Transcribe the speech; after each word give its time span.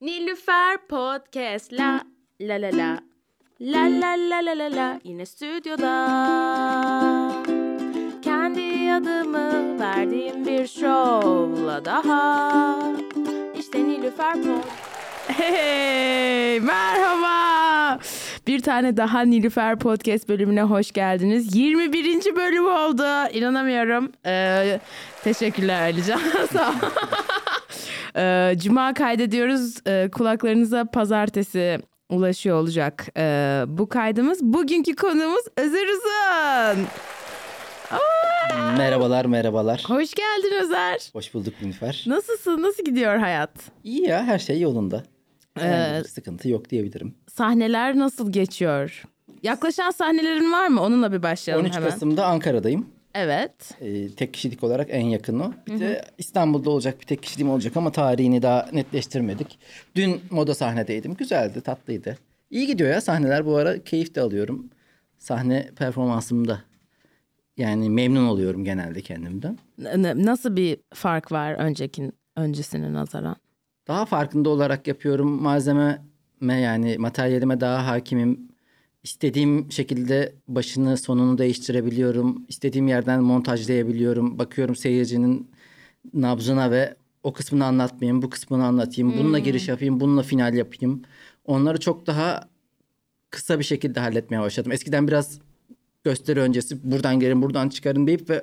Nilüfer 0.00 0.78
Podcast 0.88 1.72
la 1.72 2.02
la 2.40 2.56
la 2.56 2.70
la 2.70 3.00
La 3.60 3.88
la 3.88 4.14
la 4.16 4.40
la 4.40 4.58
la 4.58 4.76
la 4.76 5.00
yine 5.04 5.26
stüdyoda 5.26 5.92
Kendi 8.22 8.92
adımı 8.92 9.80
verdiğim 9.80 10.46
bir 10.46 10.66
şovla 10.66 11.84
daha 11.84 12.78
İşte 13.58 13.84
Nilüfer 13.84 14.32
Podcast 14.32 14.68
Hey 15.28 16.60
merhaba. 16.60 17.98
Bir 18.46 18.62
tane 18.62 18.96
daha 18.96 19.20
Nilüfer 19.20 19.78
Podcast 19.78 20.28
bölümüne 20.28 20.62
hoş 20.62 20.92
geldiniz. 20.92 21.56
21. 21.56 22.36
bölüm 22.36 22.66
oldu. 22.66 23.28
İnanamıyorum. 23.32 24.12
Ee, 24.26 24.80
teşekkürler 25.24 25.82
Alican. 25.82 26.20
Sağ 26.52 26.68
ol. 26.68 26.72
Ee, 28.16 28.54
Cuma 28.58 28.94
kaydediyoruz. 28.94 29.74
Ee, 29.86 30.08
kulaklarınıza 30.12 30.84
pazartesi 30.84 31.78
ulaşıyor 32.10 32.60
olacak. 32.60 33.06
Ee, 33.16 33.64
bu 33.66 33.88
kaydımız 33.88 34.42
bugünkü 34.42 34.96
konuğumuz 34.96 35.44
Özer 35.56 35.86
Uzun. 35.86 36.86
Merhabalar 38.78 39.24
merhabalar. 39.24 39.84
Hoş 39.88 40.14
geldin 40.14 40.54
Özer. 40.62 41.10
Hoş 41.12 41.34
bulduk 41.34 41.54
Nilüfer. 41.62 42.04
Nasılsın? 42.06 42.62
Nasıl 42.62 42.84
gidiyor 42.84 43.16
hayat? 43.16 43.50
İyi 43.84 44.02
ya 44.08 44.24
her 44.24 44.38
şey 44.38 44.60
yolunda. 44.60 45.02
Herhangi 45.58 45.96
Ee, 46.00 46.04
bir 46.04 46.08
sıkıntı 46.08 46.48
yok 46.48 46.70
diyebilirim. 46.70 47.14
Sahneler 47.28 47.98
nasıl 47.98 48.32
geçiyor? 48.32 49.02
Yaklaşan 49.42 49.90
sahnelerin 49.90 50.52
var 50.52 50.68
mı? 50.68 50.80
Onunla 50.82 51.12
bir 51.12 51.22
başlayalım 51.22 51.64
13 51.66 51.74
hemen. 51.76 51.90
Kasım'da 51.90 52.26
Ankara'dayım. 52.26 52.86
Evet. 53.16 53.74
Ee, 53.80 54.08
tek 54.08 54.34
kişilik 54.34 54.64
olarak 54.64 54.88
en 54.90 55.04
yakın 55.06 55.40
o. 55.40 55.52
Bir 55.66 55.80
de 55.80 56.04
İstanbul'da 56.18 56.70
olacak 56.70 57.00
bir 57.00 57.06
tek 57.06 57.22
kişiliğim 57.22 57.50
olacak 57.50 57.76
ama 57.76 57.92
tarihini 57.92 58.42
daha 58.42 58.68
netleştirmedik. 58.72 59.58
Dün 59.94 60.20
moda 60.30 60.54
sahnedeydim. 60.54 61.14
Güzeldi, 61.14 61.60
tatlıydı. 61.60 62.18
İyi 62.50 62.66
gidiyor 62.66 62.90
ya 62.90 63.00
sahneler 63.00 63.46
bu 63.46 63.56
ara. 63.56 63.84
Keyif 63.84 64.14
de 64.14 64.20
alıyorum. 64.20 64.70
Sahne 65.18 65.70
performansımda. 65.76 66.62
Yani 67.56 67.90
memnun 67.90 68.26
oluyorum 68.26 68.64
genelde 68.64 69.00
kendimden. 69.00 69.58
Nasıl 70.24 70.56
bir 70.56 70.76
fark 70.94 71.32
var 71.32 71.52
önceki 71.52 72.12
öncesine 72.36 72.92
nazaran? 72.92 73.36
Daha 73.88 74.04
farkında 74.06 74.48
olarak 74.50 74.86
yapıyorum. 74.86 75.42
Malzememe 75.42 75.98
yani 76.60 76.98
materyalime 76.98 77.60
daha 77.60 77.86
hakimim. 77.86 78.48
İstediğim 79.06 79.72
şekilde 79.72 80.32
başını 80.48 80.96
sonunu 80.96 81.38
değiştirebiliyorum. 81.38 82.44
İstediğim 82.48 82.88
yerden 82.88 83.22
montajlayabiliyorum. 83.22 84.38
Bakıyorum 84.38 84.76
seyircinin 84.76 85.50
nabzına 86.14 86.70
ve 86.70 86.94
o 87.22 87.32
kısmını 87.32 87.64
anlatmayayım, 87.64 88.22
bu 88.22 88.30
kısmını 88.30 88.64
anlatayım. 88.64 89.14
Bununla 89.18 89.38
giriş 89.38 89.68
yapayım, 89.68 90.00
bununla 90.00 90.22
final 90.22 90.54
yapayım. 90.54 91.02
Onları 91.44 91.80
çok 91.80 92.06
daha 92.06 92.48
kısa 93.30 93.58
bir 93.58 93.64
şekilde 93.64 94.00
halletmeye 94.00 94.40
başladım. 94.40 94.72
Eskiden 94.72 95.08
biraz 95.08 95.38
gösteri 96.04 96.40
öncesi 96.40 96.90
buradan 96.90 97.20
gelin, 97.20 97.42
buradan 97.42 97.68
çıkarın 97.68 98.06
deyip 98.06 98.30
ve 98.30 98.42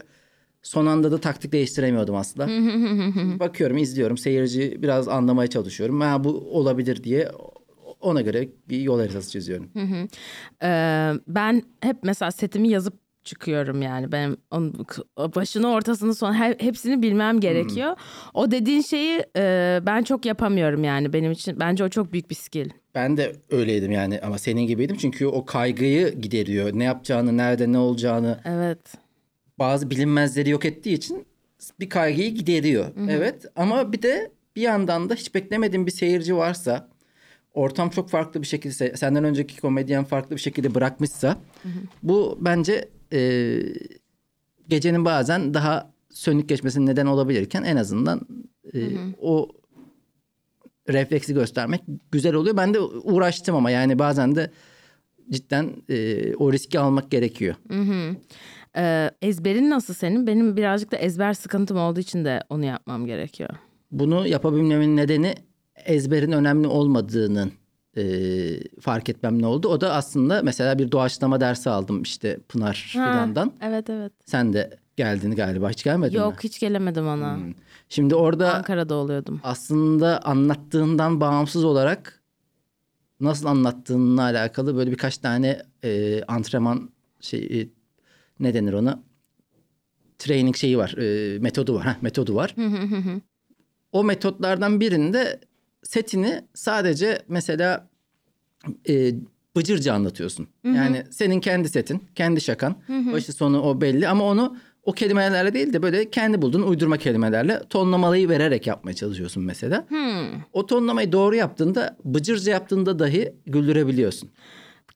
son 0.62 0.86
anda 0.86 1.12
da 1.12 1.18
taktik 1.18 1.52
değiştiremiyordum 1.52 2.16
aslında. 2.16 2.48
Bakıyorum, 3.40 3.78
izliyorum. 3.78 4.18
Seyirci 4.18 4.78
biraz 4.82 5.08
anlamaya 5.08 5.48
çalışıyorum. 5.48 6.02
Ha, 6.02 6.24
bu 6.24 6.30
olabilir 6.30 7.04
diye 7.04 7.32
ona 8.04 8.22
göre 8.22 8.50
bir 8.70 8.82
yol 8.82 9.00
haritası 9.00 9.32
çiziyorum. 9.32 9.70
Ee, 10.64 11.12
ben 11.28 11.64
hep 11.82 11.98
mesela 12.04 12.32
setimi 12.32 12.70
yazıp 12.70 12.94
çıkıyorum 13.24 13.82
yani. 13.82 14.12
Benim 14.12 14.38
onun 14.52 14.74
başını 15.18 15.72
ortasını 15.72 16.16
son 16.16 16.34
he- 16.34 16.58
hepsini 16.60 17.02
bilmem 17.02 17.40
gerekiyor. 17.40 17.96
O 18.34 18.52
dediğin 18.52 18.82
şeyi 18.82 19.24
e, 19.38 19.80
ben 19.86 20.04
çok 20.04 20.26
yapamıyorum 20.26 20.84
yani 20.84 21.14
benim 21.14 21.32
için. 21.32 21.60
Bence 21.60 21.84
o 21.84 21.90
çok 21.90 22.14
büyük 22.14 22.30
bir 22.30 22.36
skill. 22.36 22.70
Ben 22.96 23.18
de 23.18 23.36
öyleydim 23.52 23.92
yani 23.92 24.20
ama 24.22 24.38
senin 24.38 24.62
gibiydim. 24.68 24.98
Çünkü 24.98 25.26
o 25.26 25.46
kaygıyı 25.46 26.14
gideriyor. 26.22 26.70
Ne 26.74 26.84
yapacağını, 26.84 27.38
nerede 27.38 27.72
ne 27.72 27.78
olacağını 27.78 28.40
Evet. 28.46 28.94
bazı 29.60 29.90
bilinmezleri 29.90 30.50
yok 30.50 30.66
ettiği 30.66 30.94
için 30.94 31.26
bir 31.80 31.90
kaygıyı 31.90 32.32
gideriyor. 32.36 32.86
Evet 33.10 33.46
ama 33.56 33.94
bir 33.94 34.02
de 34.02 34.32
bir 34.56 34.62
yandan 34.62 35.10
da 35.10 35.14
hiç 35.16 35.36
beklemediğin 35.36 35.86
bir 35.86 35.92
seyirci 35.92 36.36
varsa 36.36 36.90
ortam 37.54 37.90
çok 37.90 38.10
farklı 38.10 38.42
bir 38.42 38.48
şekilde 38.48 38.74
se- 38.74 38.98
senden 38.98 39.24
önceki 39.24 39.62
komedyen 39.62 40.04
farklı 40.04 40.36
bir 40.36 40.42
şekilde 40.42 40.76
bırakmışsa 40.76 41.38
bu 42.04 42.38
bence 42.42 42.90
e, 43.14 43.60
gecenin 44.68 45.06
bazen 45.06 45.54
daha 45.54 45.94
sönük 46.10 46.50
geçmesine 46.50 46.86
neden 46.86 47.06
olabilirken 47.06 47.64
en 47.64 47.76
azından 47.76 48.22
e, 48.74 48.80
o 49.22 49.50
refleksi 50.90 51.34
göstermek 51.34 51.82
güzel 52.12 52.34
oluyor. 52.34 52.58
Ben 52.58 52.74
de 52.74 52.80
uğraştım 52.80 53.56
ama 53.56 53.72
yani 53.72 54.00
bazen 54.00 54.36
de 54.36 54.52
cidden 55.30 55.70
e, 55.90 56.36
o 56.36 56.54
riski 56.54 56.80
almak 56.80 57.12
gerekiyor. 57.12 57.56
Ee, 58.78 59.12
ezberin 59.22 59.70
nasıl 59.70 59.94
senin? 59.94 60.28
Benim 60.28 60.58
birazcık 60.58 60.92
da 60.92 60.98
ezber 60.98 61.34
sıkıntım 61.34 61.78
olduğu 61.78 62.00
için 62.00 62.26
de 62.26 62.44
onu 62.50 62.66
yapmam 62.66 63.06
gerekiyor. 63.06 63.50
Bunu 63.92 64.28
yapabilmemin 64.28 64.98
nedeni 64.98 65.36
ezberin 65.86 66.32
önemli 66.32 66.68
olmadığının 66.68 67.52
e, 67.98 68.04
fark 68.82 69.10
etmem 69.10 69.42
ne 69.42 69.46
oldu. 69.48 69.68
O 69.68 69.82
da 69.82 69.94
aslında 69.94 70.42
mesela 70.44 70.80
bir 70.80 70.92
doğaçlama 70.92 71.40
dersi 71.40 71.70
aldım 71.70 72.02
işte 72.02 72.40
Pınar 72.50 72.88
Fidan'dan. 72.92 73.52
Evet 73.62 73.90
evet. 73.90 74.14
Sen 74.26 74.54
de 74.54 74.78
geldin 74.98 75.32
galiba 75.32 75.70
hiç 75.70 75.84
gelmedin 75.84 76.14
mi? 76.14 76.20
Yok 76.20 76.44
hiç 76.44 76.60
gelemedim 76.60 77.08
ona. 77.08 77.38
Şimdi 77.90 78.16
orada 78.16 78.56
Ankara'da 78.56 78.96
oluyordum. 78.96 79.42
aslında 79.44 80.22
anlattığından 80.22 81.22
bağımsız 81.22 81.64
olarak 81.64 82.24
nasıl 83.20 83.46
anlattığınla 83.46 84.22
alakalı 84.22 84.76
böyle 84.76 84.92
birkaç 84.92 85.18
tane 85.18 85.62
e, 85.84 86.24
antrenman 86.24 86.90
şey 87.22 87.62
e, 87.62 87.68
ne 88.40 88.54
denir 88.54 88.74
ona? 88.74 89.00
Training 90.20 90.56
şeyi 90.56 90.78
var, 90.78 90.94
e, 90.98 91.40
metodu 91.40 91.76
var. 91.76 91.86
Heh, 91.86 92.02
metodu 92.02 92.36
var. 92.36 92.56
o 93.92 94.04
metotlardan 94.04 94.80
birinde 94.80 95.40
setini 95.84 96.42
sadece 96.54 97.20
mesela 97.28 97.90
e, 98.90 99.14
bıcırca 99.56 99.94
anlatıyorsun. 99.94 100.48
Yani 100.64 101.04
senin 101.12 101.40
kendi 101.40 101.70
setin, 101.70 102.04
kendi 102.16 102.42
şakan. 102.42 102.76
Başı 103.14 103.34
sonu 103.34 103.62
o 103.62 103.82
belli 103.82 104.08
ama 104.08 104.24
onu 104.24 104.58
o 104.84 104.92
kelimelerle 104.92 105.54
değil 105.54 105.74
de 105.74 105.82
böyle 105.84 106.10
kendi 106.10 106.42
bulduğun 106.42 106.62
uydurma 106.62 106.98
kelimelerle 106.98 107.62
tonlamalıyı 107.70 108.30
vererek 108.30 108.68
yapmaya 108.68 108.94
çalışıyorsun 108.94 109.44
mesela. 109.44 109.86
O 110.54 110.66
tonlamayı 110.66 111.12
doğru 111.12 111.36
yaptığında, 111.36 111.98
bıcırca 112.06 112.52
yaptığında 112.52 113.00
dahi 113.00 113.34
güldürebiliyorsun. 113.46 114.30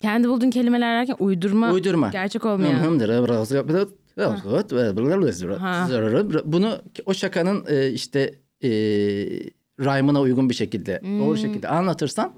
Kendi 0.01 0.29
bulduğun 0.29 0.49
kelimeler 0.49 0.99
derken 0.99 1.15
uydurma. 1.19 1.71
Uydurma. 1.71 2.09
Gerçek 2.09 2.45
olmayan. 2.45 2.75
Bunu 6.45 6.81
o 7.05 7.13
şakanın 7.13 7.65
e, 7.69 7.89
işte 7.89 8.35
e, 8.63 8.69
rhyme'ına 9.79 10.21
uygun 10.21 10.49
bir 10.49 10.55
şekilde, 10.55 11.01
doğru 11.03 11.37
şekilde 11.37 11.67
anlatırsan 11.67 12.33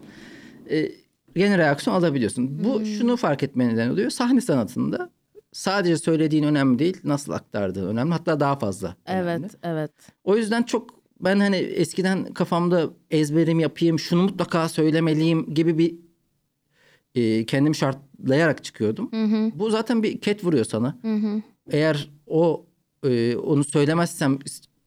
e, 0.70 0.92
yeni 1.36 1.58
reaksiyon 1.58 1.96
alabiliyorsun. 1.96 2.64
Bu 2.64 2.86
şunu 2.86 3.18
fark 3.18 3.44
etmene 3.44 3.74
neden 3.74 3.90
oluyor. 3.90 4.10
Sahne 4.10 4.42
sanatında 4.42 5.10
sadece 5.52 5.98
söylediğin 5.98 6.44
önemli 6.44 6.80
değil, 6.80 6.98
nasıl 7.04 7.32
aktardığın 7.32 7.88
önemli. 7.88 8.12
Hatta 8.12 8.40
daha 8.40 8.60
fazla 8.60 8.96
önemli. 9.06 9.30
Evet 9.30 9.52
evet. 9.64 9.92
O 10.24 10.38
yüzden 10.38 10.64
çok 10.64 11.00
ben 11.20 11.40
hani 11.40 11.56
eskiden 11.56 12.34
kafamda 12.34 12.90
ezberim 13.12 13.60
yapayım, 13.60 14.00
şunu 14.00 14.24
mutlaka 14.24 14.70
söylemeliyim 14.70 15.54
gibi 15.54 15.78
bir 15.78 15.96
e, 17.16 17.46
kendimi 17.46 17.76
şartlayarak 17.76 18.64
çıkıyordum. 18.64 19.10
Bu 19.56 19.70
zaten 19.70 20.04
bir 20.04 20.22
ket 20.22 20.44
vuruyor 20.44 20.66
sana. 20.66 20.98
Eğer 21.72 22.10
o 22.28 22.66
e, 23.04 23.36
onu 23.36 23.64
söylemezsem 23.64 24.40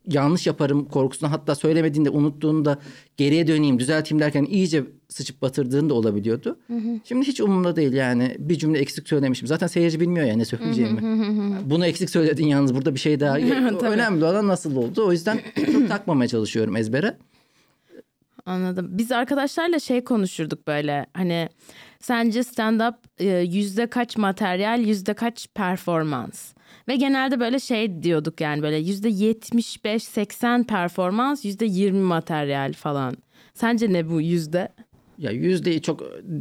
yanlış 0.09 0.47
yaparım 0.47 0.85
korkusuna 0.85 1.31
hatta 1.31 1.55
söylemediğinde 1.55 2.11
unuttuğunda 2.11 2.79
geriye 3.17 3.47
döneyim 3.47 3.79
düzelteyim 3.79 4.21
derken 4.21 4.45
iyice 4.45 4.85
sıçıp 5.09 5.43
batırdığın 5.43 5.91
da 5.91 5.95
olabiliyordu. 5.95 6.59
Şimdi 7.05 7.27
hiç 7.27 7.41
umurumda 7.41 7.77
değil 7.77 7.93
yani 7.93 8.37
bir 8.39 8.59
cümle 8.59 8.79
eksik 8.79 9.09
söylemişim. 9.09 9.49
Zaten 9.49 9.67
seyirci 9.67 10.01
bilmiyor 10.01 10.27
ya 10.27 10.37
ne 10.37 10.45
söyleyeceğimi. 10.45 11.01
Bunu 11.65 11.87
eksik 11.87 12.11
söyledin 12.11 12.47
yalnız 12.47 12.75
burada 12.75 12.95
bir 12.95 13.01
şey 13.01 13.21
daha. 13.21 13.37
Önemli 13.93 14.25
olan 14.25 14.49
nasıl 14.49 14.77
oldu. 14.77 15.07
O 15.07 15.13
yüzden 15.13 15.41
çok 15.73 15.89
takmamaya 15.89 16.29
çalışıyorum 16.29 16.77
ezbere. 16.77 17.17
Anladım. 18.47 18.89
Biz 18.91 19.13
arkadaşlarla 19.13 19.79
şey 19.79 20.05
konuşurduk 20.05 20.67
böyle 20.67 21.07
hani 21.15 21.49
sence 22.01 22.41
stand-up 22.41 22.95
e, 23.19 23.27
yüzde 23.29 23.87
kaç 23.87 24.17
materyal 24.17 24.81
yüzde 24.81 25.15
kaç 25.15 25.49
performans? 25.55 26.53
Ve 26.89 26.97
genelde 26.97 27.41
böyle 27.41 27.61
şey 27.61 28.03
diyorduk 28.03 28.41
yani 28.41 28.63
böyle 28.63 28.77
yüzde 28.77 29.09
75-80 29.09 30.67
performans 30.67 31.45
yüzde 31.45 31.65
20 31.65 31.99
materyal 32.01 32.73
falan. 32.73 33.17
Sence 33.55 33.93
ne 33.93 34.11
bu 34.11 34.21
yüzde? 34.21 34.69
Ya 35.19 35.31
yüzdeyi 35.31 35.83
çok 35.83 36.01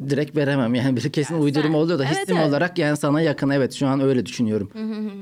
direkt 0.09 0.37
veremem. 0.37 0.75
Yani 0.75 0.97
bir 0.97 1.09
kesin 1.09 1.35
uydurum 1.35 1.75
oluyor 1.75 1.99
da 1.99 2.05
Evet, 2.05 2.17
hissim 2.17 2.37
evet. 2.37 2.49
olarak 2.49 2.77
yani 2.77 2.97
sana 2.97 3.21
yakın. 3.21 3.49
Evet 3.49 3.73
şu 3.73 3.87
an 3.87 3.99
öyle 3.99 4.25
düşünüyorum. 4.25 4.71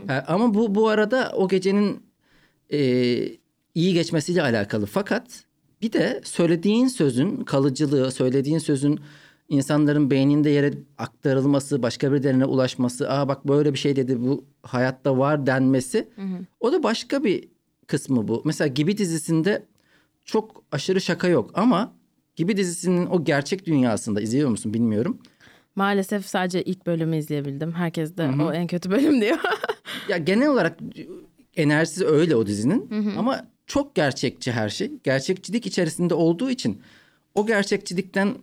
Ha, 0.07 0.25
ama 0.27 0.53
bu 0.53 0.75
bu 0.75 0.87
arada 0.89 1.31
o 1.35 1.47
gecenin 1.47 2.03
e, 2.71 2.79
iyi 3.75 3.93
geçmesiyle 3.93 4.41
alakalı. 4.41 4.85
Fakat 4.85 5.43
bir 5.81 5.91
de 5.93 6.21
söylediğin 6.23 6.87
sözün 6.87 7.43
kalıcılığı, 7.43 8.11
söylediğin 8.11 8.57
sözün 8.59 8.99
insanların 9.49 10.09
beyninde 10.11 10.49
yere 10.49 10.73
aktarılması, 10.97 11.83
başka 11.83 12.11
birilerine 12.13 12.45
ulaşması, 12.45 13.11
aa 13.11 13.27
bak 13.27 13.47
böyle 13.47 13.73
bir 13.73 13.79
şey 13.79 13.95
dedi 13.95 14.21
bu 14.21 14.45
hayatta 14.63 15.17
var 15.17 15.45
denmesi. 15.45 16.07
O 16.59 16.71
da 16.71 16.83
başka 16.83 17.23
bir 17.23 17.47
kısmı 17.87 18.27
bu. 18.27 18.41
Mesela 18.45 18.67
Gibi 18.67 18.97
dizisinde 18.97 19.65
çok 20.25 20.63
aşırı 20.71 21.01
şaka 21.01 21.27
yok 21.27 21.51
ama 21.53 21.93
Gibi 22.35 22.57
dizisinin 22.57 23.05
o 23.05 23.23
gerçek 23.23 23.65
dünyasında 23.65 24.21
izliyor 24.21 24.49
musun 24.49 24.73
bilmiyorum. 24.73 25.17
Maalesef 25.75 26.25
sadece 26.25 26.63
ilk 26.63 26.85
bölümü 26.85 27.17
izleyebildim. 27.17 27.71
Herkes 27.71 28.17
de 28.17 28.29
o 28.43 28.53
en 28.53 28.67
kötü 28.67 28.91
bölüm 28.91 29.21
diyor. 29.21 29.37
Ya 30.09 30.17
genel 30.17 30.47
olarak 30.47 30.79
enerjisi 31.55 32.05
öyle 32.05 32.35
o 32.35 32.45
dizinin 32.45 32.89
ama 33.17 33.47
çok 33.67 33.95
gerçekçi 33.95 34.51
her 34.51 34.69
şey. 34.69 34.91
Gerçekçilik 35.03 35.65
içerisinde 35.65 36.13
olduğu 36.13 36.49
için 36.49 36.81
o 37.35 37.45
gerçekçilikten 37.45 38.35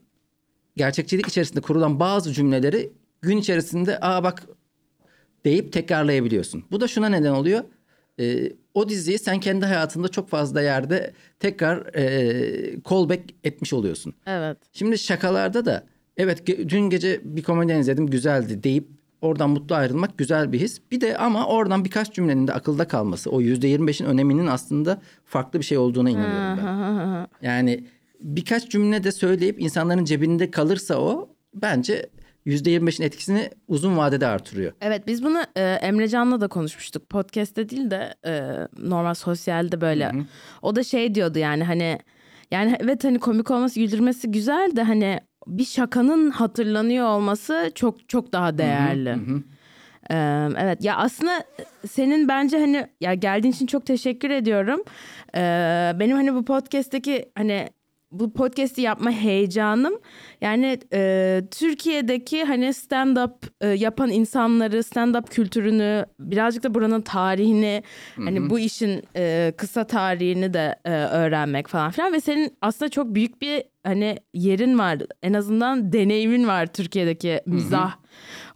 gerçekçilik 0.77 1.29
içerisinde 1.29 1.61
kurulan 1.61 2.01
bazı 2.01 2.33
cümleleri 2.33 2.93
gün 3.23 3.37
içerisinde 3.37 3.99
aa 4.01 4.23
bak 4.25 4.43
deyip 5.45 5.73
tekrarlayabiliyorsun. 5.73 6.65
Bu 6.71 6.81
da 6.81 6.89
şuna 6.89 7.09
neden 7.09 7.33
oluyor. 7.33 7.65
Ee, 8.21 8.53
o 8.75 8.89
diziyi 8.89 9.19
sen 9.19 9.41
kendi 9.41 9.67
hayatında 9.67 10.09
çok 10.09 10.29
fazla 10.29 10.63
yerde 10.63 11.13
tekrar 11.41 11.95
e, 11.95 12.81
callback 12.91 13.23
etmiş 13.45 13.73
oluyorsun. 13.73 14.15
evet. 14.27 14.59
Şimdi 14.73 14.99
şakalarda 14.99 15.65
da 15.65 15.87
evet 16.17 16.49
ge- 16.49 16.69
dün 16.69 16.81
gece 16.91 17.21
bir 17.25 17.43
komedyen 17.43 17.81
izledim 17.81 18.07
güzeldi 18.07 18.63
deyip 18.63 18.89
oradan 19.21 19.51
mutlu 19.51 19.75
ayrılmak 19.75 20.19
güzel 20.19 20.53
bir 20.53 20.61
his. 20.61 20.81
Bir 20.91 21.01
de 21.01 21.17
ama 21.19 21.47
oradan 21.47 21.85
birkaç 21.85 22.13
cümlenin 22.15 22.47
de 22.47 22.53
akılda 22.53 22.89
kalması 22.89 23.31
o 23.31 23.41
yüzde 23.41 23.69
yirmi 23.69 23.87
beşin 23.87 24.05
öneminin 24.05 24.47
aslında 24.47 25.01
farklı 25.25 25.59
bir 25.61 25.65
şey 25.65 25.79
olduğuna 25.79 26.11
inanıyorum 26.11 26.59
ben. 26.59 27.47
Yani 27.47 27.85
birkaç 28.21 28.71
cümle 28.71 29.05
de 29.05 29.13
söyleyip 29.13 29.61
insanların 29.61 30.05
cebinde 30.05 30.51
kalırsa 30.51 30.99
o 30.99 31.29
bence 31.55 32.11
yüzde 32.45 32.71
yirmi 32.71 32.87
beşin 32.87 33.05
etkisini 33.05 33.51
uzun 33.69 33.97
vadede 33.97 34.27
artırıyor. 34.27 34.73
Evet 34.81 35.07
biz 35.07 35.25
bunu 35.25 35.43
e, 35.57 35.63
Emrecan'la 35.63 36.41
da 36.41 36.49
konuşmuştuk. 36.49 37.11
Podcast'te 37.11 37.69
değil 37.69 37.91
de 37.91 38.15
e, 38.27 38.43
normal 38.79 39.15
sosyalde 39.15 39.81
böyle. 39.81 40.13
O 40.63 40.77
da 40.77 40.85
şey 40.85 41.15
diyordu 41.15 41.39
yani 41.39 41.65
hani 41.65 41.99
yani 42.51 42.77
evet 42.81 43.05
hani 43.05 43.19
komik 43.19 43.51
olması 43.51 43.81
güldürmesi 43.81 44.31
güzel 44.31 44.73
de 44.77 44.83
hani 44.83 45.21
bir 45.47 45.65
şakanın 45.65 46.31
hatırlanıyor 46.31 47.07
olması 47.07 47.73
çok 47.75 48.09
çok 48.09 48.33
daha 48.33 48.59
değerli. 48.59 49.17
Ee, 50.11 50.49
evet 50.59 50.85
ya 50.85 50.97
aslında 50.97 51.45
senin 51.91 52.29
bence 52.29 52.59
hani 52.59 52.87
ya 53.01 53.15
geldiğin 53.15 53.53
için 53.53 53.67
çok 53.67 53.87
teşekkür 53.87 54.31
ediyorum. 54.31 54.83
Ee, 55.37 55.93
benim 56.01 56.17
hani 56.17 56.35
bu 56.35 56.45
podcast'teki 56.45 57.31
hani 57.35 57.69
bu 58.13 58.33
podcast'i 58.33 58.81
yapma 58.83 59.11
heyecanım 59.11 59.95
yani 60.41 60.79
e, 60.93 61.43
Türkiye'deki 61.51 62.45
hani 62.45 62.75
stand 62.75 63.17
up 63.17 63.33
e, 63.61 63.69
yapan 63.69 64.11
insanları 64.11 64.83
stand 64.83 65.15
up 65.15 65.31
kültürünü 65.31 66.07
birazcık 66.21 66.63
da 66.63 66.75
buranın 66.75 67.01
tarihini 67.01 67.83
hani 68.17 68.51
bu 68.51 68.59
işin 68.59 69.03
e, 69.17 69.53
kısa 69.57 69.87
tarihini 69.87 70.55
de 70.55 70.77
e, 70.85 70.91
öğrenmek 70.93 71.69
falan 71.69 71.91
filan 71.91 72.13
ve 72.13 72.21
senin 72.21 72.57
aslında 72.63 72.89
çok 72.89 73.15
büyük 73.15 73.43
bir 73.43 73.63
hani 73.85 74.17
yerin 74.35 74.79
var 74.79 74.99
en 75.23 75.33
azından 75.33 75.93
deneyimin 75.93 76.47
var 76.47 76.67
Türkiye'deki 76.67 77.41
mizah 77.47 77.97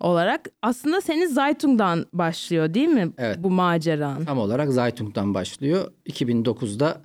olarak 0.01 0.49
aslında 0.63 1.01
senin 1.01 1.27
Zaytung'dan 1.27 2.07
başlıyor 2.13 2.75
değil 2.75 2.89
mi 2.89 3.13
Evet. 3.19 3.37
bu 3.39 3.51
maceran? 3.51 4.25
Tam 4.25 4.39
olarak 4.39 4.73
Zaytung'dan 4.73 5.35
başlıyor. 5.35 5.93
2009'da 6.07 7.01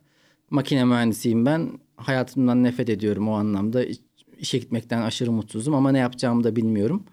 makine 0.49 0.85
mühendisiyim 0.85 1.45
ben. 1.45 1.69
Hayatımdan 1.97 2.63
nefret 2.63 2.89
ediyorum 2.89 3.29
o 3.29 3.31
anlamda. 3.33 3.83
İşe 4.39 4.57
gitmekten 4.57 5.01
aşırı 5.01 5.31
mutsuzum 5.31 5.73
ama 5.75 5.91
ne 5.91 5.99
yapacağımı 5.99 6.43
da 6.43 6.55
bilmiyorum. 6.55 7.03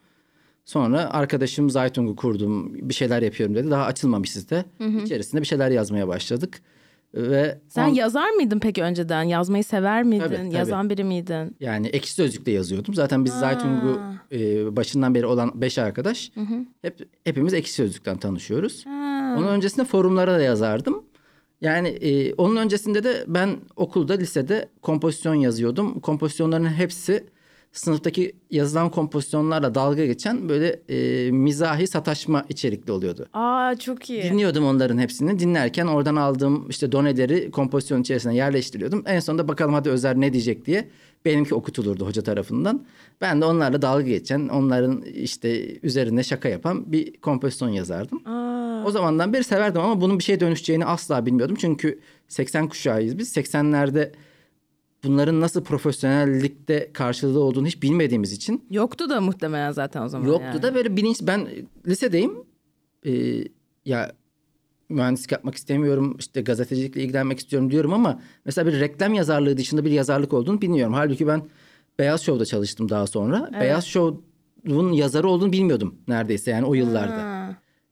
Sonra 0.65 1.11
arkadaşım 1.11 1.71
Zaytung'u 1.71 2.17
kurdum, 2.17 2.75
bir 2.89 2.95
şeyler 2.95 3.23
yapıyorum 3.23 3.55
dedi. 3.57 3.71
Daha 3.71 3.85
açılmamışız 3.85 4.51
da. 4.51 4.65
İçerisinde 5.05 5.41
bir 5.41 5.47
şeyler 5.47 5.71
yazmaya 5.71 6.09
başladık. 6.09 6.61
Ve 7.15 7.59
Sen 7.69 7.89
on- 7.89 7.95
yazar 7.95 8.31
mıydın 8.31 8.59
peki 8.59 8.83
önceden? 8.83 9.23
Yazmayı 9.23 9.65
sever 9.65 10.03
miydin? 10.03 10.25
Tabii, 10.25 10.37
tabii. 10.37 10.55
Yazan 10.55 10.91
biri 10.91 11.05
miydin? 11.05 11.57
yani 11.61 11.87
ekşi 11.87 12.13
sözlükte 12.13 12.51
yazıyordum. 12.51 12.95
Zaten 12.95 13.25
biz 13.25 13.33
Zaytung'u 13.33 14.01
e, 14.33 14.77
başından 14.77 15.15
beri 15.15 15.27
olan 15.27 15.61
beş 15.61 15.79
arkadaş 15.79 16.33
hep 16.83 17.09
hepimiz 17.25 17.55
ekşi 17.55 17.73
sözlükten 17.73 18.17
tanışıyoruz. 18.17 18.85
Onun 19.39 19.49
öncesinde 19.49 19.85
forumlara 19.85 20.39
da 20.39 20.43
yazardım. 20.43 21.03
Yani 21.63 21.89
e, 21.89 22.35
onun 22.35 22.57
öncesinde 22.57 23.05
de 23.05 23.25
ben 23.27 23.57
okulda, 23.77 24.15
lisede 24.15 24.69
kompozisyon 24.83 25.35
yazıyordum. 25.35 26.01
Kompozisyonların 26.01 26.65
hepsi 26.65 27.25
sınıftaki 27.73 28.33
yazılan 28.51 28.91
kompozisyonlarla 28.91 29.75
dalga 29.75 30.07
geçen 30.07 30.49
böyle 30.49 30.81
e, 30.89 31.31
mizahi 31.31 31.87
sataşma 31.87 32.45
içerikli 32.49 32.93
oluyordu. 32.93 33.27
Aa 33.33 33.75
çok 33.79 34.11
iyi. 34.11 34.23
Dinliyordum 34.23 34.65
onların 34.65 34.99
hepsini. 34.99 35.39
Dinlerken 35.39 35.87
oradan 35.87 36.17
aldığım 36.17 36.71
işte 36.71 36.93
doneleri 36.93 37.51
kompozisyon 37.51 38.01
içerisine 38.01 38.37
yerleştiriyordum. 38.37 39.03
En 39.07 39.21
sonunda 39.21 39.49
bakalım 39.49 39.75
hadi 39.75 39.91
Özer 39.91 40.21
ne 40.21 40.33
diyecek 40.33 40.67
diye 40.67 40.89
benimki 41.25 41.55
okutulurdu 41.55 42.07
hoca 42.07 42.23
tarafından. 42.23 42.85
Ben 43.21 43.41
de 43.41 43.45
onlarla 43.45 43.83
dalga 43.83 44.03
geçen, 44.03 44.49
onların 44.49 45.03
işte 45.03 45.79
üzerine 45.83 46.23
şaka 46.23 46.49
yapan 46.49 46.93
bir 46.93 47.17
kompozisyon 47.17 47.69
yazardım. 47.69 48.23
Aa, 48.27 48.42
O 48.87 48.91
zamandan 48.91 49.33
beri 49.33 49.45
severdim 49.45 49.81
ama 49.81 50.01
bunun 50.01 50.19
bir 50.19 50.25
şeye 50.25 50.41
dönüşeceğini 50.41 50.85
asla 50.85 51.27
bilmiyordum. 51.27 51.57
Çünkü 51.61 52.01
80 52.29 52.69
kuşağıyız 52.69 53.19
biz. 53.19 53.37
80'lerde 53.37 54.13
bunların 55.05 55.41
nasıl 55.41 55.65
profesyonellikte 55.65 56.91
karşılığı 56.93 57.41
olduğunu 57.41 57.67
hiç 57.67 57.83
bilmediğimiz 57.83 58.33
için 58.33 58.65
yoktu 58.71 59.11
da 59.11 59.21
muhtemelen 59.21 59.73
zaten 59.73 60.03
o 60.03 60.09
zaman. 60.09 60.27
Yoktu 60.27 60.45
yani. 60.47 60.63
da 60.63 60.75
böyle 60.75 60.97
bilinç 60.97 61.19
ben 61.23 61.49
lisedeyim. 61.87 62.33
Ee, 63.07 63.45
ya 63.85 64.13
mühendislik 64.89 65.33
yapmak 65.33 65.55
istemiyorum 65.55 66.17
işte 66.19 66.41
gazetecilikle 66.41 67.03
ilgilenmek 67.03 67.39
istiyorum 67.39 67.71
diyorum 67.71 67.93
ama 67.93 68.21
mesela 68.45 68.73
bir 68.73 68.81
reklam 68.81 69.15
yazarlığı 69.15 69.57
dışında 69.57 69.85
bir 69.85 69.91
yazarlık 69.91 70.33
olduğunu 70.33 70.61
bilmiyorum. 70.61 70.95
Halbuki 70.95 71.27
ben 71.27 71.43
Beyaz 71.99 72.23
Show'da 72.23 72.45
çalıştım 72.45 72.89
daha 72.89 73.07
sonra. 73.07 73.51
Beyaz 73.61 73.85
Show'un 73.85 74.93
yazarı 74.93 75.29
olduğunu 75.29 75.53
bilmiyordum 75.53 75.95
neredeyse 76.09 76.51
yani 76.51 76.67
o 76.67 76.75
yıllarda. 76.75 77.23
Ha. 77.23 77.32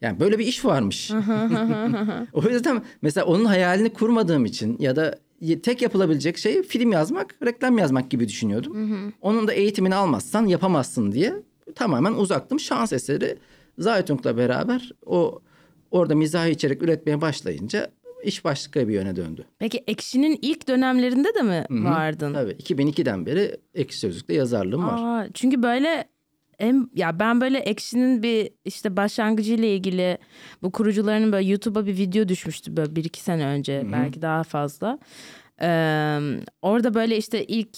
Yani 0.01 0.21
böyle 0.21 0.39
bir 0.39 0.47
iş 0.47 0.65
varmış. 0.65 1.11
o 2.33 2.43
yüzden 2.43 2.83
mesela 3.03 3.27
onun 3.27 3.45
hayalini 3.45 3.93
kurmadığım 3.93 4.45
için 4.45 4.77
ya 4.81 4.97
da 4.97 5.19
tek 5.63 5.83
yapılabilecek 5.83 6.39
şey 6.39 6.63
film 6.63 6.93
yazmak, 6.93 7.35
reklam 7.47 7.79
yazmak 7.79 8.11
gibi 8.11 8.29
düşünüyordum. 8.29 9.13
Onun 9.21 9.49
da 9.49 9.53
eğitimini 9.53 9.95
almazsan 9.95 10.47
yapamazsın 10.47 11.13
diye 11.13 11.33
tamamen 11.75 12.13
uzaktım. 12.13 12.61
Şans 12.61 12.93
eseri 12.93 13.39
Zaytung'la 13.79 14.37
beraber 14.37 14.93
o 15.07 15.41
orada 15.91 16.15
mizahi 16.15 16.51
içerik 16.51 16.83
üretmeye 16.83 17.21
başlayınca 17.21 17.91
iş 18.25 18.45
başka 18.45 18.89
bir 18.89 18.95
yöne 18.95 19.17
döndü. 19.17 19.45
Peki 19.59 19.85
Ekşi'nin 19.87 20.39
ilk 20.43 20.69
dönemlerinde 20.69 21.35
de 21.35 21.43
mi 21.43 21.65
vardın? 21.71 22.35
Tabii 22.35 22.53
2002'den 22.53 23.27
beri 23.27 23.57
Ekşi 23.75 23.99
Sözlük'te 23.99 24.35
yazarlığım 24.35 24.87
var. 24.87 24.99
Aa, 25.03 25.29
çünkü 25.35 25.63
böyle 25.63 26.09
en, 26.61 26.91
ya 26.95 27.19
ben 27.19 27.41
böyle 27.41 27.59
Ekşi'nin 27.59 28.23
bir 28.23 28.51
işte 28.65 28.97
başlangıcı 28.97 29.55
ile 29.55 29.75
ilgili 29.75 30.19
bu 30.63 30.73
kurucularının 30.73 31.33
böyle 31.33 31.49
YouTube'a 31.49 31.87
bir 31.87 31.97
video 31.97 32.29
düşmüştü 32.29 32.77
böyle 32.77 32.97
bir 32.97 33.05
iki 33.05 33.21
sene 33.21 33.47
önce 33.47 33.87
belki 33.93 34.23
daha 34.23 34.43
fazla. 34.43 34.99
Ee, 35.63 36.19
orada 36.63 36.95
böyle 36.95 37.17
işte 37.17 37.45
ilk 37.45 37.69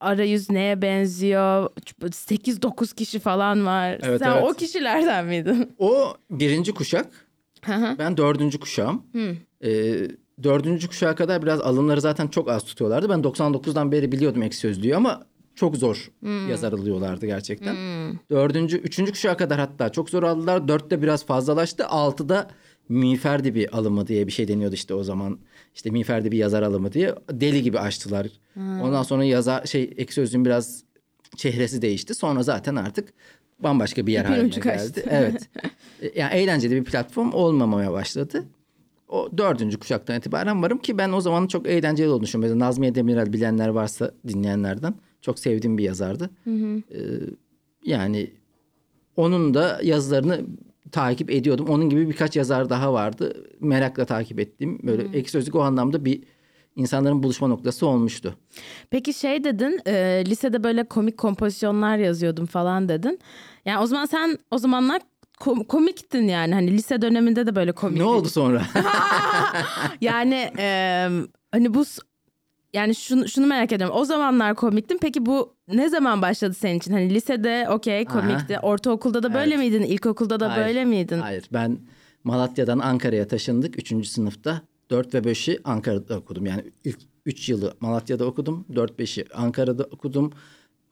arayüz 0.00 0.50
neye 0.50 0.82
benziyor 0.82 1.70
8-9 2.00 2.94
kişi 2.94 3.18
falan 3.18 3.66
var. 3.66 3.98
Evet, 4.02 4.18
Sen 4.18 4.32
evet. 4.32 4.42
o 4.44 4.52
kişilerden 4.52 5.26
miydin? 5.26 5.74
O 5.78 6.14
birinci 6.30 6.74
kuşak. 6.74 7.06
ben 7.98 8.16
dördüncü 8.16 8.60
kuşağım. 8.60 9.02
Ee, 9.64 9.94
dördüncü 10.42 10.88
kuşağa 10.88 11.14
kadar 11.14 11.42
biraz 11.42 11.60
alımları 11.60 12.00
zaten 12.00 12.28
çok 12.28 12.50
az 12.50 12.64
tutuyorlardı. 12.64 13.08
Ben 13.08 13.18
99'dan 13.20 13.92
beri 13.92 14.12
biliyordum 14.12 14.42
ek 14.42 14.56
sözlüğü 14.56 14.96
ama 14.96 15.22
çok 15.54 15.76
zor 15.76 16.10
yazar 16.50 16.72
alıyorlardı 16.72 17.26
gerçekten. 17.26 17.76
Dördüncü, 18.30 18.76
üçüncü 18.76 19.12
kuşağa 19.12 19.36
kadar 19.36 19.58
hatta 19.60 19.88
çok 19.88 20.10
zor 20.10 20.22
aldılar. 20.22 20.68
Dörtte 20.68 21.02
biraz 21.02 21.26
fazlalaştı. 21.26 21.86
Altıda 21.86 22.50
miğferdi 22.88 23.54
bir 23.54 23.76
alımı 23.76 24.06
diye 24.06 24.26
bir 24.26 24.32
şey 24.32 24.48
deniyordu 24.48 24.74
işte 24.74 24.94
o 24.94 25.04
zaman. 25.04 25.38
İşte 25.74 25.90
miğferdi 25.90 26.32
bir 26.32 26.38
yazar 26.38 26.62
alımı 26.62 26.92
diye 26.92 27.14
deli 27.30 27.62
gibi 27.62 27.78
açtılar. 27.78 28.26
Ondan 28.56 29.02
sonra 29.02 29.24
yazar 29.24 29.66
şey 29.66 29.90
ek 29.96 30.12
sözlüğün 30.12 30.44
biraz 30.44 30.84
çehresi 31.36 31.82
değişti. 31.82 32.14
Sonra 32.14 32.42
zaten 32.42 32.76
artık 32.76 33.12
bambaşka 33.58 34.06
bir 34.06 34.12
yer 34.12 34.24
haline 34.24 34.46
ucu 34.46 34.60
kaçtı. 34.60 35.00
geldi. 35.00 35.08
Evet. 35.10 35.48
E, 36.02 36.20
yani 36.20 36.34
eğlenceli 36.34 36.76
bir 36.76 36.84
platform 36.84 37.32
olmamaya 37.32 37.92
başladı. 37.92 38.44
O 39.08 39.28
dördüncü 39.38 39.78
kuşaktan 39.78 40.18
itibaren 40.18 40.62
varım 40.62 40.78
ki 40.78 40.98
ben 40.98 41.12
o 41.12 41.20
zaman 41.20 41.46
çok 41.46 41.66
eğlenceli 41.66 42.08
olduğunu 42.08 42.22
düşünüyorum. 42.22 42.54
Mesela 42.54 42.68
Nazmiye 42.68 42.94
Demirel 42.94 43.32
bilenler 43.32 43.68
varsa 43.68 44.10
dinleyenlerden 44.28 44.94
çok 45.22 45.38
sevdiğim 45.38 45.78
bir 45.78 45.84
yazardı. 45.84 46.30
Ee, 46.46 46.98
yani 47.84 48.30
onun 49.16 49.54
da 49.54 49.80
yazılarını 49.82 50.40
takip 50.92 51.30
ediyordum. 51.30 51.66
Onun 51.68 51.88
gibi 51.90 52.08
birkaç 52.08 52.36
yazar 52.36 52.70
daha 52.70 52.92
vardı. 52.92 53.46
Merakla 53.60 54.04
takip 54.04 54.40
ettiğim. 54.40 54.78
Böyle 54.82 55.18
ek 55.18 55.30
sözlük 55.30 55.54
o 55.54 55.60
anlamda 55.60 56.04
bir 56.04 56.22
insanların 56.76 57.22
buluşma 57.22 57.48
noktası 57.48 57.86
olmuştu. 57.86 58.36
Peki 58.90 59.14
şey 59.14 59.44
dedin 59.44 59.80
e, 59.86 60.24
lisede 60.26 60.64
böyle 60.64 60.84
komik 60.84 61.18
kompozisyonlar 61.18 61.96
yazıyordum 61.96 62.46
falan 62.46 62.88
dedin. 62.88 63.18
Yani 63.64 63.78
o 63.82 63.86
zaman 63.86 64.06
sen 64.06 64.38
o 64.50 64.58
zamanlar 64.58 65.02
kom- 65.40 65.66
komiktin 65.66 66.28
yani 66.28 66.54
hani 66.54 66.70
lise 66.70 67.02
döneminde 67.02 67.46
de 67.46 67.56
böyle 67.56 67.72
komik. 67.72 67.98
Ne 67.98 68.04
oldu 68.04 68.28
sonra? 68.28 68.62
Yani 70.00 70.50
e, 70.58 71.08
hani 71.52 71.74
bu 71.74 71.84
yani 72.74 72.94
şunu, 72.94 73.28
şunu 73.28 73.46
merak 73.46 73.72
ediyorum. 73.72 73.96
O 73.98 74.04
zamanlar 74.04 74.54
komiktin. 74.54 74.98
Peki 74.98 75.26
bu 75.26 75.54
ne 75.68 75.88
zaman 75.88 76.22
başladı 76.22 76.54
senin 76.54 76.78
için? 76.78 76.92
Hani 76.92 77.14
lisede 77.14 77.66
okey 77.70 78.04
komikti. 78.04 78.58
Ortaokulda 78.62 79.22
da 79.22 79.34
böyle 79.34 79.54
Evet. 79.54 79.58
miydin? 79.58 79.82
İlkokulda 79.82 80.40
da 80.40 80.52
Hayır, 80.52 80.66
böyle 80.66 80.84
miydin? 80.84 81.18
Hayır 81.18 81.44
ben 81.52 81.78
Malatya'dan 82.24 82.78
Ankara'ya 82.78 83.28
taşındık 83.28 83.78
3. 83.92 84.08
sınıfta. 84.08 84.62
4 84.90 85.14
ve 85.14 85.18
5'i 85.18 85.58
Ankara'da 85.64 86.18
okudum. 86.18 86.46
Yani 86.46 86.64
ilk 86.84 86.98
3 87.26 87.48
yılı 87.48 87.74
Malatya'da 87.80 88.24
okudum. 88.24 88.64
4-5'i 88.72 89.24
Ankara'da 89.34 89.84
okudum. 89.84 90.32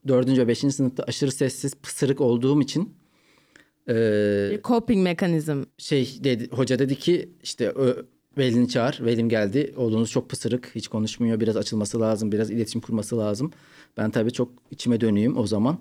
4. 0.09 0.29
ve 0.39 0.49
5. 0.49 0.59
sınıfta 0.59 1.03
aşırı 1.03 1.33
sessiz 1.33 1.75
pısırık 1.75 2.21
olduğum 2.21 2.61
için 2.63 2.95
eee, 3.89 4.49
Bir 4.53 4.63
coping 4.63 5.03
mekanizm. 5.05 5.65
şey 5.79 6.19
dedi 6.25 6.49
hoca 6.53 6.79
dedi 6.79 6.97
ki 6.97 7.29
işte 7.43 7.71
ö, 7.71 8.03
velini 8.39 8.69
çağır. 8.69 8.99
Velim 9.05 9.29
geldi. 9.29 9.75
Oğlunuz 9.77 10.11
çok 10.11 10.29
pısırık. 10.31 10.71
Hiç 10.75 10.89
konuşmuyor. 10.89 11.41
Biraz 11.41 11.57
açılması 11.57 12.01
lazım. 12.01 12.33
Biraz 12.33 12.51
iletişim 12.51 12.81
kurması 12.81 13.19
lazım. 13.19 13.53
Ben 13.97 14.11
tabii 14.11 14.33
çok 14.33 14.53
içime 14.71 15.01
dönüyüm 15.01 15.37
o 15.37 15.47
zaman. 15.47 15.79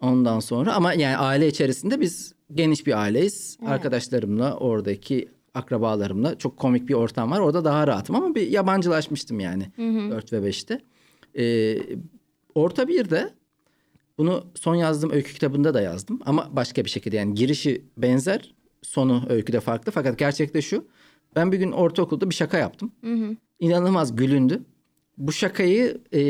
Ondan 0.00 0.40
sonra 0.40 0.74
ama 0.74 0.92
yani 0.94 1.16
aile 1.16 1.48
içerisinde 1.48 2.00
biz 2.00 2.34
geniş 2.54 2.86
bir 2.86 2.98
aileyiz. 3.02 3.58
Arkadaşlarımla 3.66 4.56
oradaki 4.56 5.28
akrabalarımla 5.54 6.38
çok 6.38 6.56
komik 6.56 6.88
bir 6.88 6.94
ortam 6.94 7.30
var. 7.30 7.40
Orada 7.40 7.64
daha 7.64 7.86
rahatım 7.86 8.16
ama 8.16 8.34
bir 8.34 8.46
yabancılaşmıştım 8.48 9.40
yani. 9.40 9.72
4 10.10 10.32
ve 10.32 10.36
5'te. 10.36 10.80
Ee, 11.38 11.78
orta 12.54 12.88
birde 12.88 13.30
bunu 14.18 14.46
son 14.54 14.74
yazdığım 14.74 15.10
öykü 15.10 15.34
kitabında 15.34 15.74
da 15.74 15.80
yazdım 15.80 16.20
ama 16.26 16.48
başka 16.52 16.84
bir 16.84 16.90
şekilde 16.90 17.16
yani 17.16 17.34
girişi 17.34 17.84
benzer 17.96 18.54
sonu 18.82 19.24
öyküde 19.28 19.60
farklı 19.60 19.92
fakat 19.92 20.18
gerçekte 20.18 20.62
şu 20.62 20.84
ben 21.36 21.52
bir 21.52 21.58
gün 21.58 21.72
ortaokulda 21.72 22.30
bir 22.30 22.34
şaka 22.34 22.58
yaptım. 22.58 22.92
İnanılmaz 23.60 24.16
gülündü. 24.16 24.62
Bu 25.18 25.32
şakayı 25.32 25.98
e, 26.12 26.20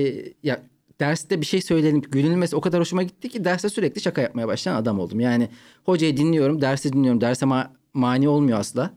ya 0.42 0.62
derste 1.00 1.40
bir 1.40 1.46
şey 1.46 1.60
söylenip 1.60 2.12
gülünmesi 2.12 2.56
o 2.56 2.60
kadar 2.60 2.80
hoşuma 2.80 3.02
gitti 3.02 3.28
ki 3.28 3.44
derste 3.44 3.68
sürekli 3.68 4.00
şaka 4.00 4.20
yapmaya 4.22 4.48
başlayan 4.48 4.74
adam 4.76 5.00
oldum. 5.00 5.20
Yani 5.20 5.48
hocayı 5.84 6.16
dinliyorum, 6.16 6.60
dersi 6.60 6.92
dinliyorum. 6.92 7.20
Derse 7.20 7.46
ma- 7.46 7.66
mani 7.94 8.28
olmuyor 8.28 8.58
asla. 8.58 8.90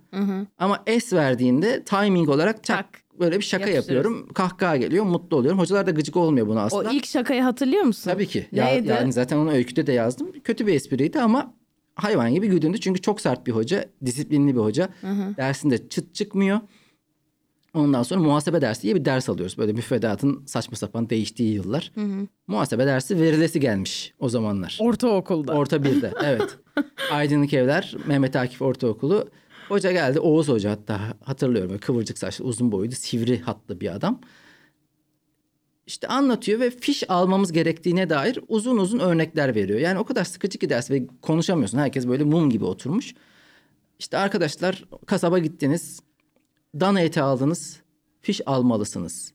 Ama 0.58 0.84
es 0.88 1.14
verdiğinde 1.14 1.84
timing 1.84 2.30
olarak 2.30 2.64
tak, 2.64 2.94
Tak. 2.94 3.20
böyle 3.20 3.38
bir 3.38 3.44
şaka 3.44 3.70
yapıyorum. 3.70 4.28
Kahkaha 4.34 4.78
geliyor, 4.78 5.06
mutlu 5.06 5.38
oluyorum. 5.38 5.60
Hocalar 5.60 5.86
da 5.88 5.92
gıcık 5.92 6.16
olmuyor 6.18 6.48
buna 6.48 6.62
asla. 6.62 6.78
O 6.78 6.92
ilk 6.92 7.06
şakayı 7.06 7.42
hatırlıyor 7.42 7.84
musun? 7.84 8.12
Tabii 8.12 8.28
ki. 8.28 8.48
Ya, 8.52 8.66
Neydi? 8.66 8.88
yani 8.88 9.14
zaten 9.14 9.38
onu 9.38 9.52
öyküde 9.52 9.88
de 9.88 9.92
yazdım. 9.92 10.32
Kötü 10.44 10.68
bir 10.68 10.74
espriydi 10.74 11.20
ama 11.22 11.54
hayvan 11.96 12.34
gibi 12.34 12.48
güldüğünde 12.48 12.78
çünkü 12.78 13.02
çok 13.02 13.22
sert 13.22 13.48
bir 13.48 13.52
hoca, 13.52 13.86
disiplinli 14.06 14.56
bir 14.56 14.60
hoca. 14.62 14.90
Dersinde 15.38 15.90
çıt 15.90 16.16
çıkmıyor. 16.16 16.60
Ondan 17.74 18.04
sonra 18.04 18.20
muhasebe 18.22 18.62
dersi 18.62 18.82
diye 18.84 18.96
bir 18.96 19.06
ders 19.06 19.30
alıyoruz. 19.30 19.58
Böyle 19.58 19.74
müfredatın 19.74 20.44
saçma 20.46 20.78
sapan 20.78 21.10
değiştiği 21.10 21.54
yıllar. 21.54 21.92
Muhasebe 22.48 22.86
dersi 22.86 23.20
verilesi 23.22 23.60
gelmiş 23.60 24.14
o 24.20 24.30
zamanlar. 24.30 24.78
Ortaokulda. 24.82 25.54
Orta 25.54 25.84
birde 25.84 26.14
evet. 26.24 26.58
Aydınlık 27.12 27.54
Evler 27.54 27.96
Mehmet 28.06 28.36
Akif 28.36 28.62
Ortaokulu. 28.62 29.30
Hoca 29.70 29.92
geldi 29.92 30.20
Oğuz 30.20 30.48
Hoca 30.48 30.72
hatta 30.72 31.00
hatırlıyorum. 31.24 31.70
Böyle 31.70 31.80
kıvırcık 31.80 32.18
saçlı 32.18 32.46
uzun 32.46 32.72
boylu 32.72 32.92
sivri 32.92 33.40
hatlı 33.40 33.82
bir 33.82 33.96
adam. 33.96 34.20
İşte 35.88 36.08
anlatıyor 36.08 36.60
ve 36.60 36.70
fiş 36.70 37.10
almamız 37.10 37.52
gerektiğine 37.52 38.10
dair 38.10 38.40
uzun 38.48 38.78
uzun 38.78 39.00
örnekler 39.00 39.56
veriyor. 39.56 39.80
Yani 39.80 40.00
o 40.00 40.04
kadar 40.04 40.24
sıkıcı 40.24 40.58
ki 40.60 40.70
ders 40.70 40.92
ve 40.92 41.08
konuşamıyorsun. 41.22 41.78
Herkes 41.78 42.08
böyle 42.08 42.24
mum 42.24 42.50
gibi 42.50 42.66
oturmuş. 42.66 43.14
İşte 44.00 44.18
arkadaşlar 44.18 44.86
kasaba 45.06 45.40
gittiniz. 45.40 46.00
Dana 46.80 47.02
eti 47.02 47.22
aldınız. 47.22 47.80
Fiş 48.22 48.42
almalısınız. 48.46 49.34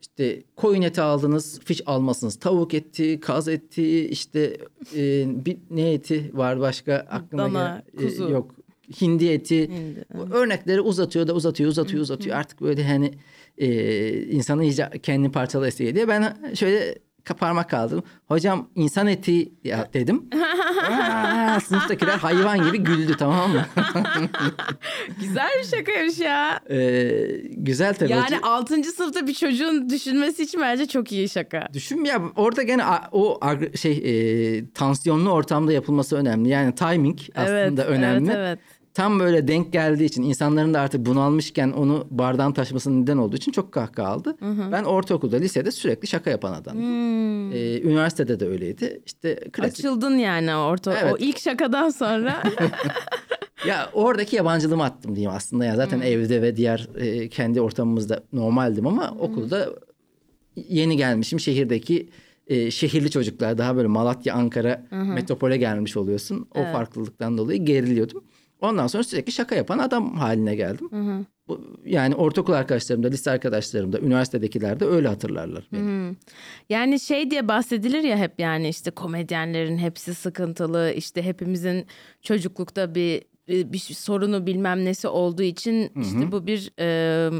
İşte 0.00 0.42
koyun 0.56 0.82
eti 0.82 1.00
aldınız, 1.00 1.60
fiş 1.60 1.80
almasınız. 1.86 2.38
Tavuk 2.38 2.74
eti, 2.74 3.20
kaz 3.20 3.48
eti, 3.48 4.08
işte 4.08 4.56
e, 4.96 5.24
bir 5.44 5.56
ne 5.70 5.92
eti 5.92 6.30
var 6.34 6.60
başka 6.60 6.94
aklıma 7.10 7.44
Dana, 7.44 7.82
gel- 7.98 8.04
e, 8.04 8.08
kuzu. 8.08 8.30
yok. 8.30 8.54
Hindi 9.00 9.26
eti. 9.28 9.68
Hindi, 9.68 10.04
Örnekleri 10.32 10.80
uzatıyor 10.80 11.26
da 11.26 11.34
uzatıyor, 11.34 11.70
uzatıyor, 11.70 12.02
uzatıyor. 12.02 12.36
Artık 12.36 12.60
böyle 12.60 12.84
hani 12.88 13.12
e, 13.58 14.22
insanı 14.22 14.64
iyice 14.64 14.90
kendini 15.02 15.32
parçalayasıya 15.32 15.94
diye 15.94 16.08
ben 16.08 16.36
şöyle 16.54 16.98
parmak 17.38 17.70
kaldırdım. 17.70 18.04
Hocam 18.28 18.70
insan 18.74 19.06
eti 19.06 19.52
ya 19.64 19.88
dedim. 19.94 20.30
Aa, 20.90 21.60
sınıftakiler 21.60 22.18
hayvan 22.18 22.64
gibi 22.64 22.78
güldü 22.78 23.16
tamam 23.18 23.50
mı? 23.52 23.66
Güzel 25.20 25.48
bir 25.58 25.76
şakaymış 25.76 26.18
ya. 26.18 26.60
E, 26.70 27.10
güzel 27.50 27.94
tabii. 27.94 28.10
Yani 28.10 28.24
Hoca- 28.24 28.42
6. 28.42 28.84
sınıfta 28.84 29.26
bir 29.26 29.34
çocuğun 29.34 29.90
düşünmesi 29.90 30.42
için 30.42 30.60
bence 30.60 30.86
çok 30.86 31.12
iyi 31.12 31.28
şaka. 31.28 31.68
Düşün 31.72 32.04
ya 32.04 32.22
orada 32.36 32.62
gene 32.62 32.84
o 33.12 33.40
şey 33.76 33.92
e, 34.04 34.70
tansiyonlu 34.70 35.30
ortamda 35.30 35.72
yapılması 35.72 36.16
önemli. 36.16 36.48
Yani 36.48 36.74
timing 36.74 37.18
aslında 37.34 37.86
önemli. 37.86 38.30
Evet, 38.30 38.36
evet. 38.38 38.58
Tam 38.94 39.20
böyle 39.20 39.48
denk 39.48 39.72
geldiği 39.72 40.04
için 40.04 40.22
insanların 40.22 40.74
da 40.74 40.80
artık 40.80 41.06
bunalmışken 41.06 41.72
onu 41.72 42.06
bardan 42.10 42.52
taşımasının 42.52 43.02
neden 43.02 43.16
olduğu 43.16 43.36
için 43.36 43.52
çok 43.52 43.72
kahkaha 43.72 44.08
aldı. 44.08 44.36
Ben 44.72 44.84
ortaokulda, 44.84 45.36
lisede 45.36 45.70
sürekli 45.70 46.08
şaka 46.08 46.30
yapan 46.30 46.52
adamdım. 46.52 46.82
Hmm. 46.82 47.52
Ee, 47.52 47.80
üniversitede 47.80 48.40
de 48.40 48.46
öyleydi. 48.46 49.02
İşte 49.06 49.34
klasik. 49.52 49.78
Açıldın 49.78 50.18
yani 50.18 50.54
orta 50.54 50.98
Evet. 51.02 51.12
o 51.12 51.16
ilk 51.18 51.38
şakadan 51.38 51.90
sonra. 51.90 52.42
Ya 53.66 53.90
oradaki 53.92 54.36
yabancılığımı 54.36 54.84
attım 54.84 55.16
diyeyim 55.16 55.32
aslında. 55.36 55.64
Ya 55.64 55.76
zaten 55.76 56.00
evde 56.00 56.42
ve 56.42 56.56
diğer 56.56 56.88
e, 56.96 57.28
kendi 57.28 57.60
ortamımızda 57.60 58.22
normaldim 58.32 58.86
ama 58.86 59.16
okulda 59.18 59.68
yeni 60.56 60.96
gelmişim 60.96 61.40
şehirdeki 61.40 62.08
e, 62.46 62.70
şehirli 62.70 63.10
çocuklar 63.10 63.58
daha 63.58 63.76
böyle 63.76 63.88
Malatya, 63.88 64.34
Ankara 64.34 64.86
metropole 64.90 65.56
gelmiş 65.56 65.96
oluyorsun. 65.96 66.46
O 66.54 66.62
farklılıktan 66.72 67.38
dolayı 67.38 67.64
geriliyordum. 67.64 68.24
Ondan 68.62 68.86
sonra 68.86 69.02
sürekli 69.02 69.32
şaka 69.32 69.54
yapan 69.54 69.78
adam 69.78 70.14
haline 70.16 70.54
geldim. 70.54 70.88
Bu, 71.48 71.60
yani 71.84 72.14
ortaokul 72.14 72.52
arkadaşlarım 72.52 73.02
da, 73.02 73.08
lise 73.08 73.30
arkadaşlarım 73.30 73.92
da, 73.92 74.00
üniversitedekiler 74.00 74.80
de 74.80 74.84
öyle 74.84 75.08
hatırlarlar 75.08 75.68
beni. 75.72 76.14
yani 76.70 77.00
şey 77.00 77.30
diye 77.30 77.48
bahsedilir 77.48 78.02
ya 78.02 78.16
hep 78.16 78.40
yani 78.40 78.68
işte 78.68 78.90
komedyenlerin 78.90 79.78
hepsi 79.78 80.14
sıkıntılı 80.14 80.92
işte 80.96 81.22
hepimizin 81.22 81.86
çocuklukta 82.22 82.94
bir 82.94 83.22
bir, 83.48 83.72
bir 83.72 83.78
sorunu 83.78 84.46
bilmem 84.46 84.84
nesi 84.84 85.08
olduğu 85.08 85.42
için 85.42 85.92
işte 86.02 86.32
bu 86.32 86.46
bir 86.46 86.70
e, 86.78 87.30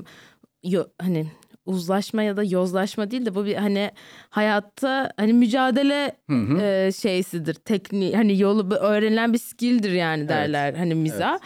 yo- 0.64 0.86
hani 0.98 1.26
uzlaşma 1.66 2.22
ya 2.22 2.36
da 2.36 2.42
yozlaşma 2.44 3.10
değil 3.10 3.26
de 3.26 3.34
bu 3.34 3.44
bir 3.44 3.54
hani 3.54 3.90
hayatta 4.30 5.12
hani 5.16 5.32
mücadele 5.32 6.16
e, 6.60 6.90
şeysidir 6.92 7.54
tekniği 7.54 8.16
hani 8.16 8.40
yolu 8.40 8.74
öğrenilen 8.74 9.32
bir 9.32 9.38
skilldir 9.38 9.92
yani 9.92 10.28
derler 10.28 10.74
hani 10.74 10.94
miza. 10.94 11.40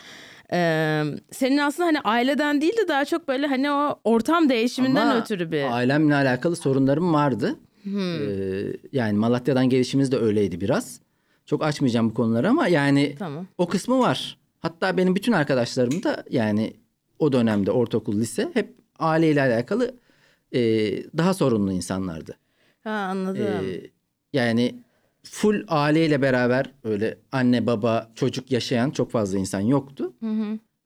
Ee, 0.53 1.03
senin 1.31 1.59
aslında 1.59 1.87
hani 1.87 2.01
aileden 2.01 2.61
değil 2.61 2.77
de 2.77 2.89
daha 2.89 3.05
çok 3.05 3.29
böyle 3.29 3.47
hani 3.47 3.71
o 3.71 4.01
ortam 4.05 4.49
değişiminden 4.49 5.07
Ama 5.07 5.21
ötürü 5.21 5.53
bir. 5.53 5.77
ailemle 5.77 6.15
alakalı 6.15 6.57
sorunlarım 6.57 7.15
vardı. 7.15 7.57
Ee, 7.87 7.91
yani 8.93 9.13
Malatya'dan 9.19 9.69
gelişimiz 9.69 10.13
de 10.13 10.19
öyleydi 10.19 10.61
biraz. 10.61 11.01
Çok 11.47 11.65
açmayacağım 11.65 12.11
bu 12.11 12.15
konuları 12.15 12.49
ama 12.49 12.69
yani 12.69 13.15
Tamam. 13.19 13.47
o 13.59 13.69
kısmı 13.69 13.99
var. 13.99 14.39
Hatta 14.61 14.97
benim 14.97 15.15
bütün 15.15 15.33
arkadaşlarım 15.33 16.03
da 16.03 16.25
yani 16.31 16.73
o 17.19 17.33
dönemde 17.33 17.71
ortaokul, 17.71 18.21
lise 18.21 18.51
hep 18.55 18.75
aileyle 18.99 19.43
alakalı 19.43 19.95
e, 20.57 20.61
daha 21.19 21.35
sorunlu 21.35 21.73
insanlardı. 21.73 22.37
Ha 22.85 22.91
anladım. 22.91 23.43
Ee, 23.43 23.81
yani 24.33 24.75
full 25.23 25.65
aileyle 25.69 26.23
beraber 26.23 26.73
öyle 26.85 27.19
anne 27.33 27.67
baba 27.67 28.13
çocuk 28.15 28.51
yaşayan 28.53 28.91
çok 28.91 29.11
fazla 29.11 29.39
insan 29.39 29.61
yoktu. 29.61 30.13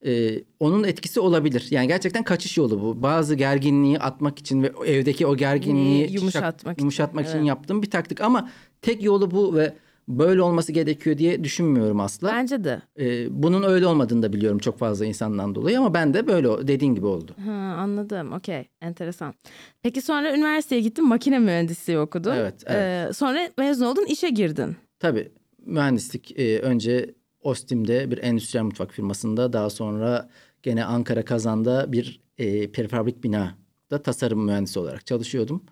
Ee, 0.07 0.43
onun 0.61 0.85
etkisi 0.85 1.21
olabilir. 1.21 1.67
Yani 1.71 1.89
gerçekten 1.89 2.23
kaçış 2.25 2.59
yolu 2.59 2.83
bu. 2.83 3.03
Bazı 3.03 3.35
gerginliği 3.35 3.99
atmak 3.99 4.39
için 4.39 4.63
ve 4.63 4.73
evdeki 4.87 5.27
o 5.27 5.37
gerginliği 5.37 5.99
Yumuşatmak 5.99 6.21
yumuşatmak, 6.23 6.75
için. 6.77 6.83
yumuşatmak 6.83 7.27
için 7.27 7.39
Evet. 7.39 7.49
yaptığım 7.49 7.83
bir 7.83 7.91
taktik 7.91 8.21
ama 8.21 8.51
tek 8.83 9.03
yolu 9.03 9.31
bu 9.31 9.55
ve 9.57 9.75
böyle 10.19 10.43
olması 10.43 10.73
gerekiyor 10.73 11.19
diye 11.19 11.45
düşünmüyorum 11.45 12.01
asla. 12.01 12.29
Bence 12.33 12.65
de. 12.65 12.83
Ee, 12.99 13.27
bunun 13.43 13.63
öyle 13.63 13.87
olmadığını 13.87 14.23
da 14.23 14.33
biliyorum 14.33 14.59
çok 14.59 14.79
fazla 14.79 15.05
insandan 15.07 15.55
dolayı 15.55 15.79
ama 15.79 15.95
ben 15.95 16.15
de 16.15 16.27
böyle 16.27 16.69
dediğin 16.69 16.95
gibi 16.95 17.07
oldu. 17.07 17.35
Ha, 17.47 17.53
anladım. 17.79 18.33
Okey. 18.33 18.69
Enteresan. 18.81 19.35
Peki 19.83 20.03
sonra 20.03 20.35
üniversiteye 20.37 20.81
gittin. 20.81 21.09
Makine 21.09 21.39
mühendisliği 21.39 21.99
okudun. 21.99 22.35
Evet, 22.35 22.55
evet. 22.67 23.11
Ee, 23.11 23.13
sonra 23.13 23.49
mezun 23.59 23.87
oldun. 23.87 24.05
işe 24.05 24.31
girdin. 24.31 24.77
Tabii 24.99 25.33
mühendislik 25.67 26.39
e, 26.39 26.59
önce 26.59 27.15
Ostim'de 27.43 28.11
bir 28.11 28.19
endüstriyel 28.19 28.65
mutfak 28.65 28.93
firmasında 28.93 29.53
daha 29.53 29.71
sonra 29.71 30.29
gene 30.63 30.85
Ankara 30.85 31.25
Kazan'da 31.25 31.93
bir 31.93 32.21
e, 32.39 32.73
prefabrik 32.73 33.25
bina 33.25 33.55
da 33.91 34.03
tasarım 34.03 34.45
mühendisi 34.45 34.79
olarak 34.79 35.07
çalışıyordum. 35.07 35.63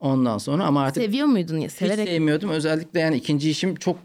Ondan 0.00 0.38
sonra 0.38 0.64
ama 0.64 0.82
artık 0.82 1.02
Seviyor 1.04 1.26
muydun 1.26 1.58
ya? 1.58 1.68
hiç 1.68 1.72
Severek. 1.72 2.08
sevmiyordum. 2.08 2.50
Özellikle 2.50 3.00
yani 3.00 3.16
ikinci 3.16 3.50
işim 3.50 3.74
çok 3.74 3.96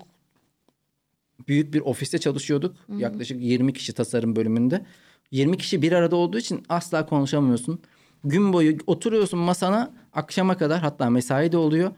büyük 1.48 1.74
bir 1.74 1.82
ofiste 1.82 2.18
çalışıyorduk. 2.18 2.76
Yaklaşık 2.98 3.42
20 3.42 3.74
kişi 3.74 3.94
tasarım 3.94 4.36
bölümünde. 4.36 4.86
20 5.32 5.58
kişi 5.58 5.82
bir 5.82 5.92
arada 5.92 6.16
olduğu 6.16 6.38
için 6.38 6.64
asla 6.70 7.06
konuşamıyorsun. 7.06 7.80
Gün 8.24 8.54
boyu 8.54 8.78
oturuyorsun 8.88 9.40
masana 9.40 9.94
akşama 10.14 10.58
kadar 10.58 10.80
hatta 10.82 11.10
mesai 11.10 11.52
de 11.52 11.58
oluyor. 11.58 11.92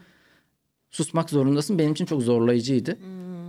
Susmak 0.89 1.30
zorundasın. 1.30 1.80
Benim 1.80 1.92
için 1.92 2.06
çok 2.06 2.22
zorlayıcıydı. 2.22 2.98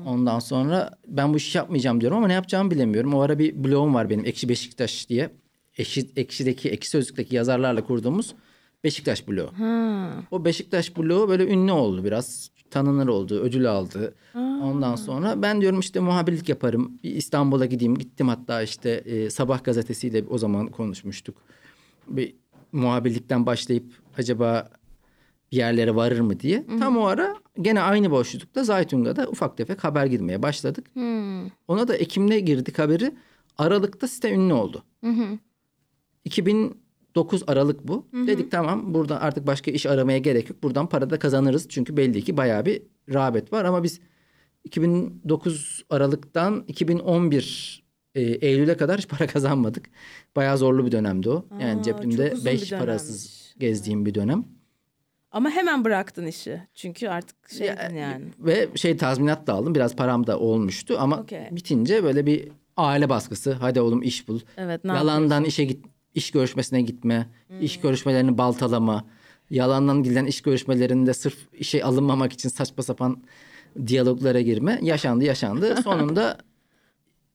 Ondan 0.06 0.38
sonra 0.38 0.98
ben 1.06 1.32
bu 1.32 1.36
işi 1.36 1.58
yapmayacağım 1.58 2.00
diyorum 2.00 2.18
ama 2.18 2.26
ne 2.26 2.32
yapacağımı 2.32 2.70
bilemiyorum. 2.70 3.14
O 3.14 3.20
ara 3.20 3.38
bir 3.38 3.64
blogum 3.64 3.94
var 3.94 4.10
benim 4.10 4.24
Ekşi 4.26 4.48
Beşiktaş 4.48 5.08
diye. 5.08 5.30
Ekşi, 5.78 6.10
Ekşi'deki, 6.16 6.68
Ekşi 6.70 6.90
Sözlük'teki 6.90 7.36
yazarlarla 7.36 7.84
kurduğumuz 7.84 8.34
Beşiktaş 8.84 9.28
bloğu. 9.28 9.50
Ha. 9.58 10.10
O 10.30 10.44
Beşiktaş 10.44 10.96
bloğu 10.96 11.28
böyle 11.28 11.46
ünlü 11.46 11.72
oldu 11.72 12.04
biraz. 12.04 12.50
Tanınır 12.70 13.08
oldu, 13.08 13.40
ödül 13.40 13.70
aldı. 13.70 14.14
Ondan 14.62 14.96
sonra 14.96 15.42
ben 15.42 15.60
diyorum 15.60 15.80
işte 15.80 16.00
muhabirlik 16.00 16.48
yaparım. 16.48 16.98
Bir 17.04 17.10
İstanbul'a 17.10 17.66
gideyim. 17.66 17.98
Gittim 17.98 18.28
hatta 18.28 18.62
işte 18.62 18.90
e, 18.90 19.30
Sabah 19.30 19.64
gazetesiyle 19.64 20.24
o 20.30 20.38
zaman 20.38 20.66
konuşmuştuk. 20.66 21.36
Bir 22.08 22.34
muhabirlikten 22.72 23.46
başlayıp 23.46 23.84
acaba 24.18 24.70
bir 25.52 25.56
yerlere 25.56 25.94
varır 25.94 26.20
mı 26.20 26.40
diye. 26.40 26.64
Tam 26.78 26.96
o 26.96 27.04
ara 27.04 27.36
gene 27.60 27.80
aynı 27.80 28.10
boşlukta 28.10 28.64
Zaytunga'da 28.64 29.28
ufak 29.28 29.56
tefek 29.56 29.84
haber 29.84 30.06
girmeye 30.06 30.42
başladık. 30.42 30.86
Hmm. 30.92 31.46
Ona 31.68 31.88
da 31.88 31.96
Ekim'de 31.96 32.40
girdik 32.40 32.78
haberi. 32.78 33.14
Aralık'ta 33.58 34.08
site 34.08 34.32
ünlü 34.32 34.52
oldu. 34.52 34.82
2009 37.18 37.42
Aralık 37.46 37.88
bu. 37.88 38.06
Dedik 38.12 38.50
tamam 38.50 38.94
burada 38.94 39.20
artık 39.20 39.46
başka 39.46 39.70
iş 39.70 39.86
aramaya 39.86 40.18
gerek 40.18 40.50
yok. 40.50 40.62
Buradan 40.62 40.88
para 40.88 41.10
da 41.10 41.18
kazanırız. 41.18 41.68
Çünkü 41.68 41.96
belli 41.96 42.22
ki 42.22 42.36
bayağı 42.36 42.66
bir 42.66 42.82
rağbet 43.14 43.52
var. 43.52 43.64
Ama 43.64 43.82
biz 43.82 44.00
2009 44.64 45.84
Aralık'tan 45.90 46.64
2011 46.68 47.82
e, 48.14 48.20
Eylül'e 48.22 48.76
kadar 48.76 48.98
hiç 48.98 49.08
para 49.08 49.26
kazanmadık. 49.32 49.90
Bayağı 50.36 50.58
zorlu 50.58 50.86
bir 50.86 50.92
dönemdi 50.92 51.30
o. 51.30 51.44
Yani 51.60 51.80
Aa, 51.80 51.82
cebimde 51.82 52.28
çok 52.28 52.36
uzun 52.38 52.46
5 52.46 52.72
bir 52.72 52.78
parasız 52.78 53.54
gezdiğim 53.58 54.06
bir 54.06 54.14
dönem. 54.14 54.44
Ama 55.30 55.50
hemen 55.50 55.84
bıraktın 55.84 56.26
işi. 56.26 56.62
Çünkü 56.74 57.08
artık 57.08 57.50
şeydin 57.50 57.96
yani. 57.96 58.24
Ve 58.38 58.68
şey 58.74 58.96
tazminat 58.96 59.46
da 59.46 59.54
aldım. 59.54 59.74
Biraz 59.74 59.96
param 59.96 60.26
da 60.26 60.38
olmuştu 60.38 60.96
ama 60.98 61.20
Okey. 61.20 61.48
bitince 61.50 62.04
böyle 62.04 62.26
bir 62.26 62.48
aile 62.76 63.08
baskısı. 63.08 63.52
Hadi 63.52 63.80
oğlum 63.80 64.02
iş 64.02 64.28
bul. 64.28 64.40
Evet 64.56 64.84
Yalandan 64.84 65.44
işe 65.44 65.64
git, 65.64 65.84
iş 66.14 66.30
görüşmesine 66.30 66.82
gitme, 66.82 67.28
iş 67.60 67.80
görüşmelerini 67.80 68.38
baltalama, 68.38 69.04
yalandan 69.50 70.02
giden 70.02 70.26
iş 70.26 70.40
görüşmelerinde 70.40 71.14
sırf 71.14 71.38
işe 71.52 71.84
alınmamak 71.84 72.32
için 72.32 72.48
saçma 72.48 72.82
sapan 72.82 73.22
diyaloglara 73.86 74.40
girme 74.40 74.78
yaşandı 74.82 75.24
yaşandı. 75.24 75.76
Sonunda 75.84 76.38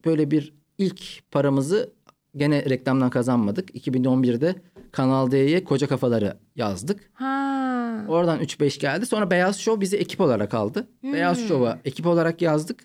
böyle 0.05 0.31
bir 0.31 0.53
ilk 0.77 1.31
paramızı 1.31 1.93
gene 2.35 2.65
reklamdan 2.65 3.09
kazanmadık. 3.09 3.75
2011'de 3.75 4.55
Kanal 4.91 5.31
D'ye 5.31 5.63
Koca 5.63 5.87
Kafaları 5.87 6.37
yazdık. 6.55 7.11
Ha. 7.13 8.05
Oradan 8.07 8.39
3-5 8.39 8.79
geldi. 8.79 9.05
Sonra 9.05 9.31
Beyaz 9.31 9.59
Show 9.59 9.81
bizi 9.81 9.97
ekip 9.97 10.21
olarak 10.21 10.53
aldı. 10.53 10.87
Beyaz 11.03 11.47
Show'a 11.47 11.79
ekip 11.85 12.07
olarak 12.07 12.41
yazdık. 12.41 12.83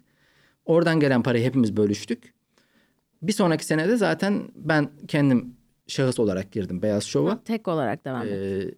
Oradan 0.65 1.01
gelen 1.01 1.23
parayı 1.23 1.45
hepimiz 1.45 1.77
bölüştük. 1.77 2.35
Bir 3.23 3.33
sonraki 3.33 3.65
senede 3.67 3.97
zaten 3.97 4.49
ben 4.55 4.91
kendim 5.09 5.58
şahıs 5.89 6.21
olarak 6.21 6.53
girdim 6.53 6.83
Beyaz 6.83 7.05
Show'a. 7.05 7.43
Tek 7.45 7.69
olarak 7.69 8.05
devam 8.05 8.27
et. 8.27 8.33
Ee, 8.33 8.75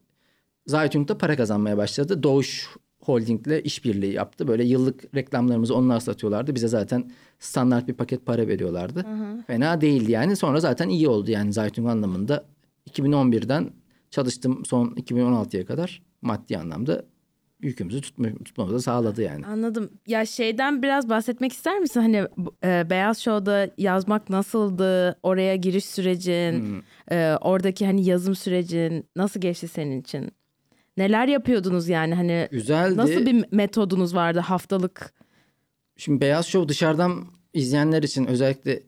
Zaytung'da 0.67 1.19
para 1.19 1.37
kazanmaya 1.37 1.77
başladı. 1.77 2.23
Doğuş 2.23 2.69
Holding'le 3.01 3.65
işbirliği 3.65 4.13
yaptı. 4.13 4.49
Böyle 4.49 4.65
yıllık 4.65 5.15
reklamlarımızı 5.15 5.75
onlar 5.75 6.01
satıyorlardı. 6.01 6.55
Bize 6.55 6.69
zaten 6.69 7.11
standart 7.39 7.89
bir 7.89 7.95
paket 7.95 8.27
para 8.27 8.49
veriyorlardı. 8.49 9.07
Fena 9.47 9.81
değildi 9.81 10.13
yani. 10.13 10.37
Sonra 10.37 10.61
zaten 10.61 10.89
iyi 10.89 11.09
oldu 11.09 11.31
yani 11.31 11.53
Zaytung 11.53 11.89
anlamında. 11.89 12.45
2011'den 12.91 13.71
çalıştım 14.11 14.65
son 14.65 14.87
2016'ya 14.87 15.67
kadar 15.67 16.03
maddi 16.23 16.59
anlamda 16.59 17.05
yükümüzü 17.63 18.01
tutma, 18.01 18.29
tutmamızı 18.45 18.81
sağladı 18.81 19.23
yani. 19.23 19.47
Anladım. 19.47 19.91
Ya 20.07 20.27
şeyden 20.27 20.83
biraz 20.83 21.09
bahsetmek 21.09 21.53
ister 21.53 21.79
misin? 21.79 22.01
Hani 22.01 22.17
e, 22.65 22.91
Beyaz 22.91 23.19
Show'da 23.19 23.71
yazmak 23.79 24.31
nasıldı? 24.31 25.19
Oraya 25.23 25.57
giriş 25.57 25.85
sürecin, 25.85 26.61
Hmm. 26.61 26.81
e, 27.19 27.37
oradaki 27.41 27.87
hani 27.87 28.05
yazım 28.05 28.35
sürecin 28.35 29.07
nasıl 29.17 29.41
geçti 29.41 29.69
senin 29.69 30.01
için? 30.01 30.31
Neler 30.97 31.29
yapıyordunuz 31.29 31.89
yani 31.89 32.15
hani 32.15 32.49
Güzeldi. 32.51 32.97
nasıl 32.97 33.27
bir 33.27 33.45
metodunuz 33.51 34.15
vardı 34.15 34.39
haftalık? 34.41 35.13
Şimdi 35.97 36.21
Beyaz 36.21 36.47
Show 36.47 36.69
dışarıdan 36.69 37.25
izleyenler 37.55 38.03
için 38.03 38.27
özellikle 38.27 38.83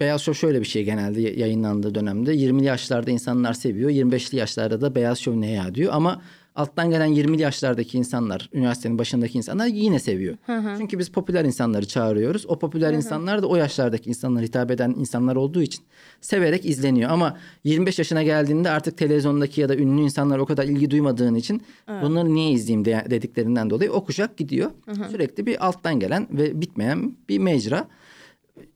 Beyaz 0.00 0.22
Show 0.22 0.40
şöyle 0.46 0.60
bir 0.60 0.66
şey 0.66 0.84
genelde 0.84 1.20
yayınlandığı 1.20 1.94
dönemde 1.94 2.34
20'li 2.34 2.64
yaşlarda 2.64 3.10
insanlar 3.10 3.52
seviyor. 3.52 3.90
25'li 3.90 4.36
yaşlarda 4.38 4.80
da 4.80 4.94
Beyaz 4.94 5.18
Show 5.18 5.40
ne 5.40 5.50
ya 5.50 5.74
diyor 5.74 5.92
ama 5.94 6.22
alttan 6.56 6.90
gelen 6.90 7.08
20'li 7.14 7.42
yaşlardaki 7.42 7.98
insanlar, 7.98 8.50
üniversitenin 8.52 8.98
başındaki 8.98 9.38
insanlar 9.38 9.66
yine 9.66 9.98
seviyor. 9.98 10.36
Çünkü 10.78 10.98
biz 10.98 11.08
popüler 11.10 11.44
insanları 11.44 11.86
çağırıyoruz. 11.88 12.46
O 12.48 12.58
popüler 12.58 12.92
insanlar 12.92 13.42
da 13.42 13.46
o 13.46 13.56
yaşlardaki 13.56 14.08
insanlara 14.08 14.44
hitap 14.44 14.70
eden 14.70 14.94
insanlar 14.98 15.36
olduğu 15.36 15.62
için 15.62 15.84
severek 16.20 16.66
izleniyor. 16.66 17.10
Ama 17.10 17.36
25 17.64 17.98
yaşına 17.98 18.22
geldiğinde 18.22 18.70
artık 18.70 18.98
televizyondaki 18.98 19.60
ya 19.60 19.68
da 19.68 19.76
ünlü 19.76 20.00
insanlar 20.02 20.38
o 20.38 20.46
kadar 20.46 20.64
ilgi 20.64 20.90
duymadığın 20.90 21.34
için 21.34 21.62
bunları 22.02 22.34
niye 22.34 22.50
izleyeyim 22.50 22.84
de- 22.84 23.04
dediklerinden 23.10 23.70
dolayı 23.70 23.92
o 23.92 24.04
kuşak 24.04 24.36
gidiyor. 24.36 24.70
Sürekli 25.10 25.46
bir 25.46 25.66
alttan 25.66 26.00
gelen 26.00 26.28
ve 26.30 26.60
bitmeyen 26.60 27.16
bir 27.28 27.38
mecra. 27.38 27.88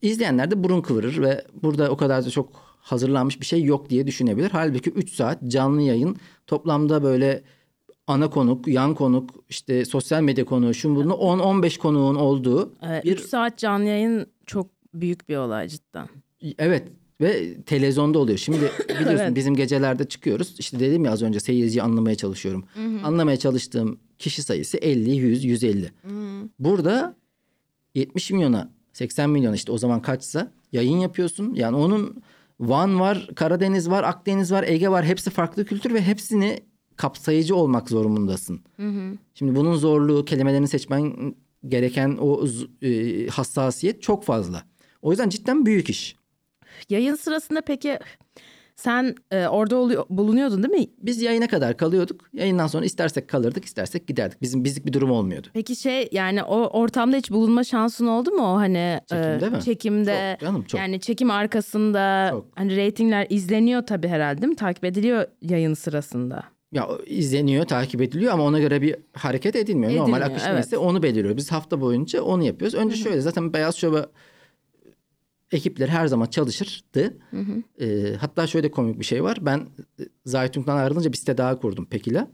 İzleyenler 0.01 0.51
de 0.51 0.63
burun 0.63 0.81
kıvırır 0.81 1.21
ve 1.21 1.45
burada 1.63 1.89
o 1.89 1.97
kadar 1.97 2.25
da 2.25 2.29
çok 2.29 2.49
hazırlanmış 2.81 3.39
bir 3.41 3.45
şey 3.45 3.63
yok 3.63 3.89
diye 3.89 4.07
düşünebilir. 4.07 4.49
Halbuki 4.51 4.89
3 4.89 5.13
saat 5.13 5.43
canlı 5.47 5.81
yayın 5.81 6.15
toplamda 6.47 7.03
böyle 7.03 7.43
ana 8.11 8.29
konuk, 8.29 8.67
yan 8.67 8.95
konuk, 8.95 9.29
işte 9.49 9.85
sosyal 9.85 10.21
medya 10.21 10.45
konuğu, 10.45 10.73
şun 10.73 10.95
bunu 10.95 11.13
10-15 11.13 11.77
konuğun 11.77 12.15
olduğu 12.15 12.73
E, 12.83 13.01
bir 13.03 13.11
Üç 13.11 13.21
saat 13.21 13.57
canlı 13.57 13.85
yayın 13.85 14.25
çok 14.45 14.67
büyük 14.93 15.29
bir 15.29 15.37
olay 15.37 15.67
cidden. 15.67 16.07
Evet 16.57 16.87
ve 17.21 17.61
televizyonda 17.61 18.19
oluyor. 18.19 18.37
Şimdi 18.37 18.59
biliyorsun 18.89 19.25
Evet. 19.25 19.35
bizim 19.35 19.55
gecelerde 19.55 20.03
çıkıyoruz. 20.03 20.55
İşte 20.59 20.79
dedim 20.79 21.05
ya 21.05 21.11
az 21.11 21.21
önce 21.21 21.39
seyirciyi 21.39 21.83
anlamaya 21.83 22.15
çalışıyorum. 22.15 22.65
Anlamaya 23.03 23.37
çalıştığım 23.37 23.99
kişi 24.19 24.43
sayısı 24.43 24.77
50, 24.77 25.11
100, 25.11 25.45
150. 25.45 25.91
Burada 26.59 27.15
70 27.95 28.31
milyona, 28.31 28.71
80 28.93 29.29
milyon 29.29 29.53
işte 29.53 29.71
o 29.71 29.77
zaman 29.77 30.01
kaçsa 30.01 30.51
yayın 30.71 30.97
yapıyorsun. 30.97 31.53
Yani 31.53 31.77
onun 31.77 32.23
Van 32.59 32.99
var, 32.99 33.29
Karadeniz 33.35 33.89
var, 33.89 34.03
Akdeniz 34.03 34.51
var, 34.51 34.65
Ege 34.67 34.89
var. 34.89 35.05
Hepsi 35.05 35.29
farklı 35.29 35.65
kültür 35.65 35.93
ve 35.93 36.01
hepsini 36.01 36.59
kapsayıcı 37.01 37.55
olmak 37.55 37.89
zorundasın. 37.89 38.59
Şimdi 39.33 39.55
bunun 39.55 39.75
zorluğu, 39.75 40.25
kelimelerini 40.25 40.67
seçmen 40.67 41.35
gereken 41.67 42.17
o 42.21 42.45
e, 42.81 43.27
hassasiyet 43.27 44.01
çok 44.01 44.23
fazla. 44.23 44.63
O 45.01 45.11
yüzden 45.11 45.29
cidden 45.29 45.65
büyük 45.65 45.89
iş. 45.89 46.15
Yayın 46.89 47.15
sırasında 47.15 47.61
peki 47.61 47.99
sen 48.75 49.15
e, 49.31 49.47
orada 49.47 49.75
oluyor, 49.75 50.05
bulunuyordun 50.09 50.63
değil 50.63 50.73
mi? 50.83 50.87
Biz 50.97 51.21
yayına 51.21 51.47
kadar 51.47 51.77
kalıyorduk. 51.77 52.29
Yayından 52.33 52.67
sonra 52.67 52.85
istersek 52.85 53.27
kalırdık, 53.27 53.65
istersek 53.65 54.07
giderdik. 54.07 54.41
Bizim 54.41 54.63
bizlik 54.63 54.85
bir 54.85 54.93
durum 54.93 55.11
olmuyordu. 55.11 55.47
Peki 55.53 55.75
şey 55.75 56.09
yani 56.11 56.43
o 56.43 56.57
ortamda 56.79 57.17
hiç 57.17 57.31
bulunma 57.31 57.63
şansın 57.63 58.07
oldu 58.07 58.31
mu 58.31 58.41
o 58.43 58.55
hani 58.55 58.99
Çekimde 59.09 59.49
mi? 59.49 59.61
çekimde 59.63 60.37
Çok 60.39 60.47
canım, 60.47 60.63
çok. 60.63 60.79
yani 60.79 60.99
çekim 60.99 61.31
arkasında 61.31 62.27
Çok. 62.31 62.45
hani 62.55 62.75
reytingler 62.75 63.27
izleniyor 63.29 63.85
tabii 63.85 64.07
herhalde 64.07 64.41
değil 64.41 64.49
mi? 64.49 64.55
Takip 64.55 64.85
ediliyor 64.85 65.25
yayın 65.41 65.73
sırasında. 65.73 66.43
Ya 66.71 66.89
izleniyor, 67.05 67.65
takip 67.65 68.01
ediliyor 68.01 68.33
ama 68.33 68.43
ona 68.43 68.59
göre 68.59 68.81
bir 68.81 68.95
hareket 69.13 69.55
edilmiyor. 69.55 69.91
Normal 69.91 70.21
Edilmiyor, 70.21 70.31
akış 70.31 70.43
evet. 70.45 70.53
neyse 70.55 70.77
onu 70.77 71.03
belirliyor. 71.03 71.37
Biz 71.37 71.51
hafta 71.51 71.81
boyunca 71.81 72.21
onu 72.21 72.43
yapıyoruz. 72.43 72.75
Önce 72.75 72.95
şöyle 72.95 73.21
zaten 73.21 73.53
Beyaz 73.53 73.75
Şov'a 73.75 74.05
ekipler 75.51 75.87
her 75.87 76.07
zaman 76.07 76.25
çalışırdı. 76.25 77.17
Ee, 77.81 78.15
hatta 78.19 78.47
şöyle 78.47 78.71
komik 78.71 78.99
bir 78.99 79.05
şey 79.05 79.23
var. 79.23 79.37
Ben 79.41 79.57
e, 79.99 80.03
Zaytung'dan 80.25 80.77
ayrılınca 80.77 81.11
bir 81.11 81.17
site 81.17 81.37
daha 81.37 81.59
kurdum 81.59 81.85
Pekila. 81.85 82.27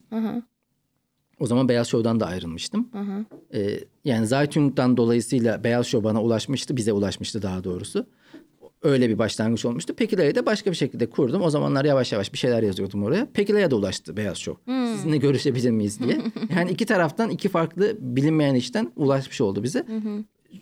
O 1.40 1.46
zaman 1.48 1.70
Beyaz 1.70 1.88
Show'dan 1.88 2.20
da 2.20 2.26
ayrılmıştım. 2.26 2.90
Ee, 3.54 3.80
yani 4.06 4.28
Zaytung'dan 4.28 4.98
dolayısıyla 4.98 5.64
Beyaz 5.64 5.88
Show 5.88 6.10
bana 6.10 6.24
ulaşmıştı. 6.24 6.78
Bize 6.78 6.94
ulaşmıştı 6.94 7.42
daha 7.42 7.64
doğrusu. 7.64 8.06
Öyle 8.82 9.10
bir 9.10 9.18
başlangıç 9.20 9.66
olmuştu. 9.66 9.94
Pekila'yı 9.96 10.36
da 10.36 10.46
başka 10.46 10.72
bir 10.72 10.76
şekilde 10.76 11.10
kurdum. 11.10 11.42
O 11.42 11.50
zamanlar 11.50 11.86
yavaş 11.86 12.12
yavaş 12.12 12.34
bir 12.34 12.38
şeyler 12.38 12.64
yazıyordum 12.64 13.04
oraya. 13.04 13.28
Pekila'ya 13.34 13.72
da 13.72 13.76
ulaştı 13.76 14.18
Beyaz 14.18 14.38
Show. 14.38 14.74
Sizinle 14.96 15.18
görüşebilir 15.18 15.72
miyiz 15.72 16.00
diye. 16.00 16.18
Yani 16.56 16.72
iki 16.72 16.86
taraftan 16.86 17.30
iki 17.30 17.50
farklı 17.50 17.98
bilinmeyen 18.00 18.56
işten 18.56 18.92
ulaşmış 18.96 19.42
oldu 19.42 19.64
bize. 19.64 19.86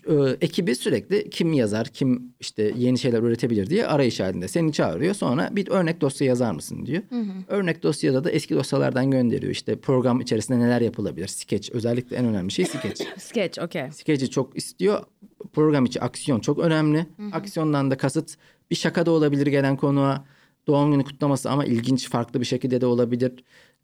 e, 0.07 0.13
ekibi 0.41 0.75
sürekli 0.75 1.29
kim 1.29 1.53
yazar, 1.53 1.87
kim 1.87 2.33
işte 2.39 2.73
yeni 2.77 2.99
şeyler 2.99 3.23
üretebilir 3.23 3.69
diye 3.69 3.87
arayış 3.87 4.19
halinde 4.19 4.47
seni 4.47 4.73
çağırıyor. 4.73 5.13
Sonra 5.13 5.49
bir 5.51 5.67
örnek 5.67 6.01
dosya 6.01 6.27
yazar 6.27 6.51
mısın 6.51 6.85
diyor. 6.85 7.03
Örnek 7.47 7.83
dosyada 7.83 8.23
da 8.23 8.31
eski 8.31 8.55
dosyalardan 8.55 9.11
gönderiyor. 9.11 9.51
İşte 9.51 9.75
program 9.75 10.21
içerisinde 10.21 10.59
neler 10.59 10.81
yapılabilir? 10.81 11.27
Sketch 11.27 11.71
özellikle 11.71 12.15
en 12.15 12.25
önemli 12.25 12.51
şey 12.51 12.65
sketch. 12.65 13.03
Sketch, 13.17 13.63
okey. 13.63 13.91
Sketch'i 13.91 14.29
çok 14.29 14.57
istiyor. 14.57 15.03
Program 15.53 15.85
içi 15.85 16.01
aksiyon 16.01 16.39
çok 16.39 16.59
önemli. 16.59 17.05
Aksiyondan 17.31 17.91
da 17.91 17.97
kasıt 17.97 18.35
bir 18.71 18.75
şaka 18.75 19.05
da 19.05 19.11
olabilir 19.11 19.47
gelen 19.47 19.77
konuğa. 19.77 20.25
Doğum 20.67 20.91
günü 20.91 21.03
kutlaması 21.03 21.49
ama 21.51 21.65
ilginç 21.65 22.09
farklı 22.09 22.39
bir 22.41 22.45
şekilde 22.45 22.81
de 22.81 22.85
olabilir. 22.85 23.31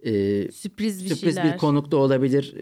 Ee, 0.03 0.51
Sürpriz 0.51 1.03
bir 1.05 1.09
sürpriz 1.09 1.35
şeyler. 1.35 1.53
bir 1.53 1.57
konuk 1.57 1.91
da 1.91 1.97
olabilir. 1.97 2.55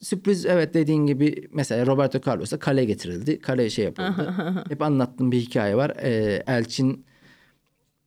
Sürpriz 0.00 0.46
evet 0.46 0.74
dediğin 0.74 1.06
gibi 1.06 1.48
mesela 1.52 1.86
Roberto 1.86 2.20
Carlos'a 2.26 2.58
kale 2.58 2.84
getirildi. 2.84 3.38
Kale 3.40 3.70
şey 3.70 3.84
yapıldı. 3.84 4.34
Hep 4.68 4.82
anlattığım 4.82 5.32
bir 5.32 5.40
hikaye 5.40 5.76
var. 5.76 5.92
Ee, 6.02 6.42
Elçin 6.46 7.04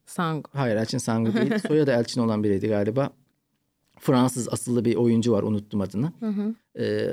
Sang. 0.06 0.46
hayır 0.54 0.76
Elçin 0.76 0.98
Sangu 0.98 1.34
değil. 1.34 1.60
Soyadı 1.68 1.92
Elçin 1.92 2.22
olan 2.22 2.44
biriydi 2.44 2.68
galiba. 2.68 3.10
Fransız 4.00 4.50
asıllı 4.54 4.86
bir 4.86 4.96
oyuncu 4.96 5.32
var 5.32 5.44
unuttum 5.44 5.82
adını. 5.82 6.12
Ee, 6.80 7.08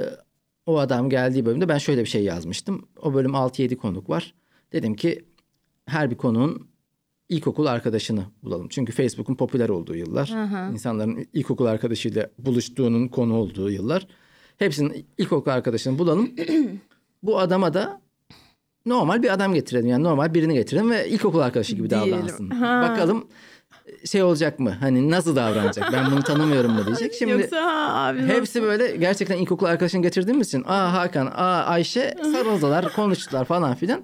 o 0.69 0.79
adam 0.79 1.11
geldiği 1.11 1.47
bölümde 1.47 1.69
ben 1.69 1.79
şöyle 1.79 2.01
bir 2.01 2.09
şey 2.09 2.25
yazmıştım. 2.25 2.89
O 3.03 3.15
bölüm 3.15 3.31
6-7 3.31 3.77
konuk 3.77 4.11
var. 4.11 4.35
Dedim 4.73 4.95
ki 4.95 5.25
her 5.87 6.11
bir 6.11 6.17
konuğun 6.17 6.69
ilkokul 7.29 7.67
arkadaşını 7.67 8.25
bulalım. 8.43 8.67
Çünkü 8.71 8.93
Facebook'un 8.93 9.35
popüler 9.35 9.69
olduğu 9.69 9.97
yıllar. 9.97 10.29
insanların 10.73 11.27
ilkokul 11.33 11.67
arkadaşıyla 11.67 12.31
buluştuğunun 12.39 13.09
konu 13.09 13.35
olduğu 13.35 13.71
yıllar. 13.71 14.07
Hepsinin 14.57 15.07
ilkokul 15.19 15.51
arkadaşını 15.51 15.99
bulalım. 15.99 16.31
Bu 17.23 17.39
adama 17.39 17.75
da 17.75 18.01
normal 18.87 19.23
bir 19.23 19.33
adam 19.33 19.55
getirelim. 19.55 19.87
Yani 19.87 20.05
normal 20.05 20.35
birini 20.35 20.55
getirelim 20.55 20.91
ve 20.91 21.09
ilkokul 21.09 21.39
arkadaşı 21.39 21.77
gibi 21.77 21.91
Diyelim. 21.91 22.13
davransın. 22.13 22.51
Bakalım 22.61 23.29
şey 24.05 24.23
olacak 24.23 24.59
mı? 24.59 24.77
Hani 24.81 25.11
nasıl 25.11 25.37
davranacak? 25.37 25.93
Ben 25.93 26.11
bunu 26.11 26.23
tanımıyorum 26.23 26.73
mu 26.73 26.87
diyecek. 26.87 27.15
Şimdi 27.15 27.33
Yoksa 27.33 27.63
ha, 27.63 28.07
abi 28.07 28.23
nasıl? 28.23 28.35
Hepsi 28.35 28.63
böyle 28.63 28.97
gerçekten 28.97 29.37
ilkokul 29.37 29.67
arkadaşını 29.67 30.03
getirdiğimiz 30.03 30.49
için 30.49 30.65
aa 30.67 30.93
Hakan, 30.93 31.27
aa 31.27 31.65
Ayşe 31.65 32.15
sarıldılar, 32.23 32.93
konuştular 32.93 33.45
falan 33.45 33.75
filan. 33.75 34.03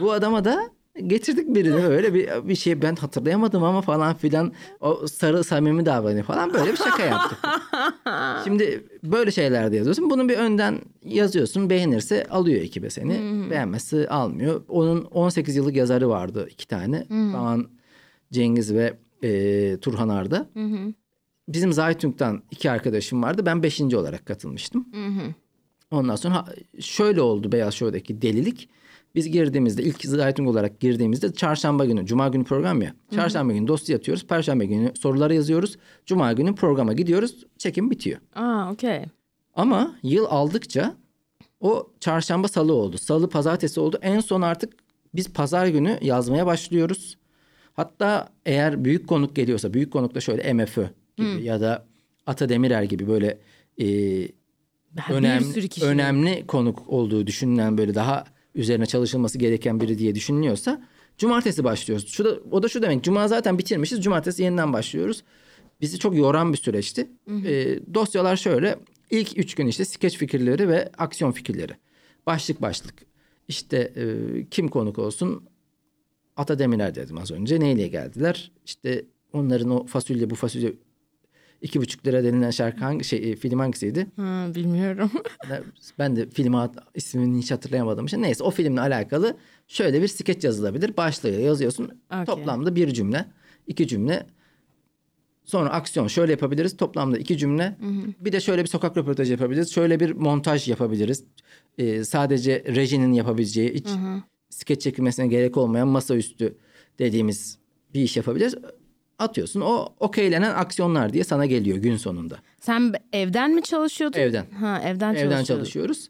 Bu 0.00 0.12
adama 0.12 0.44
da 0.44 0.70
getirdik 1.06 1.54
birini 1.54 1.82
böyle 1.82 2.14
bir, 2.14 2.48
bir 2.48 2.54
şey 2.54 2.82
ben 2.82 2.96
hatırlayamadım 2.96 3.64
ama 3.64 3.82
falan 3.82 4.14
filan 4.14 4.52
o 4.80 5.06
sarı 5.06 5.44
samimi 5.44 5.86
davranıyor 5.86 6.24
falan 6.24 6.54
böyle 6.54 6.72
bir 6.72 6.76
şaka 6.76 7.04
yaptık. 7.04 7.38
Şimdi 8.44 8.84
böyle 9.04 9.30
şeyler 9.30 9.72
de 9.72 9.76
yazıyorsun. 9.76 10.10
Bunu 10.10 10.28
bir 10.28 10.36
önden 10.38 10.80
yazıyorsun. 11.04 11.70
Beğenirse 11.70 12.26
alıyor 12.30 12.60
ekibe 12.60 12.90
seni. 12.90 13.50
Beğenmezse 13.50 14.08
almıyor. 14.08 14.62
Onun 14.68 15.04
18 15.04 15.56
yıllık 15.56 15.76
yazarı 15.76 16.08
vardı 16.08 16.48
iki 16.50 16.68
tane. 16.68 17.06
Kaan 17.08 17.68
Cengiz 18.32 18.74
ve 18.74 18.94
e, 19.22 19.76
Turhan 19.82 20.08
Arda. 20.08 20.48
Bizim 21.48 21.72
Zaytung'dan 21.72 22.42
iki 22.50 22.70
arkadaşım 22.70 23.22
vardı. 23.22 23.42
Ben 23.46 23.62
beşinci 23.62 23.96
olarak 23.96 24.26
katılmıştım. 24.26 24.88
Ondan 25.90 26.16
sonra 26.16 26.34
ha- 26.34 26.46
şöyle 26.80 27.20
oldu 27.20 27.52
Beyaz 27.52 27.74
Show'daki 27.74 28.22
delilik. 28.22 28.68
Biz 29.14 29.28
girdiğimizde 29.30 29.82
ilk 29.82 30.04
Zaytung 30.04 30.48
olarak 30.48 30.80
girdiğimizde 30.80 31.32
çarşamba 31.32 31.84
günü, 31.84 32.06
cuma 32.06 32.28
günü 32.28 32.44
program 32.44 32.82
ya. 32.82 32.94
Çarşamba 33.14 33.52
günü 33.52 33.68
dosya 33.68 33.96
atıyoruz. 33.96 34.26
Perşembe 34.26 34.66
günü 34.66 34.92
soruları 35.00 35.34
yazıyoruz. 35.34 35.76
Cuma 36.06 36.32
günü 36.32 36.54
programa 36.54 36.92
gidiyoruz. 36.92 37.44
Çekim 37.58 37.90
bitiyor. 37.90 38.18
Aa, 38.34 38.70
okey. 38.72 39.04
Ama 39.54 39.94
yıl 40.02 40.24
aldıkça 40.28 40.94
o 41.60 41.90
çarşamba 42.00 42.48
salı 42.48 42.72
oldu. 42.72 42.98
Salı 42.98 43.28
pazartesi 43.30 43.80
oldu. 43.80 43.98
En 44.02 44.20
son 44.20 44.42
artık 44.42 44.72
biz 45.14 45.32
pazar 45.32 45.66
günü 45.66 45.98
yazmaya 46.02 46.46
başlıyoruz. 46.46 47.16
Hatta 47.78 48.28
eğer 48.46 48.84
büyük 48.84 49.08
konuk 49.08 49.36
geliyorsa 49.36 49.74
büyük 49.74 49.92
konuk 49.92 50.14
da 50.14 50.20
şöyle 50.20 50.52
MFÖ 50.52 50.86
gibi 51.16 51.42
ya 51.42 51.60
da 51.60 51.86
Ata 52.26 52.48
Demirer 52.48 52.82
gibi 52.82 53.08
böyle 53.08 53.38
e, 53.80 53.86
önemli, 55.10 55.68
önemli 55.82 56.46
konuk 56.46 56.88
olduğu 56.88 57.26
düşünülen 57.26 57.78
böyle 57.78 57.94
daha 57.94 58.24
üzerine 58.54 58.86
çalışılması 58.86 59.38
gereken 59.38 59.80
biri 59.80 59.98
diye 59.98 60.14
düşünülüyorsa 60.14 60.82
cumartesi 61.18 61.64
başlıyoruz. 61.64 62.08
Şu 62.08 62.24
da, 62.24 62.38
o 62.50 62.62
da 62.62 62.68
şu 62.68 62.82
demek 62.82 63.04
cuma 63.04 63.28
zaten 63.28 63.58
bitirmişiz 63.58 64.02
cumartesi 64.02 64.42
yeniden 64.42 64.72
başlıyoruz. 64.72 65.24
Bizi 65.80 65.98
çok 65.98 66.16
yoran 66.16 66.52
bir 66.52 66.58
süreçti. 66.58 67.08
Ee, 67.46 67.78
dosyalar 67.94 68.36
şöyle 68.36 68.78
ilk 69.10 69.38
üç 69.38 69.54
gün 69.54 69.66
işte 69.66 69.84
skeç 69.84 70.16
fikirleri 70.16 70.68
ve 70.68 70.90
aksiyon 70.98 71.32
fikirleri. 71.32 71.72
Başlık 72.26 72.62
başlık. 72.62 72.94
İşte 73.48 73.92
e, 73.96 74.04
kim 74.50 74.68
konuk 74.68 74.98
olsun 74.98 75.48
Ata 76.38 76.58
Demirer 76.58 76.94
dedim 76.94 77.18
az 77.18 77.30
önce. 77.30 77.60
Neyle 77.60 77.88
geldiler? 77.88 78.52
İşte 78.66 79.04
onların 79.32 79.70
o 79.70 79.86
fasulye 79.86 80.30
bu 80.30 80.34
fasulye 80.34 80.72
iki 81.62 81.80
buçuk 81.80 82.06
lira 82.06 82.24
denilen 82.24 82.50
şarkı 82.50 82.84
hangi 82.84 83.04
şey 83.04 83.30
e, 83.30 83.36
film 83.36 83.58
hangisiydi? 83.58 84.06
Ha, 84.16 84.46
bilmiyorum. 84.54 85.10
Ben 85.98 86.16
de 86.16 86.30
film 86.30 86.54
ismini 86.94 87.38
hiç 87.38 87.50
hatırlayamadığım 87.50 88.06
için. 88.06 88.22
Neyse 88.22 88.44
o 88.44 88.50
filmle 88.50 88.80
alakalı 88.80 89.36
şöyle 89.68 90.02
bir 90.02 90.08
skeç 90.08 90.44
yazılabilir. 90.44 90.96
Başlığı 90.96 91.30
yazıyorsun. 91.30 91.84
Okey. 92.12 92.24
Toplamda 92.24 92.76
bir 92.76 92.92
cümle, 92.94 93.26
iki 93.66 93.88
cümle. 93.88 94.26
Sonra 95.44 95.70
aksiyon 95.70 96.06
şöyle 96.06 96.32
yapabiliriz. 96.32 96.76
Toplamda 96.76 97.18
iki 97.18 97.38
cümle. 97.38 97.76
Bir 98.20 98.32
de 98.32 98.40
şöyle 98.40 98.62
bir 98.62 98.68
sokak 98.68 98.96
röportajı 98.96 99.32
yapabiliriz. 99.32 99.70
Şöyle 99.72 100.00
bir 100.00 100.12
montaj 100.12 100.68
yapabiliriz. 100.68 101.24
Ee, 101.78 102.04
sadece 102.04 102.64
rejinin 102.66 103.12
yapabileceği, 103.12 103.74
hiç 103.74 103.86
skeç 104.50 104.82
çekilmesine 104.82 105.26
gerek 105.26 105.56
olmayan 105.56 105.88
masaüstü 105.88 106.56
dediğimiz 106.98 107.58
bir 107.94 108.02
iş 108.02 108.16
yapabiliriz. 108.16 108.54
Atıyorsun. 109.18 109.60
O 109.60 109.88
okeylenen 110.00 110.54
aksiyonlar 110.54 111.12
diye 111.12 111.24
sana 111.24 111.46
geliyor 111.46 111.76
gün 111.78 111.96
sonunda. 111.96 112.38
Sen 112.60 112.92
evden 113.12 113.54
mi 113.54 113.62
çalışıyordun? 113.62 114.18
Evden. 114.18 114.46
Ha, 114.50 114.80
evden, 114.84 115.14
Evden 115.14 115.14
çalışıyordun. 115.14 115.44
çalışıyoruz. 115.44 116.08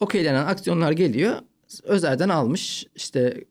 Okeylenen 0.00 0.46
aksiyonlar 0.46 0.92
geliyor. 0.92 1.36
Özelden 1.82 2.28
almış. 2.28 2.86
işte 2.96 3.44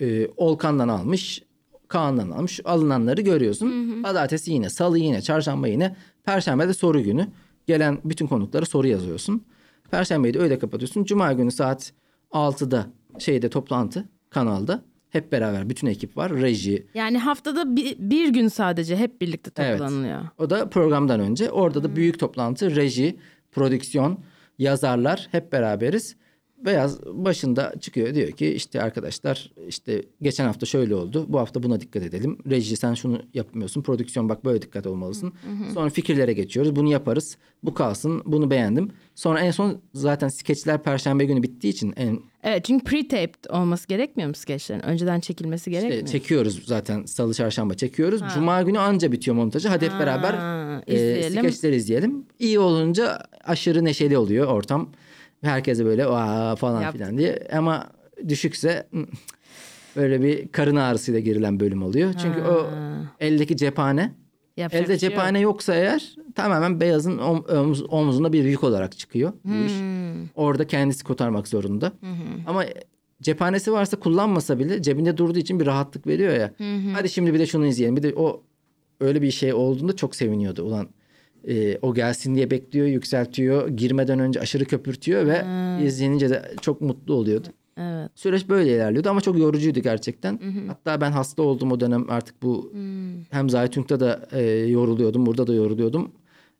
e, 0.00 0.28
Olkan'dan 0.36 0.88
almış. 0.88 1.42
Kaan'dan 1.88 2.30
almış. 2.30 2.60
Alınanları 2.64 3.20
görüyorsun. 3.20 4.02
Pazartesi 4.02 4.52
yine, 4.52 4.70
salı 4.70 4.98
yine, 4.98 5.22
çarşamba 5.22 5.68
yine. 5.68 5.96
Perşembe 6.24 6.68
de 6.68 6.74
soru 6.74 7.02
günü. 7.02 7.26
Gelen 7.66 7.98
bütün 8.04 8.26
konuklara 8.26 8.64
soru 8.66 8.86
yazıyorsun. 8.86 9.44
Perşembeyi 9.90 10.34
de 10.34 10.38
öyle 10.38 10.58
kapatıyorsun. 10.58 11.04
Cuma 11.04 11.32
günü 11.32 11.50
saat 11.52 11.92
6'da 12.32 12.86
şeyde 13.18 13.48
toplantı 13.50 14.08
kanalda. 14.30 14.82
Hep 15.10 15.32
beraber 15.32 15.70
bütün 15.70 15.86
ekip 15.86 16.16
var. 16.16 16.32
Reji, 16.32 16.86
Yani 16.94 17.18
haftada 17.18 17.76
bir, 17.76 17.96
bir 17.98 18.28
gün 18.28 18.48
sadece 18.48 18.96
hep 18.96 19.20
birlikte 19.20 19.50
Evet. 19.62 19.78
toplanılıyor. 19.78 20.20
O 20.38 20.50
da 20.50 20.68
programdan 20.70 21.20
önce. 21.20 21.50
Orada 21.50 21.82
da 21.82 21.96
büyük 21.96 22.18
toplantı, 22.18 22.76
reji, 22.76 23.16
prodüksiyon, 23.52 24.18
yazarlar 24.58 25.28
hep 25.32 25.52
beraberiz. 25.52 26.16
Beyaz 26.58 27.06
başında 27.06 27.72
çıkıyor 27.80 28.14
diyor 28.14 28.30
ki 28.30 28.46
işte 28.54 28.82
arkadaşlar 28.82 29.52
işte 29.68 30.02
geçen 30.22 30.46
hafta 30.46 30.66
şöyle 30.66 30.94
oldu. 30.94 31.26
Bu 31.28 31.38
hafta 31.38 31.62
buna 31.62 31.80
dikkat 31.80 32.02
edelim. 32.02 32.38
Reji 32.50 32.76
sen 32.76 32.94
şunu 32.94 33.20
yapmıyorsun. 33.34 33.82
Prodüksiyon 33.82 34.28
bak 34.28 34.44
böyle 34.44 34.62
dikkat 34.62 34.86
olmalısın. 34.86 35.32
Sonra 35.74 35.90
fikirlere 35.90 36.32
geçiyoruz. 36.32 36.76
Bunu 36.76 36.90
yaparız. 36.90 37.36
Bu 37.62 37.74
kalsın. 37.74 38.22
Bunu 38.26 38.50
beğendim. 38.50 38.90
Sonra 39.14 39.40
en 39.40 39.50
son 39.50 39.80
zaten 39.94 40.28
skeçler 40.28 40.82
perşembe 40.82 41.24
günü 41.24 41.42
bittiği 41.42 41.72
için 41.72 41.94
en 41.96 42.18
Evet 42.44 42.64
çünkü 42.64 42.84
pre-taped 42.84 43.48
olması 43.50 43.88
gerekmiyor 43.88 44.28
mu 44.28 44.34
skeçlerin? 44.34 44.80
Önceden 44.86 45.20
çekilmesi 45.20 45.70
gerekmiyor 45.70 46.04
işte 46.04 46.18
çekiyoruz 46.18 46.62
zaten 46.66 47.04
salı 47.04 47.34
çarşamba 47.34 47.74
çekiyoruz. 47.74 48.22
Cuma 48.34 48.62
günü 48.62 48.78
anca 48.78 49.12
bitiyor 49.12 49.36
montajı. 49.36 49.68
Hadi 49.68 49.84
hep 49.84 50.00
beraber 50.00 50.34
e, 50.86 50.94
izleyelim. 50.94 51.38
skeçleri 51.38 51.76
izleyelim. 51.76 52.26
İyi 52.38 52.58
olunca 52.58 53.18
aşırı 53.44 53.84
neşeli 53.84 54.18
oluyor 54.18 54.46
ortam. 54.46 54.88
Herkese 55.42 55.84
böyle 55.84 56.06
Aa, 56.06 56.56
falan 56.56 56.82
Yaptık. 56.82 57.00
filan 57.00 57.18
diye. 57.18 57.48
Ama 57.52 57.90
düşükse 58.28 58.86
hmm, 58.90 59.04
böyle 59.96 60.22
bir 60.22 60.48
karın 60.48 60.76
ağrısıyla 60.76 61.20
girilen 61.20 61.60
bölüm 61.60 61.82
oluyor. 61.82 62.14
Çünkü 62.22 62.40
o 62.40 62.70
eldeki 63.20 63.56
cephane 63.56 64.12
Yapacak 64.56 64.84
Elde 64.86 64.98
şey 64.98 65.08
yok. 65.08 65.16
cephane 65.16 65.40
yoksa 65.40 65.74
eğer 65.74 66.14
tamamen 66.34 66.80
beyazın 66.80 67.18
om- 67.18 67.44
omuz- 67.48 67.86
omzunda 67.88 68.32
bir 68.32 68.44
yük 68.44 68.64
olarak 68.64 68.98
çıkıyor 68.98 69.32
bu 69.44 69.54
iş. 69.66 69.72
Hmm. 69.72 70.28
Orada 70.34 70.66
kendisi 70.66 71.04
kotarmak 71.04 71.48
zorunda. 71.48 71.92
Ama 72.46 72.64
cephanesi 73.22 73.72
varsa 73.72 74.00
kullanmasa 74.00 74.58
bile 74.58 74.82
cebinde 74.82 75.16
durduğu 75.16 75.38
için 75.38 75.60
bir 75.60 75.66
rahatlık 75.66 76.06
veriyor 76.06 76.32
ya. 76.34 76.52
Hadi 76.92 77.08
şimdi 77.08 77.34
bir 77.34 77.38
de 77.38 77.46
şunu 77.46 77.66
izleyelim. 77.66 77.96
Bir 77.96 78.02
de 78.02 78.14
o 78.16 78.42
öyle 79.00 79.22
bir 79.22 79.30
şey 79.30 79.54
olduğunda 79.54 79.96
çok 79.96 80.16
seviniyordu. 80.16 80.62
Ulan 80.62 80.88
e, 81.48 81.78
o 81.82 81.94
gelsin 81.94 82.34
diye 82.34 82.50
bekliyor, 82.50 82.86
yükseltiyor. 82.86 83.68
Girmeden 83.68 84.18
önce 84.18 84.40
aşırı 84.40 84.64
köpürtüyor 84.64 85.26
ve 85.26 85.44
izlenince 85.84 86.30
de 86.30 86.54
çok 86.60 86.80
mutlu 86.80 87.14
oluyordu. 87.14 87.48
Evet. 87.76 88.10
Süreç 88.14 88.48
böyle 88.48 88.74
ilerliyordu 88.76 89.08
ama 89.10 89.20
çok 89.20 89.38
yorucuydu 89.38 89.80
gerçekten. 89.80 90.40
Hatta 90.68 91.00
ben 91.00 91.12
hasta 91.12 91.42
oldum 91.42 91.72
o 91.72 91.80
dönem 91.80 92.10
artık 92.10 92.42
bu 92.42 92.72
hem 93.30 93.50
Zaytung'da 93.50 94.00
da 94.00 94.28
e, 94.32 94.42
yoruluyordum, 94.50 95.26
burada 95.26 95.46
da 95.46 95.54
yoruluyordum. 95.54 96.12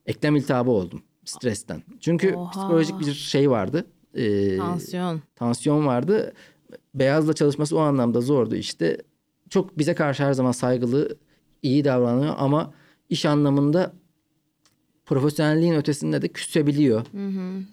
Eklem 0.07 0.37
iltihabı 0.37 0.71
oldum 0.71 1.03
stresten. 1.25 1.83
Çünkü 2.01 2.35
Oha. 2.35 2.51
psikolojik 2.51 3.01
bir 3.01 3.13
şey 3.13 3.51
vardı. 3.51 3.87
e, 4.15 4.57
Tansiyon. 4.57 5.21
tansiyon 5.37 5.87
vardı. 5.87 6.33
Beyaz'la 6.95 7.33
çalışması 7.33 7.77
o 7.77 7.81
anlamda 7.81 8.21
zordu 8.21 8.55
işte. 8.57 8.99
Çok 9.51 9.79
bize 9.79 9.95
karşı 9.95 10.25
her 10.25 10.33
zaman 10.33 10.53
saygılı, 10.53 11.17
iyi 11.63 11.85
davranıyor 11.85 12.35
ama 12.39 12.73
iş 13.11 13.27
anlamında 13.27 13.93
profesyonelliğin 15.07 15.75
ötesinde 15.75 16.23
de 16.23 16.29
küsebiliyor. 16.29 17.07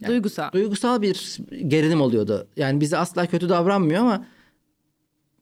Duygusal. 0.07 0.51
Duygusal 0.51 1.01
bir 1.01 1.37
gerilim 1.67 2.01
oluyordu. 2.01 2.47
Yani 2.57 2.81
bize 2.81 2.97
asla 2.97 3.25
kötü 3.25 3.49
davranmıyor 3.49 4.01
ama 4.01 4.25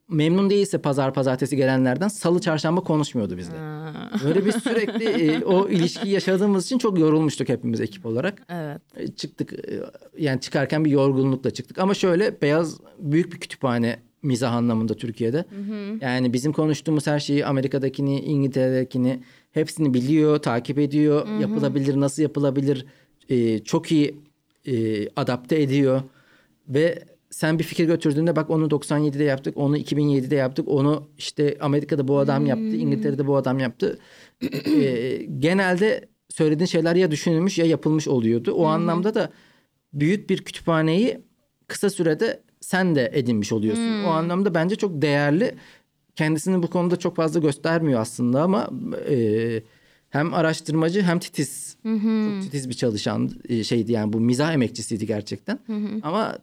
memnun 0.10 0.49
değilse 0.49 0.78
pazar 0.78 1.13
pazartesi 1.13 1.56
gelenlerden 1.56 2.08
salı 2.08 2.41
çarşamba 2.41 2.82
konuşmuyordu 2.82 3.38
bizle. 3.38 3.54
Böyle 4.23 4.45
bir 4.45 4.52
sürekli 4.52 5.06
e, 5.06 5.43
o 5.43 5.69
ilişkiyi 5.69 6.13
yaşadığımız 6.13 6.65
için 6.65 6.78
çok 6.78 6.99
yorulmuştuk 6.99 7.49
hepimiz 7.49 7.82
ekip 7.82 8.06
olarak. 8.06 8.41
Evet. 8.49 8.82
E, 8.95 9.08
çıktık 9.08 9.54
e, 9.54 9.80
yani 10.17 10.39
çıkarken 10.39 10.86
bir 10.86 10.91
yorgunlukla 10.91 11.52
çıktık 11.52 11.80
ama 11.80 11.93
şöyle 11.93 12.41
beyaz 12.41 12.78
büyük 12.99 13.34
bir 13.34 13.39
kütüphane 13.39 13.99
mizah 14.23 14.54
anlamında 14.54 14.93
Türkiye'de. 14.93 15.45
Yani 16.02 16.34
bizim 16.34 16.54
konuştuğumuz 16.54 17.08
her 17.08 17.19
şeyi 17.19 17.45
Amerika'dakini, 17.45 18.19
İngiltere'dekini 18.19 19.19
hepsini 19.51 19.93
biliyor, 19.93 20.38
takip 20.38 20.79
ediyor. 20.79 21.27
Yapılabilir, 21.39 21.99
nasıl 21.99 22.21
yapılabilir 22.21 22.85
e, 23.29 23.59
çok 23.59 23.91
iyi 23.91 24.15
e, 24.67 25.07
adapte 25.15 25.62
ediyor. 25.62 26.01
Ve 26.67 27.03
sen 27.29 27.59
bir 27.59 27.63
fikir 27.63 27.85
götürdüğünde 27.85 28.35
bak 28.35 28.49
onu 28.49 28.65
97'de 28.65 29.23
yaptık, 29.23 29.57
onu 29.57 29.77
2007'de 29.77 30.35
yaptık, 30.35 30.67
onu 30.67 31.09
işte 31.17 31.57
Amerika'da 31.59 32.07
bu 32.07 32.17
adam 32.17 32.45
yaptı, 32.45 32.75
İngiltere'de 32.75 33.27
bu 33.27 33.35
adam 33.35 33.59
yaptı. 33.59 33.99
E, 34.65 35.25
genelde 35.39 36.07
söylediğin 36.29 36.65
şeyler 36.65 36.95
ya 36.95 37.12
düşünülmüş 37.12 37.57
ya 37.57 37.65
yapılmış 37.65 38.07
oluyordu. 38.07 38.51
O 38.51 38.65
anlamda 38.65 39.15
da 39.15 39.31
büyük 39.93 40.29
bir 40.29 40.38
kütüphaneyi 40.38 41.21
kısa 41.67 41.89
sürede 41.89 42.43
sen 42.62 42.95
de 42.95 43.12
edinmiş 43.13 43.51
oluyorsun. 43.51 44.03
O 44.03 44.09
anlamda 44.09 44.53
bence 44.53 44.75
çok 44.75 45.01
değerli. 45.01 45.55
Kendisini 46.19 46.63
bu 46.63 46.69
konuda 46.69 46.95
çok 46.95 47.15
fazla 47.15 47.39
göstermiyor 47.39 47.99
aslında 48.01 48.43
ama 48.43 48.69
e, 49.10 49.63
hem 50.10 50.34
araştırmacı 50.34 51.01
hem 51.01 51.19
titiz. 51.19 51.77
Çok 51.84 52.41
titiz 52.41 52.69
bir 52.69 52.73
çalışan 52.73 53.32
e, 53.49 53.63
şeydi 53.63 53.91
yani 53.91 54.13
bu 54.13 54.19
mizah 54.19 54.53
emekçisiydi 54.53 55.08
gerçekten. 55.08 55.60
Ama 56.03 56.38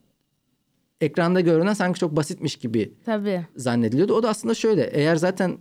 ekranda 1.01 1.41
görünen 1.41 1.73
sanki 1.73 2.01
çok 2.01 2.17
basitmiş 2.17 2.57
gibi 2.57 2.93
Tabii. 3.05 3.47
zannediliyordu. 3.57 4.15
O 4.15 4.23
da 4.23 4.29
aslında 4.29 4.55
şöyle 4.55 4.83
eğer 4.83 5.17
zaten 5.17 5.59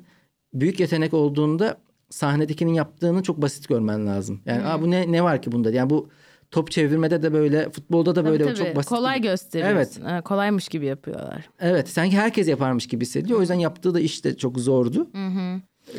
büyük 0.54 0.80
yetenek 0.80 1.13
olduğunda 1.13 1.78
sahnedekinin 2.10 2.73
yaptığını 2.73 3.23
çok 3.23 3.41
basit 3.41 3.67
görmen 3.67 4.08
lazım. 4.08 4.41
Yani 4.45 4.63
Aa, 4.65 4.82
bu 4.82 4.91
ne 4.91 5.12
ne 5.12 5.23
var 5.23 5.41
ki 5.41 5.51
bunda? 5.51 5.71
Yani 5.71 5.89
bu 5.89 6.10
top 6.51 6.71
çevirmede 6.71 7.23
de 7.23 7.34
böyle 7.34 7.69
futbolda 7.69 8.15
da 8.15 8.25
böyle 8.25 8.43
Tabii, 8.43 8.55
çok 8.55 8.65
tabii. 8.67 8.75
basit. 8.75 8.89
Kolay 8.89 9.17
gibi. 9.17 9.27
gösteriyorsun. 9.27 10.03
Evet. 10.05 10.23
Kolaymış 10.23 10.67
gibi 10.67 10.86
yapıyorlar. 10.86 11.49
Evet 11.60 11.89
sanki 11.89 12.17
herkes 12.17 12.47
yaparmış 12.47 12.88
gibi 12.88 13.05
hissediyor. 13.05 13.38
O 13.38 13.41
yüzden 13.41 13.60
yaptığı 13.60 13.93
da 13.93 13.99
iş 13.99 14.23
de 14.25 14.38
çok 14.38 14.60
zordu. 14.60 15.08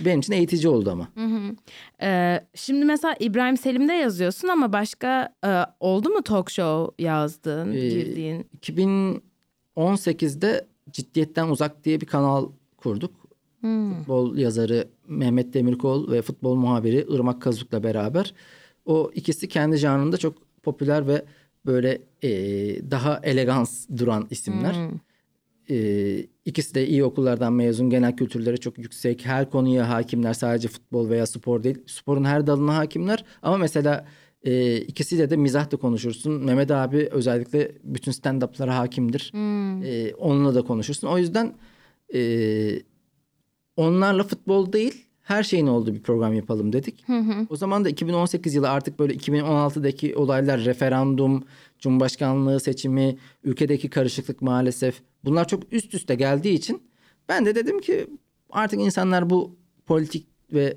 Benim 0.04 0.20
için 0.20 0.32
eğitici 0.32 0.68
oldu 0.68 0.90
ama. 0.90 1.09
Ee, 2.02 2.40
şimdi 2.54 2.85
mesela 2.85 3.14
İbrahim 3.20 3.56
Selim'de 3.56 3.92
yazıyorsun 3.92 4.48
ama 4.48 4.72
başka 4.72 5.35
e, 5.46 5.62
oldu 5.80 6.09
mu 6.09 6.22
talk 6.22 6.50
show 6.50 7.04
yazdığın, 7.04 7.72
Ee, 7.72 7.88
girdiğin? 7.88 8.46
2018'de 9.76 10.66
Ciddiyetten 10.90 11.48
Uzak 11.48 11.85
diye 11.85 12.00
bir 12.00 12.06
kanal 12.06 12.48
kurduk. 12.76 13.26
Futbol 13.98 14.37
yazarı 14.37 14.88
Mehmet 15.09 15.54
Demirkol 15.54 16.11
ve 16.12 16.22
futbol 16.22 16.54
muhabiri 16.54 17.06
Irmak 17.09 17.42
Kazuk'la 17.42 17.82
beraber. 17.82 18.35
O 18.87 19.11
ikisi 19.14 19.49
kendi 19.49 19.77
janrında 19.77 20.16
çok 20.16 20.62
popüler 20.62 21.09
ve 21.09 21.25
böyle 21.66 22.03
e, 22.22 22.31
daha 22.90 23.20
elegans 23.22 23.87
duran 23.96 24.27
isimler. 24.31 24.75
E, 25.70 26.27
ikisi 26.44 26.75
de 26.75 26.87
iyi 26.88 27.05
okullardan 27.05 27.53
mezun, 27.53 27.90
genel 27.90 28.16
kültürleri 28.16 28.61
çok 28.61 28.79
yüksek. 28.79 29.27
Her 29.27 29.51
konuya 29.51 29.88
hakimler, 29.88 30.35
sadece 30.35 30.68
futbol 30.68 31.09
veya 31.09 31.27
spor 31.27 31.62
değil. 31.62 31.79
Sporun 31.87 32.25
her 32.25 32.46
dalına 32.46 32.77
hakimler. 32.77 33.25
Ama 33.42 33.57
mesela 33.57 34.07
e, 34.44 34.77
ikisiyle 34.77 35.31
de 35.31 35.37
mizah 35.37 35.70
da 35.70 35.77
konuşursun. 35.77 36.44
Mehmet 36.44 36.70
abi 36.70 37.09
özellikle 37.11 37.72
bütün 37.85 38.12
stand-up'lara 38.12 38.70
hakimdir. 38.75 39.33
E, 39.85 40.14
onunla 40.14 40.55
da 40.55 40.62
konuşursun. 40.62 41.09
O 41.09 41.18
yüzden 41.18 41.55
e, 42.14 42.20
onlarla 43.77 44.22
futbol 44.25 44.72
değil 44.72 45.06
her 45.26 45.42
şeyin 45.42 45.66
olduğu 45.66 45.94
bir 45.94 46.02
program 46.02 46.34
yapalım 46.34 46.72
dedik. 46.72 47.04
O 47.50 47.56
zaman 47.56 47.84
da 47.84 47.88
2018 47.88 48.54
yılı 48.54 48.70
artık 48.70 48.98
böyle 48.98 49.14
2016'daki 49.14 50.16
olaylar 50.16 50.64
referandum, 50.64 51.44
cumhurbaşkanlığı 51.78 52.60
seçimi, 52.60 53.16
ülkedeki 53.44 53.90
karışıklık 53.90 54.42
maalesef 54.42 55.02
bunlar 55.24 55.48
çok 55.48 55.72
üst 55.72 55.94
üste 55.94 56.14
geldiği 56.14 56.54
için 56.54 56.82
ben 57.28 57.46
de 57.46 57.54
dedim 57.54 57.80
ki 57.80 58.06
artık 58.50 58.80
insanlar 58.80 59.30
bu 59.30 59.56
politik 59.86 60.26
ve 60.52 60.76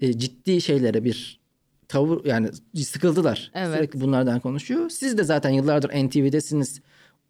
e, 0.00 0.18
ciddi 0.18 0.60
şeylere 0.60 1.04
bir 1.04 1.40
tavır 1.88 2.24
yani 2.24 2.48
sıkıldılar. 2.74 3.50
Evet. 3.54 3.76
Sürekli 3.76 4.00
bunlardan 4.00 4.40
konuşuyor. 4.40 4.90
Siz 4.90 5.18
de 5.18 5.24
zaten 5.24 5.50
yıllardır 5.50 5.88
NTV'desiniz. 5.88 6.80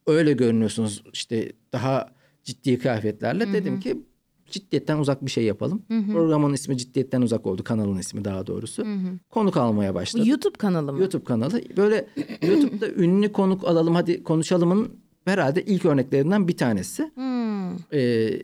Öyle 0.06 0.32
görünüyorsunuz 0.32 1.02
işte 1.12 1.52
daha 1.72 2.12
ciddi 2.44 2.78
kıyafetlerle. 2.78 3.52
Dedim 3.52 3.80
ki 3.80 4.02
ciddiyetten 4.50 4.98
uzak 4.98 5.24
bir 5.24 5.30
şey 5.30 5.44
yapalım. 5.44 5.82
Programın 6.12 6.52
ismi 6.52 6.78
ciddiyetten 6.78 7.22
uzak 7.22 7.46
oldu. 7.46 7.64
Kanalın 7.64 7.98
ismi 7.98 8.24
daha 8.24 8.46
doğrusu. 8.46 8.86
Konuk 9.30 9.56
almaya 9.56 9.90
Bu 9.90 9.94
başladık. 9.94 10.26
YouTube 10.28 10.56
kanalı 10.58 10.92
mı? 10.92 11.00
YouTube 11.00 11.24
kanalı. 11.24 11.62
Böyle 11.76 12.06
YouTube'da 12.42 12.88
ünlü 12.90 13.32
konuk 13.32 13.64
alalım 13.64 13.94
hadi 13.94 14.22
konuşalımın 14.24 14.88
herhalde 15.24 15.62
ilk 15.62 15.84
örneklerinden 15.84 16.48
bir 16.48 16.56
tanesi. 16.56 17.10
Hmm. 17.14 17.76
Ee, 17.92 18.42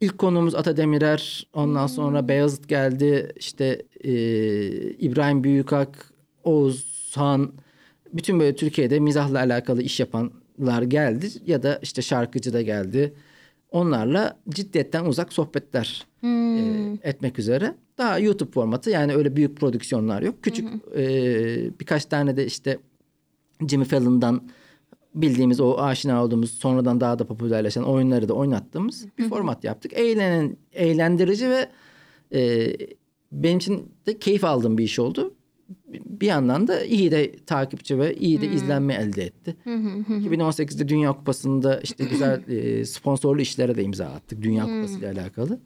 ilk 0.00 0.18
konuğumuz 0.18 0.54
Ata 0.54 0.76
Demirer. 0.76 1.46
Ondan 1.54 1.86
sonra 1.86 2.28
Beyazıt 2.28 2.68
geldi. 2.68 3.32
İşte 3.36 3.82
e, 4.04 4.12
İbrahim 4.90 5.44
Büyükak, 5.44 6.12
Oğuzhan. 6.44 7.52
Bütün 8.12 8.40
böyle 8.40 8.56
Türkiye'de 8.56 9.00
mizahla 9.00 9.38
alakalı 9.38 9.82
iş 9.82 10.00
yapanlar 10.00 10.82
geldi. 10.82 11.28
Ya 11.46 11.62
da 11.62 11.78
işte 11.82 12.02
şarkıcı 12.02 12.52
da 12.52 12.62
geldi. 12.62 13.14
Onlarla 13.70 14.38
ciddiyetten 14.48 15.04
uzak 15.04 15.32
sohbetler 15.32 16.06
e, 16.24 16.28
etmek 17.02 17.38
üzere. 17.38 17.74
Daha 17.98 18.18
YouTube 18.18 18.50
formatı 18.50 18.90
yani 18.90 19.14
öyle 19.14 19.36
büyük 19.36 19.56
prodüksiyonlar 19.56 20.22
yok. 20.22 20.34
Küçük 20.42 20.68
e, 20.96 21.00
birkaç 21.80 22.04
tane 22.04 22.36
de 22.36 22.46
işte 22.46 22.78
Jimmy 23.68 23.84
Fallon'dan 23.84 24.48
bildiğimiz 25.14 25.60
o 25.60 25.78
aşina 25.78 26.24
olduğumuz 26.24 26.50
sonradan 26.50 27.00
daha 27.00 27.18
da 27.18 27.26
popülerleşen 27.26 27.82
oyunları 27.82 28.28
da 28.28 28.34
oynattığımız 28.34 29.06
bir 29.18 29.28
format 29.28 29.64
yaptık. 29.64 29.92
Eğlenen, 29.92 30.56
eğlendirici 30.72 31.50
ve 31.50 31.68
e, 32.34 32.72
benim 33.32 33.58
için 33.58 33.92
de 34.06 34.18
keyif 34.18 34.44
aldığım 34.44 34.78
bir 34.78 34.84
iş 34.84 34.98
oldu. 34.98 35.34
Bir 35.92 36.26
yandan 36.26 36.68
da 36.68 36.84
iyi 36.84 37.10
de 37.10 37.36
takipçi 37.36 37.98
ve 37.98 38.14
iyi 38.14 38.40
de 38.40 38.46
izlenme 38.46 38.94
elde 38.94 39.22
etti. 39.22 39.56
2018'de 39.66 40.88
Dünya 40.88 41.12
Kupası'nda 41.12 41.80
işte 41.80 42.04
güzel 42.04 42.42
e, 42.48 42.84
sponsorlu 42.84 43.40
işlere 43.40 43.76
de 43.76 43.82
imza 43.82 44.06
attık 44.06 44.42
Dünya 44.42 44.64
Kupası 44.64 44.98
ile 44.98 45.10
alakalı. 45.10 45.60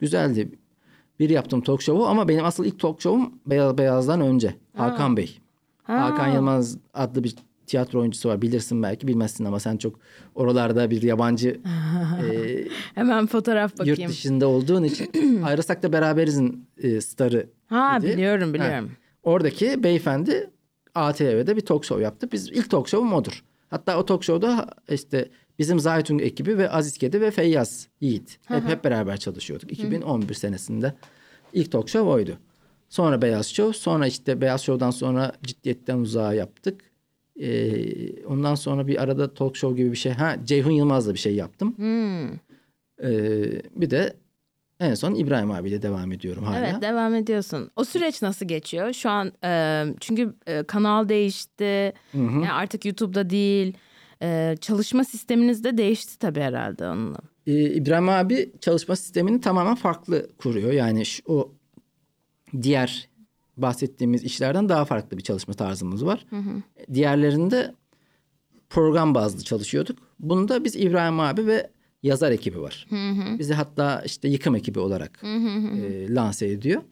Güzeldi. 0.00 0.48
Bir 1.20 1.30
yaptım 1.30 1.60
talk 1.60 1.82
show'u 1.82 2.06
ama 2.06 2.28
benim 2.28 2.44
asıl 2.44 2.64
ilk 2.64 2.80
talk 2.80 3.00
show'um 3.00 3.32
Beyaz 3.46 3.78
Beyaz'dan 3.78 4.20
önce. 4.20 4.54
Hakan 4.76 5.16
Bey. 5.16 5.38
Hakan 5.82 6.28
Yılmaz 6.28 6.78
adlı 6.94 7.24
bir 7.24 7.34
tiyatro 7.66 8.00
oyuncusu 8.00 8.28
var. 8.28 8.42
Bilirsin 8.42 8.82
belki 8.82 9.08
bilmezsin 9.08 9.44
ama 9.44 9.60
sen 9.60 9.76
çok 9.76 9.98
oralarda 10.34 10.90
bir 10.90 11.02
yabancı 11.02 11.48
e, 12.32 12.64
Hemen 12.94 13.26
fotoğraf 13.26 13.72
yurt 13.78 13.88
bakayım. 13.88 14.10
dışında 14.10 14.48
olduğun 14.48 14.84
için 14.84 15.10
ayrısak 15.44 15.82
da 15.82 15.92
beraberizin 15.92 16.66
e, 16.82 17.00
starı. 17.00 17.46
Ha 17.66 17.98
idi. 17.98 18.06
biliyorum 18.06 18.54
biliyorum. 18.54 18.88
Ha. 18.88 18.94
Oradaki 19.22 19.82
beyefendi 19.82 20.50
ATV'de 20.94 21.56
bir 21.56 21.60
talk 21.60 21.84
show 21.84 22.04
yaptı. 22.04 22.28
Biz 22.32 22.48
ilk 22.48 22.70
talk 22.70 22.88
show'um 22.88 23.14
odur. 23.14 23.44
Hatta 23.70 23.98
o 23.98 24.06
talk 24.06 24.24
show'da 24.24 24.66
işte 24.90 25.30
bizim 25.58 25.80
Zaytun 25.80 26.18
ekibi 26.18 26.58
ve 26.58 26.70
Aziz 26.70 26.98
Kedi 26.98 27.20
ve 27.20 27.30
Feyyaz 27.30 27.88
Yiğit 28.00 28.38
hep, 28.48 28.64
hep 28.64 28.84
beraber 28.84 29.16
çalışıyorduk. 29.16 29.72
2011 29.72 30.34
senesinde 30.34 30.94
ilk 31.52 31.72
talk 31.72 31.88
show 31.88 32.10
oydu. 32.10 32.38
Sonra 32.88 33.22
Beyaz 33.22 33.46
Show, 33.46 33.78
sonra 33.78 34.06
işte 34.06 34.40
Beyaz 34.40 34.62
Show'dan 34.62 34.90
sonra 34.90 35.32
ciddiyetten 35.42 35.98
uzağa 35.98 36.34
yaptık. 36.34 36.80
Ee, 37.40 38.26
ondan 38.26 38.54
sonra 38.54 38.86
bir 38.86 39.02
arada 39.02 39.34
talk 39.34 39.56
show 39.56 39.82
gibi 39.82 39.92
bir 39.92 39.96
şey. 39.96 40.12
Ha 40.12 40.36
Ceyhun 40.44 40.70
Yılmaz'la 40.70 41.14
bir 41.14 41.18
şey 41.18 41.34
yaptım. 41.34 41.78
Hmm. 41.78 42.28
Ee, 43.02 43.62
bir 43.76 43.90
de 43.90 44.16
en 44.80 44.94
son 44.94 45.14
İbrahim 45.14 45.50
abiyle 45.50 45.82
devam 45.82 46.12
ediyorum 46.12 46.44
hala. 46.44 46.58
Evet 46.58 46.82
devam 46.82 47.14
ediyorsun. 47.14 47.70
O 47.76 47.84
süreç 47.84 48.22
nasıl 48.22 48.46
geçiyor? 48.46 48.92
Şu 48.92 49.10
an 49.10 49.32
e, 49.44 49.84
çünkü 50.00 50.34
e, 50.46 50.62
kanal 50.62 51.08
değişti. 51.08 51.92
Yani 52.14 52.52
artık 52.52 52.84
YouTube'da 52.84 53.30
değil. 53.30 53.74
E, 54.22 54.56
çalışma 54.60 55.04
sisteminiz 55.04 55.64
de 55.64 55.78
değişti 55.78 56.18
tabii 56.18 56.40
herhalde 56.40 56.88
onunla. 56.88 57.18
Ee, 57.46 57.70
İbrahim 57.70 58.08
abi 58.08 58.52
çalışma 58.60 58.96
sistemini 58.96 59.40
tamamen 59.40 59.74
farklı 59.74 60.28
kuruyor. 60.38 60.72
Yani 60.72 61.06
şu, 61.06 61.22
o 61.26 61.52
diğer 62.62 63.08
bahsettiğimiz 63.56 64.24
işlerden 64.24 64.68
daha 64.68 64.84
farklı 64.84 65.18
bir 65.18 65.22
çalışma 65.22 65.54
tarzımız 65.54 66.06
var. 66.06 66.26
Diğerlerinde 66.92 67.74
program 68.70 69.14
bazlı 69.14 69.44
çalışıyorduk. 69.44 69.98
Bunda 70.20 70.64
biz 70.64 70.76
İbrahim 70.76 71.20
abi 71.20 71.46
ve 71.46 71.70
yazar 72.02 72.30
ekibi 72.32 72.60
var. 72.60 72.86
Bizi 73.38 73.54
hatta 73.54 74.02
işte 74.06 74.28
yıkım 74.28 74.54
ekibi 74.54 74.78
olarak 74.78 75.20
e, 75.78 76.14
lanse 76.14 76.46
ediyor. 76.48 76.82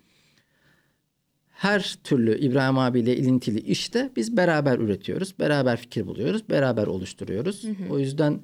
Her 1.49 1.97
türlü 2.05 2.39
İbrahim 2.39 2.79
abiyle 2.79 3.17
ilintili 3.17 3.61
işte 3.61 4.11
biz 4.17 4.37
beraber 4.37 4.79
üretiyoruz. 4.79 5.39
Beraber 5.39 5.77
fikir 5.81 6.07
buluyoruz. 6.07 6.49
Beraber 6.51 6.87
oluşturuyoruz. 6.87 7.65
O 7.91 7.99
yüzden 7.99 8.41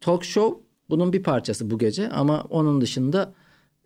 talk 0.00 0.24
show 0.24 0.60
bunun 0.90 1.12
bir 1.12 1.22
parçası 1.22 1.70
bu 1.70 1.78
gece 1.78 2.08
ama 2.08 2.42
onun 2.42 2.80
dışında 2.80 3.34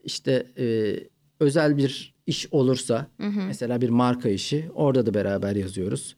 işte 0.05 0.46
e, 0.59 0.96
özel 1.40 1.77
bir 1.77 2.14
iş 2.27 2.48
olursa 2.50 3.07
mesela 3.46 3.81
bir 3.81 3.88
marka 3.88 4.29
işi 4.29 4.70
orada 4.74 5.07
da 5.07 5.14
beraber 5.14 5.57
yazıyoruz. 5.57 6.16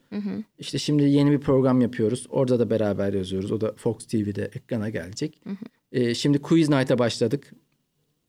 İşte 0.59 0.77
şimdi 0.77 1.03
yeni 1.03 1.31
bir 1.31 1.39
program 1.39 1.81
yapıyoruz. 1.81 2.25
Orada 2.29 2.59
da 2.59 2.69
beraber 2.69 3.13
yazıyoruz. 3.13 3.51
O 3.51 3.61
da 3.61 3.73
Fox 3.73 3.97
TV'de 3.97 4.51
ekrana 4.55 4.89
gelecek. 4.89 5.41
E, 5.91 6.15
şimdi 6.15 6.41
Quiz 6.41 6.69
Night'a 6.69 6.99
başladık. 6.99 7.53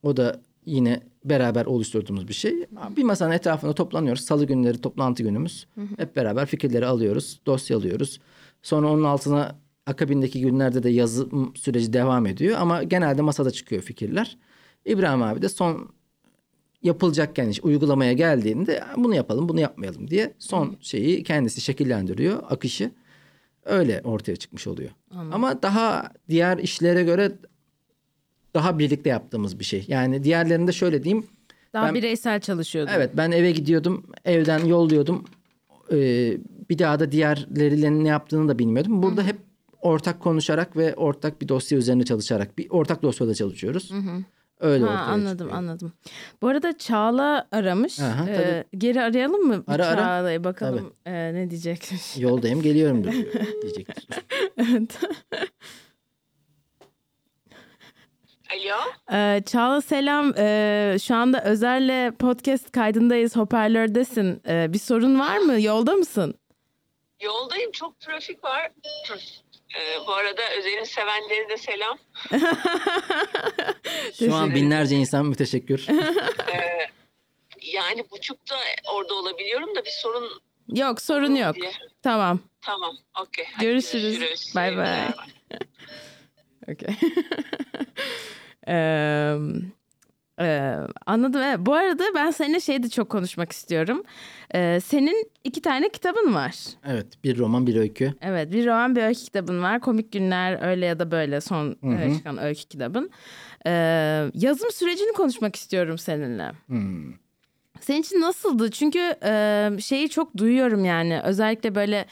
O 0.02 0.16
da 0.16 0.42
yine 0.66 1.02
beraber 1.24 1.66
oluşturduğumuz 1.66 2.28
bir 2.28 2.32
şey. 2.34 2.66
Bir 2.96 3.04
masanın 3.04 3.32
etrafında 3.32 3.72
toplanıyoruz. 3.72 4.24
Salı 4.24 4.44
günleri 4.46 4.80
toplantı 4.80 5.22
günümüz. 5.22 5.66
Hep 5.96 6.16
beraber 6.16 6.46
fikirleri 6.46 6.86
alıyoruz, 6.86 7.40
dosyalıyoruz. 7.46 8.20
Sonra 8.62 8.88
onun 8.88 9.04
altına 9.04 9.58
akabindeki 9.86 10.40
günlerde 10.40 10.82
de 10.82 10.90
yazım 10.90 11.56
süreci 11.56 11.92
devam 11.92 12.26
ediyor. 12.26 12.58
Ama 12.58 12.82
genelde 12.82 13.22
masada 13.22 13.50
çıkıyor 13.50 13.82
fikirler. 13.82 14.38
İbrahim 14.84 15.22
abi 15.22 15.42
de 15.42 15.48
son 15.48 15.90
yapılacakken 16.82 17.48
iş 17.48 17.64
uygulamaya 17.64 18.12
geldiğinde 18.12 18.84
bunu 18.96 19.14
yapalım 19.14 19.48
bunu 19.48 19.60
yapmayalım 19.60 20.08
diye 20.08 20.34
son 20.38 20.76
şeyi 20.80 21.22
kendisi 21.22 21.60
şekillendiriyor 21.60 22.42
akışı 22.48 22.90
öyle 23.64 24.00
ortaya 24.04 24.36
çıkmış 24.36 24.66
oluyor. 24.66 24.90
Ama 25.32 25.62
daha 25.62 26.12
diğer 26.28 26.58
işlere 26.58 27.02
göre 27.02 27.32
daha 28.54 28.78
birlikte 28.78 29.10
yaptığımız 29.10 29.58
bir 29.58 29.64
şey. 29.64 29.84
Yani 29.88 30.24
diğerlerinde 30.24 30.72
şöyle 30.72 31.04
diyeyim. 31.04 31.26
Daha 31.72 31.86
Ben- 31.86 31.94
bireysel 31.94 32.40
çalışıyordun. 32.40 32.92
Evet 32.94 33.10
ben 33.16 33.30
eve 33.30 33.50
gidiyordum 33.50 34.06
evden 34.24 34.64
yolluyordum. 34.64 35.24
Ee, 35.92 36.36
bir 36.70 36.78
daha 36.78 37.00
da 37.00 37.12
diğerleriyle 37.12 38.04
ne 38.04 38.08
yaptığını 38.08 38.48
da 38.48 38.58
bilmiyordum. 38.58 39.02
Burada 39.02 39.22
hep 39.22 39.36
ortak 39.80 40.20
konuşarak 40.20 40.76
ve 40.76 40.94
ortak 40.94 41.42
bir 41.42 41.48
dosya 41.48 41.78
üzerine 41.78 42.04
çalışarak 42.04 42.58
bir 42.58 42.70
ortak 42.70 43.02
dosyada 43.02 43.34
çalışıyoruz. 43.34 43.92
Öyle 44.60 44.84
Ha, 44.84 44.90
ortaya 44.90 45.02
anladım 45.12 45.38
çıkıyor. 45.38 45.50
anladım. 45.58 45.92
Bu 46.42 46.48
arada 46.48 46.78
Çağla 46.78 47.48
aramış. 47.52 48.00
Aha, 48.00 48.28
Ee, 48.28 48.64
geri 48.78 49.02
arayalım 49.02 49.42
mı 49.46 49.64
Ara, 49.66 49.86
ara. 49.86 49.96
Çağla'yı 50.02 50.44
bakalım 50.44 50.92
e, 51.06 51.12
ne 51.34 51.50
diyecekmiş. 51.50 52.16
Yoldayım 52.16 52.62
geliyorum 52.62 53.04
diyor, 53.04 53.14
diyecektir. 53.62 54.08
Alo. 58.52 58.78
Ee, 59.12 59.42
Çağla 59.46 59.80
selam. 59.80 60.32
Ee, 60.38 60.96
şu 61.02 61.14
anda 61.14 61.44
Özer'le 61.44 62.10
podcast 62.16 62.72
kaydındayız. 62.72 63.36
Hoparlördesin. 63.36 64.42
Ee, 64.48 64.72
bir 64.72 64.78
sorun 64.78 65.20
var 65.20 65.38
mı? 65.38 65.60
Yolda 65.60 65.94
mısın? 65.94 66.34
Yoldayım. 67.22 67.72
Çok 67.72 68.00
trafik 68.00 68.44
var. 68.44 68.70
Ee, 69.76 70.06
bu 70.06 70.12
arada 70.12 70.42
Özel'in 70.58 70.84
sevenleri 70.84 71.48
de 71.48 71.56
selam. 71.56 71.98
Şu 74.18 74.34
an 74.34 74.54
binlerce 74.54 74.96
insan 74.96 75.26
müteşekkür. 75.26 75.86
Yani 77.72 78.10
buçukta 78.10 78.56
orada 78.94 79.14
olabiliyorum 79.14 79.74
da 79.74 79.84
bir 79.84 79.90
sorun 79.90 80.42
Yok 80.68 81.02
sorun 81.02 81.34
yok. 81.34 81.54
diye. 81.54 81.72
Tamam. 82.02 82.40
Tamam. 82.60 82.96
Okey. 83.20 83.44
Görüşürüz. 83.60 84.52
Bay 84.54 84.76
bay. 84.76 84.84
Merhaba. 84.84 85.26
Okey. 86.68 86.96
Eee, 90.40 90.74
anladım. 91.06 91.42
Evet. 91.42 91.58
Bu 91.60 91.74
arada 91.74 92.04
ben 92.14 92.30
seninle 92.30 92.60
şey 92.60 92.82
de 92.82 92.88
çok 92.88 93.08
konuşmak 93.08 93.52
istiyorum. 93.52 94.02
Eee, 94.54 94.80
senin 94.80 95.30
iki 95.44 95.62
tane 95.62 95.88
kitabın 95.88 96.34
var. 96.34 96.54
Evet 96.86 97.06
bir 97.24 97.38
roman 97.38 97.66
bir 97.66 97.76
öykü. 97.76 98.14
Evet 98.20 98.52
bir 98.52 98.66
roman 98.66 98.96
bir 98.96 99.02
öykü 99.02 99.20
kitabın 99.20 99.62
var. 99.62 99.80
Komik 99.80 100.12
Günler 100.12 100.68
öyle 100.68 100.86
ya 100.86 100.98
da 100.98 101.10
böyle 101.10 101.40
son 101.40 101.76
e, 101.98 102.14
çıkan 102.16 102.38
öykü 102.38 102.60
kitabın. 102.64 103.10
Ee, 103.66 103.70
yazım 104.34 104.70
sürecini 104.70 105.12
konuşmak 105.12 105.56
istiyorum 105.56 105.98
seninle. 105.98 106.52
Hmm. 106.66 107.12
Senin 107.80 108.00
için 108.00 108.20
nasıldı? 108.20 108.70
Çünkü 108.70 109.14
e, 109.24 109.70
şeyi 109.80 110.08
çok 110.08 110.36
duyuyorum 110.36 110.84
yani 110.84 111.20
özellikle 111.24 111.74
böyle 111.74 112.06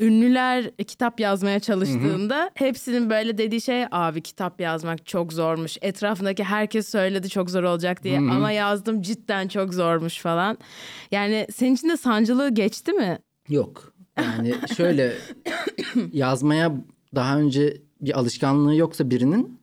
ünlüler 0.00 0.70
kitap 0.76 1.20
yazmaya 1.20 1.60
çalıştığında 1.60 2.50
hepsinin 2.54 3.10
böyle 3.10 3.38
dediği 3.38 3.60
şey 3.60 3.84
abi 3.90 4.22
kitap 4.22 4.60
yazmak 4.60 5.06
çok 5.06 5.32
zormuş. 5.32 5.76
Etrafındaki 5.82 6.44
herkes 6.44 6.88
söyledi 6.88 7.28
çok 7.28 7.50
zor 7.50 7.62
olacak 7.62 8.04
diye 8.04 8.18
ama 8.18 8.50
yazdım 8.52 9.02
cidden 9.02 9.48
çok 9.48 9.74
zormuş 9.74 10.18
falan. 10.18 10.58
Yani 11.10 11.46
senin 11.54 11.74
için 11.74 11.88
de 11.88 11.96
sancılı 11.96 12.50
geçti 12.50 12.92
mi? 12.92 13.18
Yok. 13.48 13.92
Yani 14.18 14.54
şöyle 14.76 15.12
yazmaya 16.12 16.72
daha 17.14 17.38
önce 17.38 17.76
bir 18.00 18.18
alışkanlığı 18.18 18.74
yoksa 18.74 19.10
birinin 19.10 19.60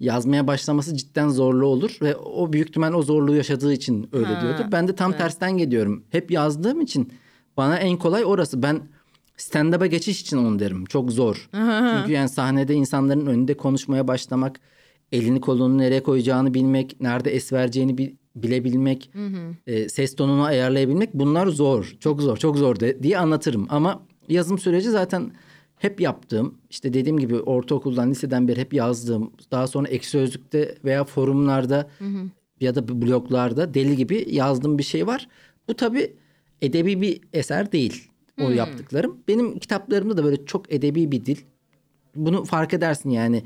yazmaya 0.00 0.46
başlaması 0.46 0.96
cidden 0.96 1.28
zorlu 1.28 1.66
olur 1.66 1.98
ve 2.02 2.16
o 2.16 2.52
büyük 2.52 2.68
ihtimal 2.68 2.92
o 2.92 3.02
zorluğu 3.02 3.34
yaşadığı 3.36 3.72
için 3.72 4.08
öyle 4.12 4.26
Ha, 4.26 4.40
diyordur. 4.42 4.64
Ben 4.72 4.88
de 4.88 4.94
tam 4.94 5.12
tersten 5.12 5.58
geliyorum. 5.58 6.04
Hep 6.10 6.30
yazdığım 6.30 6.80
için 6.80 7.12
bana 7.56 7.76
en 7.78 7.96
kolay 7.96 8.24
orası. 8.24 8.62
Ben 8.62 8.80
stand-up'a 9.36 9.86
geçiş 9.86 10.20
için 10.20 10.36
onu 10.36 10.58
derim. 10.58 10.84
Çok 10.84 11.12
zor. 11.12 11.48
Çünkü 12.00 12.12
yani 12.12 12.28
sahnede 12.28 12.74
insanların 12.74 13.26
önünde 13.26 13.56
konuşmaya 13.56 14.08
başlamak, 14.08 14.60
elini 15.12 15.40
kolunu 15.40 15.78
nereye 15.78 16.02
koyacağını 16.02 16.54
bilmek, 16.54 17.00
nerede 17.00 17.34
es 17.34 17.52
vereceğini 17.52 17.98
bi- 17.98 18.16
bilebilmek, 18.36 19.10
e, 19.66 19.88
ses 19.88 20.16
tonunu 20.16 20.44
ayarlayabilmek 20.44 21.14
bunlar 21.14 21.46
zor. 21.46 21.96
Çok 22.00 22.22
zor, 22.22 22.36
çok 22.36 22.56
zor 22.56 22.80
de, 22.80 23.02
diye 23.02 23.18
anlatırım. 23.18 23.66
Ama 23.70 24.02
yazım 24.28 24.58
süreci 24.58 24.90
zaten 24.90 25.30
hep 25.76 26.00
yaptığım, 26.00 26.54
işte 26.70 26.92
dediğim 26.92 27.18
gibi 27.18 27.36
ortaokuldan, 27.36 28.10
liseden 28.10 28.48
beri 28.48 28.60
hep 28.60 28.74
yazdığım, 28.74 29.32
daha 29.50 29.66
sonra 29.66 29.88
ek 29.88 30.06
sözlükte 30.06 30.74
veya 30.84 31.04
forumlarda 31.04 31.90
ya 32.60 32.74
da 32.74 32.88
bloglarda 32.88 33.74
deli 33.74 33.96
gibi 33.96 34.26
yazdığım 34.30 34.78
bir 34.78 34.82
şey 34.82 35.06
var. 35.06 35.28
Bu 35.68 35.74
tabii 35.74 36.12
edebi 36.62 37.00
bir 37.00 37.20
eser 37.32 37.72
değil 37.72 38.08
o 38.40 38.50
yaptıklarım. 38.56 39.18
Benim 39.28 39.58
kitaplarımda 39.58 40.16
da 40.16 40.24
böyle 40.24 40.46
çok 40.46 40.72
edebi 40.72 41.12
bir 41.12 41.26
dil. 41.26 41.36
Bunu 42.14 42.44
fark 42.44 42.74
edersin 42.74 43.10
yani. 43.10 43.42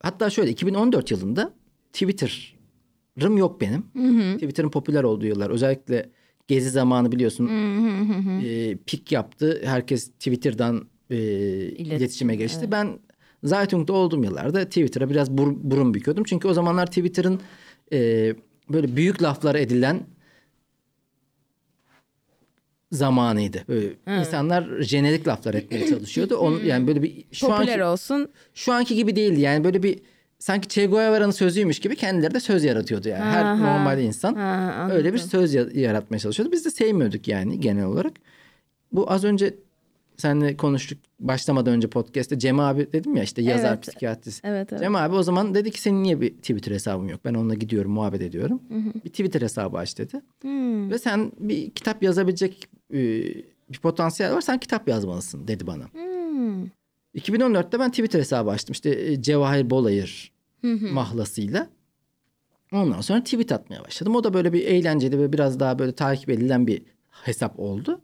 hatta 0.00 0.30
şöyle 0.30 0.50
2014 0.50 1.10
yılında 1.10 1.54
Twitter'ım 1.92 3.36
yok 3.36 3.60
benim. 3.60 3.82
Twitter'ın 4.34 4.70
popüler 4.70 5.02
olduğu 5.02 5.26
yıllar 5.26 5.50
özellikle 5.50 6.10
gezi 6.48 6.70
zamanı 6.70 7.12
biliyorsun 7.12 7.48
e, 8.44 8.76
pik 8.86 9.12
yaptı. 9.12 9.60
Herkes 9.64 10.08
Twitter'dan 10.10 10.88
e, 11.10 11.16
iletişime 11.68 12.36
geçti. 12.36 12.68
Ben 12.72 12.98
Zaytung'da 13.44 13.92
olduğum 13.92 14.24
yıllarda 14.24 14.64
Twitter'a 14.64 15.10
biraz 15.10 15.30
bur- 15.30 15.58
burun 15.62 15.94
büküyordum. 15.94 16.24
Çünkü 16.24 16.48
o 16.48 16.54
zamanlar 16.54 16.86
Twitter'ın 16.86 17.40
e, 17.92 18.34
böyle 18.70 18.96
büyük 18.96 19.22
laflar 19.22 19.54
edilen 19.54 20.00
zamanıydı. 22.92 23.64
Böyle 23.68 23.92
insanlar 24.20 24.80
jenerik 24.82 25.28
laflar 25.28 25.54
etmeye 25.54 25.86
çalışıyordu. 25.90 26.36
Onu, 26.36 26.64
yani 26.64 26.86
böyle 26.86 27.02
bir 27.02 27.24
şu 27.32 27.46
Popüler 27.46 27.72
anki, 27.78 27.84
olsun. 27.84 28.28
şu 28.54 28.72
anki 28.72 28.94
gibi 28.94 29.16
değildi. 29.16 29.40
Yani 29.40 29.64
böyle 29.64 29.82
bir 29.82 29.98
sanki 30.38 30.68
Che 30.68 30.86
Guevara'nın 30.86 31.30
sözüymüş 31.30 31.78
gibi 31.80 31.96
kendileri 31.96 32.34
de 32.34 32.40
söz 32.40 32.64
yaratıyordu 32.64 33.08
yani. 33.08 33.24
Her 33.24 33.44
Aha. 33.44 33.56
normal 33.56 34.00
insan 34.00 34.34
Ha, 34.34 34.88
öyle 34.92 35.12
bir 35.12 35.18
söz 35.18 35.54
ya- 35.54 35.66
yaratmaya 35.74 36.18
çalışıyordu. 36.18 36.52
Biz 36.52 36.64
de 36.64 36.70
sevmiyorduk 36.70 37.28
yani 37.28 37.60
genel 37.60 37.84
olarak. 37.84 38.12
Bu 38.92 39.10
az 39.10 39.24
önce 39.24 39.54
seninle 40.16 40.56
konuştuk 40.56 40.98
başlamadan 41.20 41.74
önce 41.74 41.88
podcast'te 41.88 42.38
Cem 42.38 42.60
abi 42.60 42.92
dedim 42.92 43.16
ya 43.16 43.22
işte 43.22 43.42
yazar 43.42 43.68
Evet. 43.72 43.82
psikiyatrist. 43.82 44.44
Evet 44.44 44.68
evet. 44.72 44.82
Cem 44.82 44.96
abi 44.96 45.14
o 45.14 45.22
zaman 45.22 45.54
dedi 45.54 45.70
ki 45.70 45.80
senin 45.80 46.02
niye 46.02 46.20
bir 46.20 46.30
Twitter 46.30 46.72
hesabın 46.72 47.08
yok? 47.08 47.20
Ben 47.24 47.34
onunla 47.34 47.54
gidiyorum 47.54 47.92
muhabbet 47.92 48.20
ediyorum. 48.22 48.60
Bir 49.04 49.10
Twitter 49.10 49.40
hesabı 49.42 49.78
aç 49.78 49.98
dedi. 49.98 50.20
Hmm. 50.42 50.90
Ve 50.90 50.98
sen 50.98 51.32
bir 51.38 51.70
kitap 51.70 52.02
yazabilecek 52.02 52.68
e, 52.92 52.98
bir 53.72 53.78
potansiyel 53.82 54.34
var. 54.34 54.40
Sen 54.40 54.58
kitap 54.58 54.88
yazmalısın 54.88 55.48
dedi 55.48 55.66
bana. 55.66 55.84
Hmm. 55.92 56.64
2014'te 57.16 57.78
ben 57.78 57.90
Twitter 57.90 58.18
hesabı 58.18 58.50
açtım. 58.50 58.72
İşte 58.72 58.90
e, 58.90 59.22
Cevahir 59.22 59.70
Bolayır 59.70 60.32
mahlasıyla. 60.92 61.66
Ondan 62.72 63.00
sonra 63.00 63.24
tweet 63.24 63.52
atmaya 63.52 63.84
başladım. 63.84 64.16
O 64.16 64.24
da 64.24 64.34
böyle 64.34 64.52
bir 64.52 64.64
eğlenceli 64.66 65.18
ve 65.18 65.32
biraz 65.32 65.60
daha 65.60 65.78
böyle 65.78 65.92
takip 65.92 66.30
edilen 66.30 66.66
bir 66.66 66.82
hesap 67.24 67.58
oldu. 67.60 68.00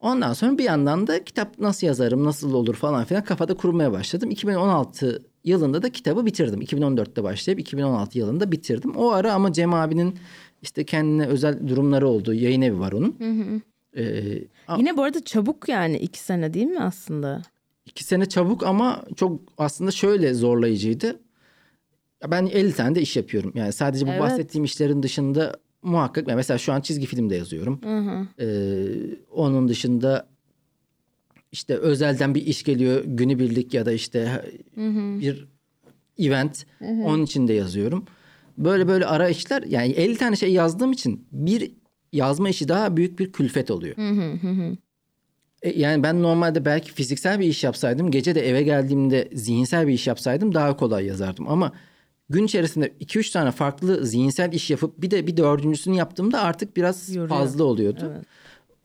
Ondan 0.00 0.32
sonra 0.32 0.58
bir 0.58 0.64
yandan 0.64 1.06
da 1.06 1.24
kitap 1.24 1.58
nasıl 1.58 1.86
yazarım, 1.86 2.24
nasıl 2.24 2.52
olur 2.54 2.74
falan 2.74 3.04
filan 3.04 3.24
kafada 3.24 3.54
kurmaya 3.54 3.92
başladım. 3.92 4.30
2016 4.30 5.22
yılında 5.44 5.82
da 5.82 5.90
kitabı 5.92 6.26
bitirdim. 6.26 6.60
2014'te 6.62 7.22
başlayıp 7.22 7.60
2016 7.60 8.18
yılında 8.18 8.52
bitirdim. 8.52 8.96
O 8.96 9.10
ara 9.10 9.32
ama 9.34 9.52
Cem 9.52 9.74
abinin 9.74 10.18
işte 10.62 10.84
kendine 10.84 11.26
özel 11.26 11.68
durumları 11.68 12.08
oldu. 12.08 12.34
Yayın 12.34 12.62
evi 12.62 12.78
var 12.78 12.92
onun. 12.92 13.16
Ee, 13.96 14.38
a- 14.68 14.76
Yine 14.78 14.96
bu 14.96 15.02
arada 15.02 15.24
çabuk 15.24 15.68
yani 15.68 15.96
iki 15.98 16.18
sene 16.18 16.54
değil 16.54 16.66
mi 16.66 16.80
aslında? 16.80 17.42
İki 17.86 18.04
sene 18.04 18.26
çabuk 18.28 18.62
ama 18.66 19.04
çok 19.16 19.40
aslında 19.58 19.90
şöyle 19.90 20.34
zorlayıcıydı. 20.34 21.20
Ben 22.30 22.46
50 22.46 22.72
tane 22.72 22.94
de 22.94 23.00
iş 23.02 23.16
yapıyorum. 23.16 23.52
Yani 23.54 23.72
sadece 23.72 24.06
bu 24.06 24.10
Evet. 24.10 24.20
bahsettiğim 24.20 24.64
işlerin 24.64 25.02
dışında 25.02 25.56
muhakkak 25.82 26.26
mesela 26.26 26.58
şu 26.58 26.72
an 26.72 26.80
çizgi 26.80 27.06
film 27.06 27.30
de 27.30 27.36
yazıyorum. 27.36 27.80
Ee, 28.40 28.86
onun 29.30 29.68
dışında 29.68 30.28
işte 31.52 31.74
özelden 31.76 32.34
bir 32.34 32.46
iş 32.46 32.62
geliyor 32.62 33.04
günübirlik 33.06 33.74
ya 33.74 33.86
da 33.86 33.92
işte 33.92 34.44
bir 35.20 35.48
event 36.18 36.66
onun 36.80 37.24
için 37.24 37.48
de 37.48 37.52
yazıyorum. 37.52 38.04
Böyle 38.58 38.88
böyle 38.88 39.06
ara 39.06 39.28
işler 39.28 39.62
yani 39.62 39.92
50 39.92 40.16
tane 40.16 40.36
şey 40.36 40.52
yazdığım 40.52 40.92
için 40.92 41.26
bir 41.32 41.72
yazma 42.12 42.48
işi 42.48 42.68
daha 42.68 42.96
büyük 42.96 43.18
bir 43.18 43.32
külfet 43.32 43.70
oluyor. 43.70 43.96
E, 43.98 44.76
Yani 45.74 46.02
ben 46.02 46.22
normalde 46.22 46.64
belki 46.64 46.92
fiziksel 46.92 47.40
bir 47.40 47.46
iş 47.46 47.64
yapsaydım, 47.64 48.10
gece 48.10 48.34
de 48.34 48.48
eve 48.48 48.62
geldiğimde 48.62 49.28
zihinsel 49.32 49.86
bir 49.88 49.92
iş 49.92 50.06
yapsaydım 50.06 50.54
daha 50.54 50.76
kolay 50.76 51.06
yazardım. 51.06 51.48
Ama 51.48 51.72
gün 52.30 52.44
içerisinde 52.44 52.88
2-3 53.00 53.32
tane 53.32 53.50
farklı 53.50 54.06
zihinsel 54.06 54.52
iş 54.52 54.70
yapıp 54.70 55.02
bir 55.02 55.10
de 55.10 55.26
bir 55.26 55.36
dördüncüsünü 55.36 55.96
yaptığımda 55.96 56.40
artık 56.40 56.76
biraz 56.76 57.14
Yoruyor. 57.14 57.28
fazla 57.38 57.64
oluyordu. 57.64 58.12
Evet. 58.14 58.24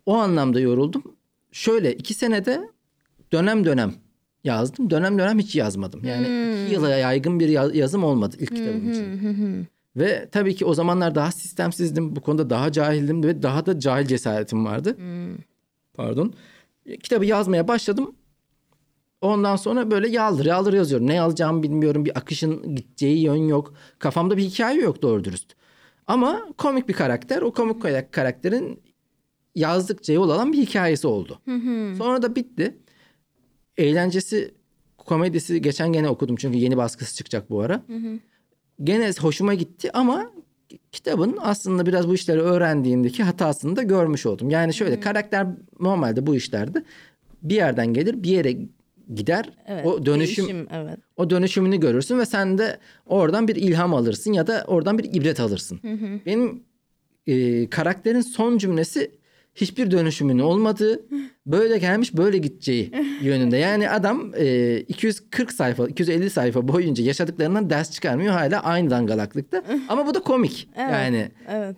O 0.05 0.15
anlamda 0.15 0.59
yoruldum. 0.59 1.03
Şöyle 1.51 1.93
iki 1.93 2.13
senede 2.13 2.61
dönem 3.31 3.65
dönem 3.65 3.93
yazdım. 4.43 4.89
Dönem 4.89 5.19
dönem 5.19 5.39
hiç 5.39 5.55
yazmadım. 5.55 6.03
Yani 6.05 6.27
Hmm. 6.27 6.65
iki 6.65 6.73
yıla 6.73 6.89
yaygın 6.89 7.39
bir 7.39 7.49
ya- 7.49 7.71
yazım 7.73 8.03
olmadı 8.03 8.35
ilk 8.39 8.55
kitabım 8.55 8.91
için. 8.91 9.67
Ve 9.95 10.29
tabii 10.31 10.55
ki 10.55 10.65
o 10.65 10.73
zamanlar 10.73 11.15
daha 11.15 11.31
sistemsizdim. 11.31 12.15
Bu 12.15 12.21
konuda 12.21 12.49
daha 12.49 12.71
cahildim 12.71 13.23
ve 13.23 13.43
daha 13.43 13.65
da 13.65 13.79
cahil 13.79 14.05
cesaretim 14.07 14.65
vardı. 14.65 14.97
Pardon. 15.93 16.33
Kitabı 17.03 17.25
yazmaya 17.25 17.67
başladım. 17.67 18.15
Ondan 19.21 19.55
sonra 19.55 19.91
böyle 19.91 20.09
yaldır 20.09 20.45
yaldır 20.45 20.73
yazıyorum. 20.73 21.07
Ne 21.07 21.13
yazacağımı 21.13 21.63
bilmiyorum. 21.63 22.05
Bir 22.05 22.17
akışın 22.17 22.75
gideceği 22.75 23.23
yön 23.23 23.47
yok. 23.47 23.73
Kafamda 23.99 24.37
bir 24.37 24.43
hikaye 24.43 24.81
yok 24.81 25.01
doğru 25.01 25.23
dürüst. 25.23 25.55
Ama 26.07 26.47
komik 26.57 26.87
bir 26.89 26.93
karakter. 26.93 27.41
O 27.41 27.51
komik 27.51 27.81
kara- 27.81 28.11
karakterin 28.11 28.79
yazdıkça 29.55 30.13
yol 30.13 30.29
alan 30.29 30.53
bir 30.53 30.57
hikayesi 30.57 31.07
oldu. 31.07 31.39
Sonra 31.97 32.21
da 32.21 32.35
bitti. 32.35 32.77
Eğlencesi, 33.77 34.53
komedisi 34.97 35.61
geçen 35.61 35.93
gene 35.93 36.09
okudum. 36.09 36.35
Çünkü 36.35 36.57
yeni 36.57 36.77
baskısı 36.77 37.15
çıkacak 37.15 37.49
bu 37.49 37.61
ara. 37.61 37.83
Gene 38.83 39.11
hoşuma 39.21 39.53
gitti 39.53 39.91
ama 39.93 40.31
kitabın 40.91 41.37
aslında 41.41 41.85
biraz 41.85 42.07
bu 42.07 42.15
işleri 42.15 42.41
öğrendiğimdeki 42.41 43.23
hatasını 43.23 43.75
da 43.75 43.83
görmüş 43.83 44.25
oldum. 44.25 44.49
Yani 44.49 44.73
şöyle 44.73 44.99
karakter 44.99 45.47
normalde 45.79 46.27
bu 46.27 46.35
işlerde 46.35 46.83
bir 47.43 47.55
yerden 47.55 47.93
gelir 47.93 48.23
bir 48.23 48.29
yere 48.29 48.57
gider. 49.15 49.49
Evet. 49.67 49.85
o 49.85 50.05
dönüşüm 50.05 50.45
değişim, 50.45 50.67
evet. 50.71 50.99
o 51.17 51.29
dönüşümünü 51.29 51.79
görürsün 51.79 52.19
ve 52.19 52.25
sen 52.25 52.57
de 52.57 52.79
oradan 53.05 53.47
bir 53.47 53.55
ilham 53.55 53.93
alırsın 53.93 54.33
ya 54.33 54.47
da 54.47 54.63
oradan 54.67 54.97
bir 54.97 55.13
ibret 55.13 55.39
alırsın. 55.39 55.79
Benim 56.25 56.63
e, 57.27 57.69
karakterin 57.69 58.21
son 58.21 58.57
cümlesi 58.57 59.11
hiçbir 59.57 59.91
dönüşümün 59.91 60.39
olmadığı, 60.39 61.05
böyle 61.45 61.77
gelmiş 61.77 62.17
böyle 62.17 62.37
gideceği 62.37 62.91
yönünde. 63.21 63.57
Yani 63.57 63.89
adam 63.89 64.31
e, 64.37 64.77
240 64.79 65.51
sayfa, 65.51 65.87
250 65.87 66.29
sayfa 66.29 66.67
boyunca 66.67 67.03
yaşadıklarından 67.03 67.69
ders 67.69 67.91
çıkarmıyor 67.91 68.33
hala 68.33 68.63
aynı 68.63 68.89
dangalaklıkta. 68.89 69.63
Ama 69.89 70.07
bu 70.07 70.13
da 70.13 70.19
komik. 70.19 70.69
Evet. 70.75 70.91
Yani 70.91 71.31
Evet. 71.49 71.75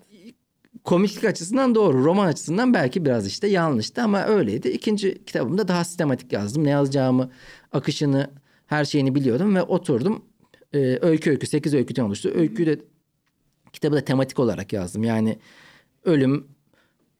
komiklik 0.83 1.23
açısından 1.23 1.75
doğru. 1.75 2.03
Roman 2.03 2.27
açısından 2.27 2.73
belki 2.73 3.05
biraz 3.05 3.27
işte 3.27 3.47
yanlıştı 3.47 4.01
ama 4.01 4.25
öyleydi. 4.25 4.69
İkinci 4.69 5.25
kitabımda 5.25 5.67
daha 5.67 5.83
sistematik 5.83 6.33
yazdım. 6.33 6.63
Ne 6.63 6.69
yazacağımı, 6.69 7.31
akışını, 7.71 8.29
her 8.67 8.85
şeyini 8.85 9.15
biliyordum 9.15 9.55
ve 9.55 9.61
oturdum. 9.63 10.25
Ee, 10.73 10.97
öykü 11.01 11.29
öykü, 11.29 11.47
sekiz 11.47 11.73
öyküden 11.73 12.03
oluştu. 12.03 12.31
Öyküyü 12.35 12.67
de 12.67 12.79
kitabı 13.73 13.95
da 13.95 14.01
tematik 14.01 14.39
olarak 14.39 14.73
yazdım. 14.73 15.03
Yani 15.03 15.39
ölüm, 16.05 16.47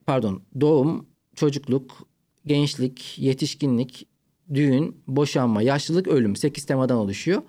pardon 0.10 0.42
doğum, 0.62 1.06
çocukluk, 1.36 2.08
gençlik, 2.46 3.20
yetişkinlik, 3.20 4.08
düğün, 4.54 5.04
boşanma, 5.08 5.62
yaşlılık, 5.62 6.08
ölüm. 6.08 6.36
Sekiz 6.36 6.66
temadan 6.66 6.98
oluşuyor. 6.98 7.42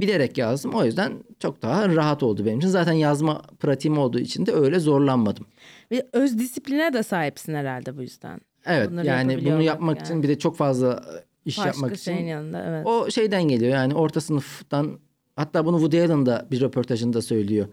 Bilerek 0.00 0.38
yazdım. 0.38 0.74
O 0.74 0.84
yüzden 0.84 1.12
çok 1.38 1.62
daha 1.62 1.88
rahat 1.88 2.22
oldu 2.22 2.46
benim 2.46 2.58
için. 2.58 2.68
Zaten 2.68 2.92
yazma 2.92 3.42
pratiğim 3.60 3.98
olduğu 3.98 4.18
için 4.18 4.46
de 4.46 4.52
öyle 4.52 4.78
zorlanmadım. 4.78 5.46
Ve 5.92 6.08
öz 6.12 6.38
disipline 6.38 6.92
de 6.92 7.02
sahipsin 7.02 7.54
herhalde 7.54 7.96
bu 7.96 8.02
yüzden. 8.02 8.40
Evet 8.66 8.90
Bunları 8.90 9.06
yani 9.06 9.44
bunu 9.44 9.62
yapmak 9.62 9.96
yani. 9.96 10.06
için 10.06 10.22
bir 10.22 10.28
de 10.28 10.38
çok 10.38 10.56
fazla 10.56 11.04
iş 11.44 11.58
Başka 11.58 11.68
yapmak 11.68 11.96
için. 11.96 12.12
yanında 12.24 12.64
evet. 12.68 12.86
O 12.86 13.10
şeyden 13.10 13.42
geliyor 13.42 13.72
yani 13.72 13.94
orta 13.94 14.20
sınıftan 14.20 14.98
hatta 15.36 15.66
bunu 15.66 15.76
Woody 15.76 16.04
Allen 16.04 16.26
da 16.26 16.46
bir 16.50 16.60
röportajında 16.60 17.22
söylüyor. 17.22 17.68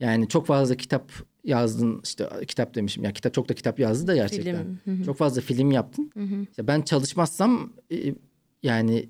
Yani 0.00 0.28
çok 0.28 0.46
fazla 0.46 0.74
kitap 0.74 1.12
yazdın 1.46 2.00
işte 2.04 2.28
kitap 2.48 2.74
demişim 2.74 3.04
ya 3.04 3.12
kitap 3.12 3.34
çok 3.34 3.48
da 3.48 3.54
kitap 3.54 3.78
yazdı 3.78 4.06
da 4.06 4.14
gerçekten. 4.14 4.78
Film, 4.84 5.02
Çok 5.04 5.16
fazla 5.16 5.40
film 5.40 5.70
yaptın. 5.70 6.10
İşte 6.50 6.66
ben 6.66 6.82
çalışmazsam 6.82 7.72
e, 7.92 8.14
yani 8.62 9.08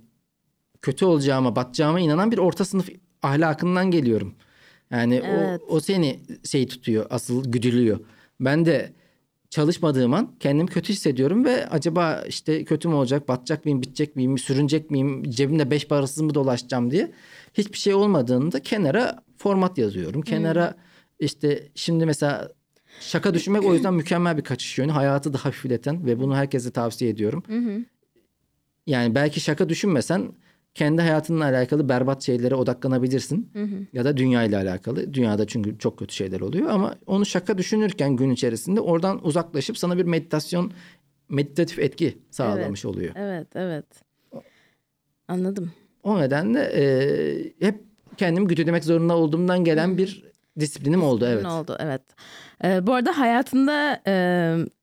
kötü 0.82 1.04
olacağıma 1.04 1.56
batacağıma 1.56 2.00
inanan 2.00 2.32
bir 2.32 2.38
orta 2.38 2.64
sınıf 2.64 2.88
ahlakından 3.22 3.90
geliyorum. 3.90 4.34
Yani 4.90 5.22
Evet. 5.24 5.60
o, 5.68 5.74
o 5.76 5.80
seni 5.80 6.20
şey 6.44 6.66
tutuyor 6.66 7.06
asıl 7.10 7.52
güdülüyor. 7.52 8.00
Ben 8.40 8.66
de 8.66 8.92
çalışmadığım 9.50 10.14
an 10.14 10.34
kendimi 10.40 10.68
kötü 10.68 10.92
hissediyorum 10.92 11.44
ve 11.44 11.68
acaba 11.68 12.24
işte 12.28 12.64
kötü 12.64 12.88
mü 12.88 12.94
olacak, 12.94 13.28
batacak 13.28 13.64
mıyım, 13.64 13.82
bitecek 13.82 14.16
miyim, 14.16 14.38
sürünecek 14.38 14.90
miyim, 14.90 15.30
cebimde 15.30 15.70
beş 15.70 15.88
parasız 15.88 16.22
mı 16.22 16.34
dolaşacağım 16.34 16.90
diye. 16.90 17.12
Hiçbir 17.54 17.78
şey 17.78 17.94
olmadığında 17.94 18.60
kenara 18.60 19.22
format 19.36 19.78
yazıyorum. 19.78 20.22
Kenara 20.22 20.74
işte 21.20 21.68
şimdi 21.74 22.06
mesela 22.06 22.52
şaka 23.00 23.34
düşünmek 23.34 23.64
o 23.64 23.74
yüzden 23.74 23.94
mükemmel 23.94 24.36
bir 24.36 24.44
kaçış 24.44 24.78
yönü. 24.78 24.92
Hayatı 24.92 25.32
da 25.32 25.38
hafifleten 25.38 26.06
ve 26.06 26.20
bunu 26.20 26.36
herkese 26.36 26.70
tavsiye 26.70 27.10
ediyorum. 27.10 27.42
Yani 28.86 29.14
belki 29.14 29.40
şaka 29.40 29.68
düşünmesen 29.68 30.32
kendi 30.74 31.02
hayatınla 31.02 31.44
alakalı 31.44 31.88
berbat 31.88 32.22
şeylere 32.22 32.54
odaklanabilirsin. 32.54 33.50
Ya 33.92 34.04
da 34.04 34.16
dünya 34.16 34.44
ile 34.44 34.56
alakalı. 34.56 35.14
Dünyada 35.14 35.46
çünkü 35.46 35.78
çok 35.78 35.98
kötü 35.98 36.14
şeyler 36.14 36.40
oluyor 36.40 36.70
ama 36.70 36.94
onu 37.06 37.26
şaka 37.26 37.58
düşünürken 37.58 38.16
gün 38.16 38.30
içerisinde 38.30 38.80
oradan 38.80 39.26
uzaklaşıp 39.26 39.78
sana 39.78 39.98
bir 39.98 40.04
meditasyon 40.04 40.72
meditatif 41.28 41.78
etki 41.78 42.18
sağlamış 42.30 42.84
oluyor. 42.84 43.12
Evet 43.16 43.48
evet. 43.54 43.86
Anladım. 45.28 45.72
O 46.02 46.20
nedenle 46.20 46.60
e, 46.60 47.66
hep 47.66 47.80
kendimi 48.16 48.46
güdülemek 48.46 48.84
zorunda 48.84 49.16
olduğumdan 49.16 49.64
gelen 49.64 49.98
bir 49.98 50.24
disiplinim 50.60 51.02
oldu 51.02 51.26
evet. 51.28 51.42
Ne 51.42 51.48
oldu 51.50 51.76
evet. 51.80 52.02
Ee, 52.64 52.86
bu 52.86 52.94
arada 52.94 53.18
hayatında 53.18 54.02
e, 54.06 54.12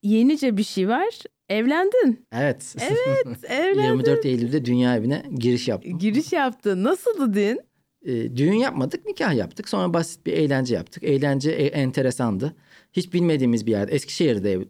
yenice 0.03 0.57
bir 0.57 0.63
şey 0.63 0.87
var. 0.89 1.09
Evlendin. 1.49 2.25
Evet. 2.31 2.75
Evet 2.79 3.43
evlendin. 3.51 3.83
24 3.89 4.25
Eylül'de 4.25 4.65
dünya 4.65 4.95
evine 4.95 5.23
giriş 5.35 5.67
yaptım. 5.67 5.97
Giriş 5.99 6.33
yaptın. 6.33 6.83
Nasıldı 6.83 7.33
din? 7.33 7.59
E, 8.05 8.35
düğün 8.37 8.53
yapmadık, 8.53 9.05
nikah 9.05 9.33
yaptık. 9.35 9.69
Sonra 9.69 9.93
basit 9.93 10.25
bir 10.25 10.33
eğlence 10.33 10.75
yaptık. 10.75 11.03
Eğlence 11.03 11.51
e- 11.51 11.65
enteresandı. 11.67 12.55
Hiç 12.93 13.13
bilmediğimiz 13.13 13.65
bir 13.65 13.71
yerde. 13.71 13.91
Eskişehir'de 13.91 14.51
ev- 14.51 14.65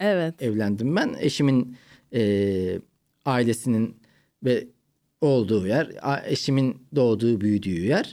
Evet. 0.00 0.42
evlendim 0.42 0.96
ben. 0.96 1.16
Eşimin 1.20 1.76
e, 2.14 2.78
ailesinin 3.24 3.96
ve 4.44 4.68
olduğu 5.26 5.66
yer, 5.66 5.90
eşimin 6.26 6.76
doğduğu, 6.96 7.40
büyüdüğü 7.40 7.86
yer. 7.86 8.12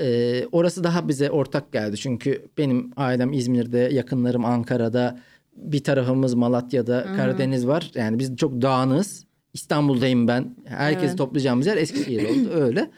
E, 0.00 0.46
orası 0.52 0.84
daha 0.84 1.08
bize 1.08 1.30
ortak 1.30 1.72
geldi. 1.72 1.96
Çünkü 1.96 2.42
benim 2.58 2.90
ailem 2.96 3.32
İzmir'de, 3.32 3.78
yakınlarım 3.78 4.44
Ankara'da 4.44 5.18
bir 5.56 5.84
tarafımız 5.84 6.34
Malatya'da 6.34 7.06
Karadeniz 7.16 7.66
var. 7.66 7.90
Yani 7.94 8.18
biz 8.18 8.36
çok 8.36 8.62
dağınız. 8.62 9.24
İstanbul'dayım 9.54 10.28
ben. 10.28 10.56
Herkes 10.64 11.08
Evet. 11.08 11.18
toplayacağımız 11.18 11.66
yer 11.66 11.76
Eskişehir 11.76 12.24
oldu 12.24 12.50
öyle. 12.54 12.90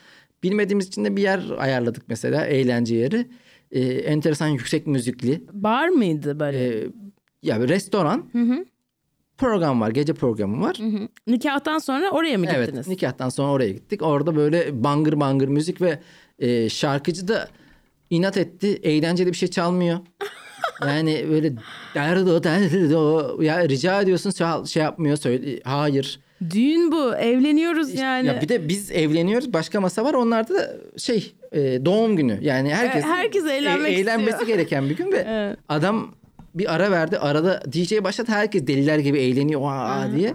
Bilmediğimiz 0.43 0.89
için 0.89 1.05
de 1.05 1.17
bir 1.17 1.23
yer 1.23 1.43
ayarladık 1.59 2.03
mesela 2.09 2.47
eğlence 2.47 2.97
yeri. 2.97 3.27
Ee, 3.71 3.81
enteresan 3.83 4.49
yüksek 4.49 4.87
müzikli. 4.87 5.43
Bar 5.53 5.89
mıydı 5.89 6.41
böyle? 6.41 6.79
Ee, 6.79 6.87
ya 7.43 7.63
bir 7.63 7.69
restoran. 7.69 8.25
Program 9.39 9.81
var, 9.81 9.91
gece 9.91 10.15
programı 10.15 10.61
var. 10.67 10.77
Hı 10.79 10.85
hı. 10.87 11.09
Nikahtan 11.27 11.79
sonra 11.79 12.11
oraya 12.11 12.39
mı 12.39 12.47
Evet, 12.55 12.67
gittiniz? 12.67 12.89
nikahtan 12.89 13.29
sonra 13.29 13.53
oraya 13.53 13.71
gittik. 13.71 14.03
Orada 14.03 14.37
böyle 14.37 14.85
bangır 14.85 15.21
bangır 15.21 15.49
müzik 15.49 15.81
ve 15.81 15.99
e, 16.39 16.69
şarkıcı 16.69 17.29
da 17.29 17.49
inat 18.11 18.37
etti. 18.37 18.81
Eğlenceli 18.83 19.29
bir 19.31 19.37
şey 19.37 19.49
çalmıyor. 19.49 19.99
Yani 20.87 21.27
böyle 21.31 21.53
derdo 21.95 22.43
derdo 22.45 23.43
ya 23.43 23.69
rica 23.69 24.03
ediyorsun 24.03 24.31
çal, 24.31 24.65
şey 24.67 24.83
yapmıyor 24.83 25.17
söyle 25.17 25.61
hayır. 25.65 26.21
Düğün 26.51 26.93
bu. 26.93 27.15
Evleniyoruz 27.17 27.95
yani. 27.95 28.27
Ya 28.27 28.41
bir 28.43 28.49
de 28.49 28.69
biz 28.69 28.91
evleniyoruz 28.91 29.53
başka 29.53 29.81
masa 29.81 30.05
var 30.05 30.15
onlarda 30.15 30.55
da 30.55 30.77
şey 30.99 31.33
e, 31.53 31.85
doğum 31.85 32.17
günü 32.17 32.39
yani 32.43 32.75
herkes 32.75 33.05
E, 33.05 33.07
herkes 33.07 33.45
eğlenmek 33.47 33.93
eğlenmesi 33.99 34.31
istiyor. 34.31 34.47
gereken 34.49 34.91
bir 34.91 34.97
gün 34.97 35.13
ve 35.13 35.17
Evet. 35.29 35.59
adam 35.69 36.15
bir 36.55 36.75
ara 36.75 36.91
verdi 36.91 37.19
arada 37.19 37.63
DJ 37.73 37.93
başladı 38.05 38.33
herkes 38.33 38.67
deliler 38.67 38.99
gibi 38.99 39.19
eğleniyor 39.19 39.61
Vaa 39.61 40.13
diye. 40.13 40.35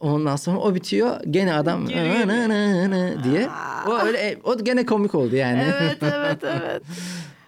Ondan 0.00 0.36
sonra 0.36 0.58
o 0.58 0.74
bitiyor 0.74 1.20
gene 1.30 1.54
adam 1.54 1.86
Geri 1.86 2.28
"Nı 2.28 2.48
nı 2.48 2.90
nı" 2.90 3.24
diye. 3.24 3.48
O 3.88 3.98
öyle 3.98 4.38
o 4.44 4.58
gene 4.64 4.86
komik 4.86 5.14
oldu 5.14 5.36
yani. 5.36 5.62
evet 5.80 5.96
evet 6.02 6.44
evet. 6.62 6.82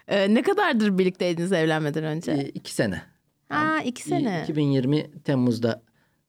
Ee, 0.07 0.33
ne 0.33 0.41
kadardır 0.41 0.97
birlikteydiniz 0.97 1.51
evlenmeden 1.51 2.03
önce? 2.03 2.31
E, 2.31 2.49
iki 2.49 2.73
sene. 2.73 3.01
Aa 3.49 3.79
iki 3.85 4.03
sene. 4.03 4.39
2020 4.43 5.21
Temmuz'da 5.23 5.81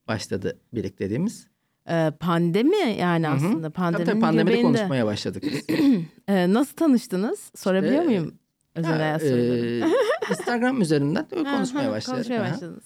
başladı 0.09 0.59
birlikteliğimiz. 0.72 1.47
Ee, 1.91 2.12
pandemi 2.20 2.97
yani 2.99 3.28
aslında 3.28 3.62
Tabii 3.62 3.72
pandeminin 3.72 4.07
tabii 4.11 4.20
pandemide 4.20 4.51
göbeğinde. 4.51 4.78
konuşmaya 4.78 5.07
başladık. 5.07 5.45
Ee, 6.28 6.53
nasıl 6.53 6.76
tanıştınız? 6.76 7.51
Sorabiliyor 7.57 7.95
İşte, 8.03 8.07
muyum? 8.09 8.35
Özel 8.74 8.99
Ha, 8.99 9.18
e, 9.26 9.81
Instagram 10.31 10.81
üzerinden 10.81 11.31
de 11.31 11.37
konuşmaya 11.45 11.91
başladık. 11.91 12.14
Konuşmaya 12.16 12.41
başladınız. 12.53 12.85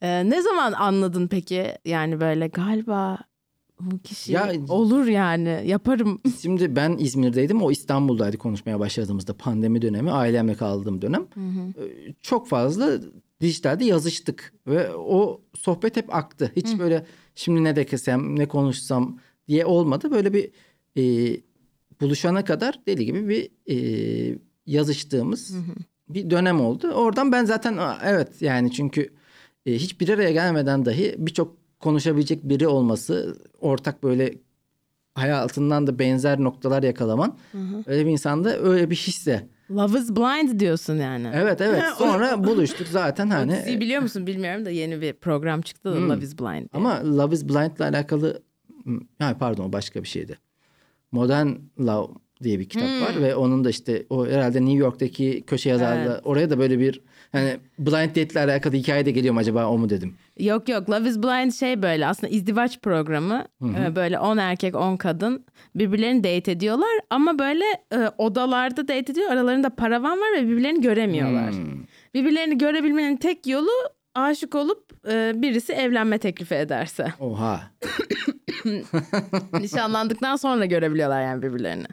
Ee, 0.00 0.30
ne 0.30 0.42
zaman 0.42 0.72
anladın 0.72 1.28
peki? 1.28 1.66
Yani 1.84 2.20
böyle 2.20 2.46
galiba 2.48 3.18
bu 3.80 3.98
kişi 3.98 4.32
Ya- 4.32 4.52
olur 4.68 5.06
yani 5.06 5.62
yaparım. 5.66 6.20
Şimdi 6.42 6.76
ben 6.76 6.96
İzmir'deydim. 6.98 7.62
O 7.62 7.70
İstanbul'daydı 7.70 8.38
konuşmaya 8.38 8.80
başladığımızda 8.80 9.36
pandemi 9.36 9.82
dönemi. 9.82 10.10
Ailemle 10.10 10.54
kaldığım 10.54 11.02
dönem. 11.02 11.26
Ee, 11.36 12.12
Çok 12.22 12.48
fazla 12.48 12.98
dijitalde 13.40 13.84
yazıştık. 13.84 14.52
Ve 14.66 14.94
o 14.94 15.40
sohbet 15.54 15.96
hep 15.96 16.14
aktı. 16.14 16.52
Hiç 16.56 16.78
böyle 16.78 17.06
şimdi 17.34 17.64
ne 17.64 17.76
desem 17.76 18.38
ne 18.38 18.48
konuşsam 18.48 19.18
diye 19.48 19.66
olmadı. 19.66 20.10
Böyle 20.10 20.32
bir 20.32 20.50
e, 20.96 21.36
buluşana 22.00 22.44
kadar 22.44 22.80
deli 22.86 23.04
gibi 23.04 23.28
bir 23.28 23.50
e, 23.74 24.38
yazıştığımız 24.66 25.54
bir 26.14 26.30
dönem 26.30 26.60
oldu. 26.60 26.88
Oradan 26.90 27.32
ben 27.32 27.44
zaten 27.44 27.76
"Aa, 27.76 27.98
evet 28.04 28.42
yani 28.42 28.72
çünkü 28.72 29.08
e, 29.66 29.72
hiç 29.74 30.00
bir 30.00 30.08
araya 30.08 30.30
gelmeden 30.32 30.84
dahi 30.84 31.14
birçok 31.18 31.56
konuşabilecek 31.80 32.44
biri 32.44 32.68
olması 32.68 33.36
ortak 33.60 34.02
böyle 34.02 34.34
hayatından 35.14 35.86
da 35.86 35.98
benzer 35.98 36.40
noktalar 36.40 36.82
yakalaman 36.82 37.36
öyle 37.86 38.06
bir 38.06 38.10
insanda 38.10 38.58
öyle 38.58 38.90
bir 38.90 38.96
hisse. 38.96 39.48
Love 39.70 39.98
is 39.98 40.10
blind 40.10 40.60
diyorsun 40.60 40.96
yani. 40.96 41.30
Evet 41.34 41.60
evet 41.60 41.82
sonra 41.98 42.44
buluştuk 42.44 42.86
zaten 42.88 43.30
hani 43.30 43.52
diziyi 43.52 43.80
biliyor 43.80 44.02
musun 44.02 44.26
bilmiyorum 44.26 44.64
da 44.64 44.70
yeni 44.70 45.00
bir 45.00 45.12
program 45.12 45.60
çıktı 45.60 45.92
da 45.92 46.08
Love 46.08 46.24
is 46.24 46.38
blind. 46.38 46.58
diye. 46.58 46.68
ama 46.72 47.00
Love 47.18 47.34
is 47.34 47.44
Blind'la 47.48 47.84
alakalı 47.88 48.42
ha 49.18 49.36
pardon 49.38 49.64
o 49.68 49.72
başka 49.72 50.02
bir 50.02 50.08
şeydi. 50.08 50.38
Modern 51.12 51.48
Love 51.80 52.12
diye 52.42 52.58
bir 52.58 52.68
kitap 52.68 52.88
Hmm. 52.88 53.00
var 53.02 53.22
ve 53.22 53.34
onun 53.36 53.64
da 53.64 53.70
işte 53.70 54.06
o 54.10 54.26
herhalde 54.26 54.60
New 54.60 54.78
York'taki 54.78 55.42
köşe 55.46 55.70
yazarlığı 55.70 56.20
oraya 56.24 56.50
da 56.50 56.58
böyle 56.58 56.78
bir 56.78 57.00
hani 57.32 57.56
blind 57.78 58.08
date'le 58.16 58.36
alakalı 58.40 58.74
hikaye 58.74 59.06
de 59.06 59.10
geliyor 59.10 59.34
mu 59.34 59.40
acaba 59.40 59.66
o 59.66 59.78
mu 59.78 59.90
dedim. 59.90 60.14
Yok 60.40 60.68
yok 60.68 60.90
Love 60.90 61.08
is 61.08 61.18
Blind 61.22 61.52
şey 61.52 61.82
böyle 61.82 62.06
aslında 62.06 62.32
izdivaç 62.32 62.80
programı 62.80 63.44
Ee, 63.64 63.96
böyle 63.96 64.18
10 64.18 64.36
erkek 64.36 64.74
10 64.74 64.96
kadın 64.96 65.44
birbirlerini 65.74 66.24
date 66.24 66.52
ediyorlar 66.52 66.90
ama 67.10 67.38
böyle 67.38 67.64
e, 67.92 67.98
odalarda 68.18 68.82
date 68.82 69.12
ediyor 69.12 69.30
aralarında 69.30 69.70
paravan 69.70 70.18
var 70.18 70.28
ve 70.36 70.48
birbirlerini 70.48 70.80
göremiyorlar. 70.80 71.52
Hmm. 71.52 71.80
Birbirlerini 72.14 72.58
görebilmenin 72.58 73.16
tek 73.16 73.46
yolu 73.46 73.70
aşık 74.14 74.54
olup 74.54 74.92
e, 75.08 75.32
birisi 75.36 75.72
evlenme 75.72 76.18
teklifi 76.18 76.54
ederse. 76.54 77.12
Oha. 77.20 77.60
Nişanlandıktan 79.60 80.36
sonra 80.36 80.64
görebiliyorlar 80.66 81.22
yani 81.22 81.42
birbirlerini. 81.42 81.86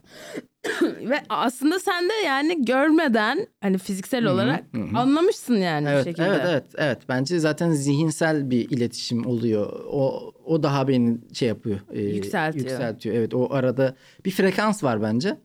ve 1.10 1.22
aslında 1.30 1.80
sen 1.80 2.10
de 2.10 2.14
yani 2.26 2.66
görmeden 2.66 3.48
hani 3.62 3.78
fiziksel 3.78 4.26
olarak 4.26 4.64
anlamışsın 4.96 5.56
yani 5.58 5.86
bir 5.86 5.92
Evet, 5.92 6.04
şekilde. 6.04 6.26
evet, 6.28 6.42
evet, 6.46 6.64
evet. 6.78 6.98
Bence 7.10 7.40
zaten 7.40 7.72
zihinsel 7.72 8.50
bir 8.50 8.70
iletişim 8.70 9.26
oluyor. 9.26 9.74
O 9.92 10.32
o 10.46 10.64
daha 10.64 10.88
beni 10.88 11.18
şey 11.34 11.48
yapıyor. 11.48 11.80
e, 11.94 12.02
Yükseltiyor. 12.02 12.66
Yükseltiyor. 12.70 13.16
Evet, 13.16 13.34
o 13.34 13.54
arada 13.54 13.96
bir 14.26 14.32
frekans 14.32 14.84
var 14.84 15.02
bence. 15.02 15.38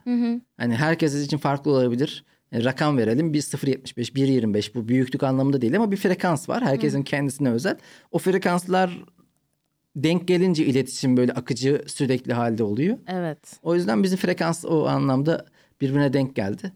Hani 0.57 0.75
herkes 0.77 1.15
için 1.25 1.39
farklı 1.39 1.71
olabilir. 1.71 2.25
E, 2.53 2.65
rakam 2.65 2.99
verelim. 2.99 3.33
1.075, 3.33 4.13
1.25 4.13 4.75
bu 4.75 4.89
büyüklük 4.89 5.23
anlamında 5.23 5.61
değil 5.61 5.77
ama 5.77 5.93
bir 5.93 5.97
frekans 5.97 6.49
var. 6.49 6.65
Herkesin 6.65 7.03
kendisine 7.03 7.51
özel. 7.51 7.77
O 8.11 8.19
frekanslar 8.19 9.05
denk 9.97 10.29
gelince 10.29 10.67
iletişim 10.67 11.17
böyle 11.17 11.33
akıcı 11.33 11.85
sürekli 11.87 12.33
halde 12.33 12.63
oluyor. 12.63 12.99
Evet. 13.07 13.59
O 13.63 13.75
yüzden 13.75 14.03
bizim 14.03 14.19
frekans 14.19 14.65
o 14.65 14.87
anlamda 14.87 15.47
birbirine 15.81 16.13
denk 16.13 16.37
geldi. 16.37 16.73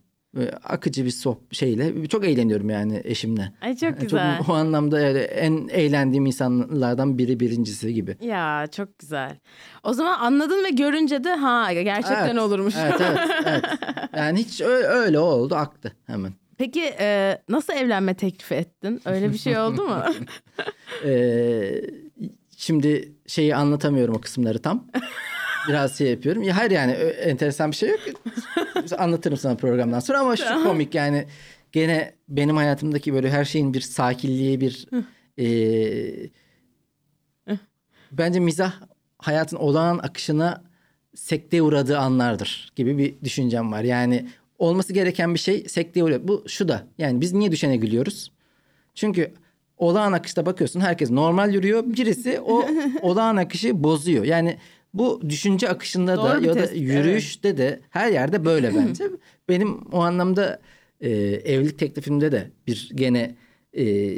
Akıcı 0.64 1.04
bir 1.04 1.10
soh 1.10 1.36
şeyle 1.50 2.06
çok 2.06 2.24
eğleniyorum 2.24 2.70
yani 2.70 3.00
eşimle. 3.04 3.52
Ay 3.60 3.72
çok 3.74 3.82
Yani 3.82 3.98
güzel. 3.98 4.40
o 4.48 4.52
anlamda 4.52 4.96
öyle 4.96 5.22
en 5.22 5.68
eğlendiğim 5.68 6.26
insanlardan 6.26 7.18
biri 7.18 7.40
birincisi 7.40 7.94
gibi. 7.94 8.16
Ya 8.20 8.66
çok 8.76 8.98
güzel. 8.98 9.38
O 9.82 9.92
zaman 9.92 10.18
anladın 10.18 10.64
ve 10.64 10.70
görünce 10.70 11.24
de 11.24 11.34
ha 11.34 11.72
gerçekten 11.72 12.26
Evet, 12.26 12.38
olurmuş. 12.38 12.74
Evet 12.78 13.00
evet 13.00 13.18
evet. 13.46 13.64
Yani 14.16 14.38
hiç 14.38 14.60
öyle, 14.60 14.86
öyle 14.86 15.18
oldu 15.18 15.54
aktı 15.54 15.92
hemen. 16.06 16.32
Peki 16.58 16.82
e, 17.00 17.38
nasıl 17.48 17.72
evlenme 17.72 18.14
teklifi 18.14 18.54
ettin? 18.54 19.00
Öyle 19.04 19.32
bir 19.32 19.38
şey 19.38 19.58
oldu 19.58 19.82
mu? 19.82 20.02
Ee, 21.04 21.80
şimdi 22.56 23.12
şeyi 23.26 23.56
anlatamıyorum 23.56 24.14
o 24.14 24.20
kısımları 24.20 24.58
tam. 24.58 24.86
Biraz 25.68 25.98
şey 25.98 26.10
yapıyorum. 26.10 26.42
Ya 26.42 26.56
hayır 26.56 26.70
yani 26.70 26.92
enteresan 26.92 27.70
bir 27.70 27.76
şey 27.76 27.88
yok. 27.88 28.00
Anlatırım 28.98 29.36
sana 29.36 29.56
programdan 29.56 30.00
sonra 30.00 30.20
ama 30.20 30.36
şu 30.36 30.62
komik 30.64 30.94
yani 30.94 31.26
gene 31.72 32.14
benim 32.28 32.56
hayatımdaki 32.56 33.14
böyle 33.14 33.30
her 33.30 33.44
şeyin 33.44 33.74
bir 33.74 33.80
sakinliği 33.80 34.60
bir 34.60 34.86
eee, 35.36 36.30
bence 38.12 38.40
mizah 38.40 38.72
hayatın 39.18 39.56
olağan 39.56 39.98
akışına 39.98 40.62
sekteye 41.14 41.62
uğradığı 41.62 41.98
anlardır 41.98 42.72
gibi 42.76 42.98
bir 42.98 43.14
düşüncem 43.24 43.72
var. 43.72 43.82
Yani 43.82 44.28
olması 44.58 44.92
gereken 44.92 45.34
bir 45.34 45.38
şey 45.38 45.68
sekteye 45.68 46.04
uğruyor. 46.04 46.20
Bu 46.24 46.44
şu 46.48 46.68
da 46.68 46.86
yani 46.98 47.20
biz 47.20 47.32
niye 47.32 47.52
düşene 47.52 47.76
gülüyoruz? 47.76 48.32
Çünkü 48.94 49.32
olağan 49.78 50.12
akışta 50.12 50.46
bakıyorsun 50.46 50.80
herkes 50.80 51.10
normal 51.10 51.54
yürüyor. 51.54 51.84
Birisi 51.86 52.40
o 52.40 52.66
olağan 53.02 53.36
akışı 53.36 53.84
bozuyor. 53.84 54.24
Yani 54.24 54.56
bu 54.94 55.20
düşünce 55.28 55.68
akışında 55.68 56.16
Doğru 56.16 56.24
da 56.24 56.46
ya 56.46 56.54
da 56.54 56.60
tespit, 56.60 56.80
yürüyüşte 56.80 57.56
de 57.56 57.80
her 57.90 58.12
yerde 58.12 58.44
böyle 58.44 58.74
bence. 58.74 59.04
Benim 59.48 59.78
o 59.92 60.00
anlamda 60.00 60.60
e, 61.00 61.10
evlilik 61.44 61.78
teklifimde 61.78 62.32
de 62.32 62.50
bir 62.66 62.90
gene 62.94 63.34
e, 63.78 64.14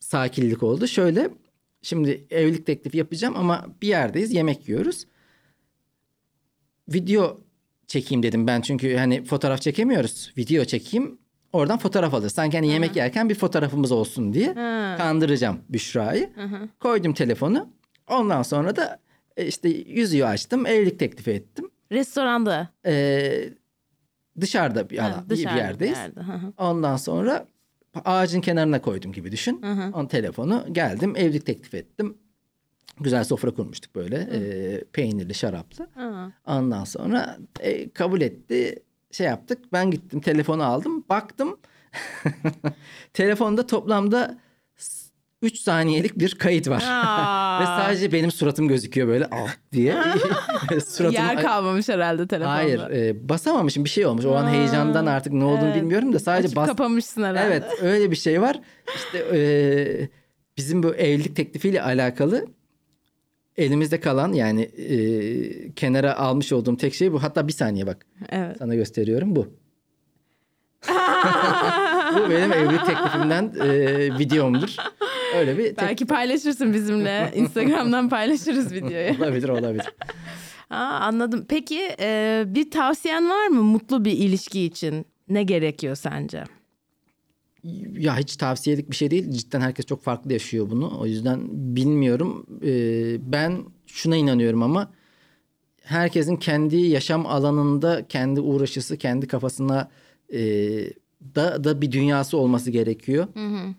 sakinlik 0.00 0.62
oldu. 0.62 0.86
Şöyle 0.86 1.30
şimdi 1.82 2.26
evlilik 2.30 2.66
teklifi 2.66 2.98
yapacağım 2.98 3.34
ama 3.36 3.66
bir 3.82 3.88
yerdeyiz 3.88 4.32
yemek 4.32 4.68
yiyoruz. 4.68 5.06
Video 6.88 7.40
çekeyim 7.86 8.22
dedim 8.22 8.46
ben 8.46 8.60
çünkü 8.60 8.96
hani 8.96 9.24
fotoğraf 9.24 9.60
çekemiyoruz. 9.62 10.32
Video 10.38 10.64
çekeyim 10.64 11.18
oradan 11.52 11.78
fotoğraf 11.78 12.14
alır. 12.14 12.28
Sanki 12.28 12.56
hani 12.56 12.68
yemek 12.68 12.96
yerken 12.96 13.28
bir 13.28 13.34
fotoğrafımız 13.34 13.92
olsun 13.92 14.32
diye 14.32 14.54
kandıracağım 14.98 15.60
Büşra'yı. 15.68 16.30
Koydum 16.80 17.14
telefonu. 17.14 17.68
Ondan 18.08 18.42
sonra 18.42 18.76
da 18.76 18.98
işte 19.46 19.68
yüzüğü 19.68 20.24
açtım. 20.24 20.66
Evlilik 20.66 20.98
teklifi 20.98 21.30
ettim. 21.30 21.70
Restoranda. 21.92 22.68
Ee, 22.86 23.48
dışarıda 24.40 24.90
bir, 24.90 24.98
Ha, 24.98 25.06
alan, 25.06 25.24
bir 25.24 25.30
dışarıda 25.30 25.56
bir 25.56 25.60
yerdeyiz. 25.60 25.98
yerde. 25.98 26.20
Hı 26.20 26.32
hı. 26.32 26.52
Ondan 26.58 26.96
sonra 26.96 27.46
ağacın 28.04 28.40
kenarına 28.40 28.82
koydum 28.82 29.12
gibi 29.12 29.32
düşün. 29.32 29.62
On 29.94 30.06
telefonu 30.06 30.64
geldim 30.72 31.16
evlilik 31.16 31.46
teklif 31.46 31.74
ettim. 31.74 32.18
Güzel 33.00 33.24
sofra 33.24 33.50
kurmuştuk 33.50 33.94
böyle 33.94 34.16
e, 34.16 34.40
peynirli 34.84 35.34
şaraplı. 35.34 35.86
Ha. 35.94 36.32
Ondan 36.46 36.84
sonra 36.84 37.38
e, 37.60 37.90
kabul 37.90 38.20
etti 38.20 38.82
şey 39.10 39.26
yaptık. 39.26 39.58
Ben 39.72 39.90
gittim 39.90 40.20
telefonu 40.20 40.62
aldım 40.64 41.04
baktım. 41.08 41.58
Telefonda 43.12 43.66
toplamda 43.66 44.38
3 45.42 45.58
saniyelik 45.58 46.18
bir 46.18 46.34
kayıt 46.34 46.68
var. 46.68 46.80
Ve 47.60 47.66
sadece 47.66 48.12
benim 48.12 48.30
suratım 48.30 48.68
gözüküyor 48.68 49.08
böyle 49.08 49.28
ah 49.30 49.54
diye. 49.72 49.94
Suratım 50.86 51.14
Yer 51.14 51.42
kalmamış 51.42 51.88
herhalde 51.88 52.26
telefonda. 52.26 52.54
Hayır, 52.54 52.80
e, 52.80 53.28
basamamışım 53.28 53.84
bir 53.84 53.90
şey 53.90 54.06
olmuş. 54.06 54.24
O 54.24 54.34
an 54.34 54.48
heyecandan 54.48 55.06
artık 55.06 55.32
ne 55.32 55.44
olduğunu 55.44 55.64
Evet. 55.64 55.76
bilmiyorum 55.76 56.12
da 56.12 56.18
sadece 56.18 56.46
Açıp 56.46 56.56
bas. 56.56 56.68
kapamışsın 56.68 57.22
herhalde. 57.22 57.46
Evet, 57.46 57.64
öyle 57.82 58.10
bir 58.10 58.16
şey 58.16 58.40
var. 58.40 58.60
İşte 58.96 59.18
e, 59.18 59.40
bizim 60.56 60.82
bu 60.82 60.94
evlilik 60.94 61.36
teklifiyle 61.36 61.82
alakalı 61.82 62.46
elimizde 63.56 64.00
kalan 64.00 64.32
yani 64.32 64.62
e, 64.62 65.72
kenara 65.72 66.16
almış 66.16 66.52
olduğum 66.52 66.76
tek 66.76 66.94
şey 66.94 67.12
bu. 67.12 67.22
Hatta 67.22 67.48
bir 67.48 67.52
saniye 67.52 67.86
bak. 67.86 68.06
Evet. 68.28 68.56
Sana 68.58 68.74
gösteriyorum 68.74 69.36
bu. 69.36 69.46
bu 72.14 72.30
benim 72.30 72.52
evlilik 72.52 72.86
teklifimden 72.86 73.54
e, 73.64 74.18
videomdur. 74.18 74.76
Öyle 75.36 75.58
bir 75.58 75.64
tek... 75.64 75.78
Belki 75.78 76.06
paylaşırsın 76.06 76.74
bizimle. 76.74 77.32
Instagram'dan 77.36 78.08
paylaşırız 78.08 78.72
videoyu. 78.72 79.16
olabilir 79.18 79.48
olabilir. 79.48 79.86
Aa, 80.70 80.76
anladım. 80.76 81.46
Peki 81.48 81.96
e, 82.00 82.44
bir 82.46 82.70
tavsiyen 82.70 83.30
var 83.30 83.46
mı 83.46 83.62
mutlu 83.62 84.04
bir 84.04 84.12
ilişki 84.12 84.60
için? 84.62 85.06
Ne 85.28 85.42
gerekiyor 85.42 85.96
sence? 85.96 86.44
Ya 87.98 88.18
hiç 88.18 88.36
tavsiyelik 88.36 88.90
bir 88.90 88.96
şey 88.96 89.10
değil. 89.10 89.30
Cidden 89.30 89.60
herkes 89.60 89.86
çok 89.86 90.02
farklı 90.02 90.32
yaşıyor 90.32 90.70
bunu. 90.70 91.00
O 91.00 91.06
yüzden 91.06 91.40
bilmiyorum. 91.50 92.46
Ee, 92.64 93.32
ben 93.32 93.64
şuna 93.86 94.16
inanıyorum 94.16 94.62
ama 94.62 94.90
herkesin 95.82 96.36
kendi 96.36 96.76
yaşam 96.76 97.26
alanında 97.26 98.08
kendi 98.08 98.40
uğraşısı, 98.40 98.96
kendi 98.96 99.26
kafasına 99.26 99.90
e, 100.32 100.40
da 101.34 101.64
da 101.64 101.82
bir 101.82 101.92
dünyası 101.92 102.36
olması 102.36 102.70
gerekiyor. 102.70 103.26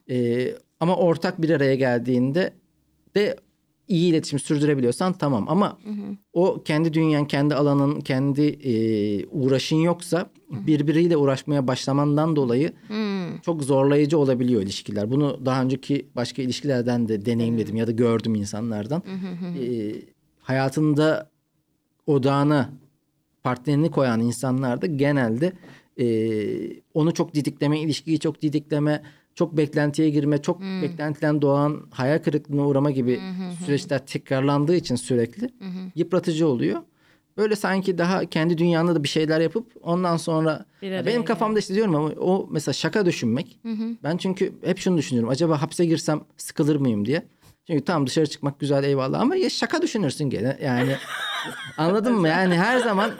Ee, 0.09 0.55
ama 0.81 0.95
ortak 0.95 1.41
bir 1.41 1.49
araya 1.49 1.75
geldiğinde 1.75 2.53
de 3.15 3.35
iyi 3.87 4.09
iletişim 4.09 4.39
sürdürebiliyorsan 4.39 5.13
tamam 5.13 5.45
ama 5.49 5.77
o 6.33 6.63
kendi 6.63 6.93
dünyan, 6.93 7.25
kendi 7.27 7.55
alanın, 7.55 8.01
kendi 8.01 8.41
e, 8.41 8.73
uğraşın 9.25 9.75
yoksa 9.75 10.29
birbiriyle 10.49 11.17
uğraşmaya 11.17 11.67
başlamandan 11.67 12.35
dolayı 12.35 12.73
çok 13.45 13.63
zorlayıcı 13.63 14.17
olabiliyor 14.17 14.61
ilişkiler. 14.61 15.11
Bunu 15.11 15.45
daha 15.45 15.63
önceki 15.63 16.07
başka 16.15 16.41
ilişkilerden 16.41 17.07
de 17.07 17.25
deneyimledim 17.25 17.75
ya 17.75 17.87
da 17.87 17.91
gördüm 17.91 18.35
insanlardan. 18.35 19.03
Ee, 19.59 19.95
hayatında 20.41 21.29
odağına 22.07 22.69
partnerini 23.43 23.91
koyan 23.91 24.19
insanlar 24.21 24.81
da 24.81 24.85
genelde 24.85 25.53
e, 25.99 26.05
onu 26.93 27.13
çok 27.13 27.33
didikleme, 27.33 27.79
ilişkiyi 27.79 28.19
çok 28.19 28.41
didikleme, 28.41 29.01
çok 29.35 29.57
beklentiye 29.57 30.09
girme, 30.09 30.41
çok 30.41 30.61
beklentiden 30.81 31.41
doğan 31.41 31.81
hayal 31.91 32.19
kırıklığına 32.19 32.67
uğrama 32.67 32.91
gibi 32.91 33.19
süreçler 33.65 34.05
tekrarlandığı 34.05 34.75
için 34.75 34.95
sürekli 34.95 35.49
yıpratıcı 35.95 36.47
oluyor. 36.47 36.79
Böyle 37.37 37.55
sanki 37.55 37.97
daha 37.97 38.25
kendi 38.25 38.57
dünyanda 38.57 38.95
da 38.95 39.03
bir 39.03 39.07
şeyler 39.07 39.39
yapıp 39.39 39.71
ondan 39.81 40.17
sonra 40.17 40.65
Ya 40.97 41.05
benim 41.05 41.25
kafamda 41.25 41.59
işte 41.59 41.73
diyorum 41.75 41.95
ama 41.95 42.07
o 42.09 42.47
mesela 42.51 42.73
şaka 42.73 43.05
düşünmek. 43.05 43.59
Ben 44.03 44.17
çünkü 44.17 44.53
hep 44.65 44.77
şunu 44.77 44.97
düşünüyorum. 44.97 45.29
Acaba 45.29 45.61
hapse 45.61 45.85
girsem 45.85 46.21
sıkılır 46.37 46.75
mıyım 46.75 47.05
diye. 47.05 47.23
Çünkü 47.67 47.85
tam 47.85 48.07
dışarı 48.07 48.27
çıkmak 48.27 48.59
güzel 48.59 48.83
eyvallah 48.83 49.19
ama 49.19 49.35
ya 49.35 49.49
şaka 49.49 49.81
düşünürsün 49.81 50.29
gene. 50.29 50.57
Yani 50.63 50.95
anladın 51.77 52.13
mı? 52.15 52.27
Yani 52.27 52.55
her 52.55 52.77
zaman 52.79 53.11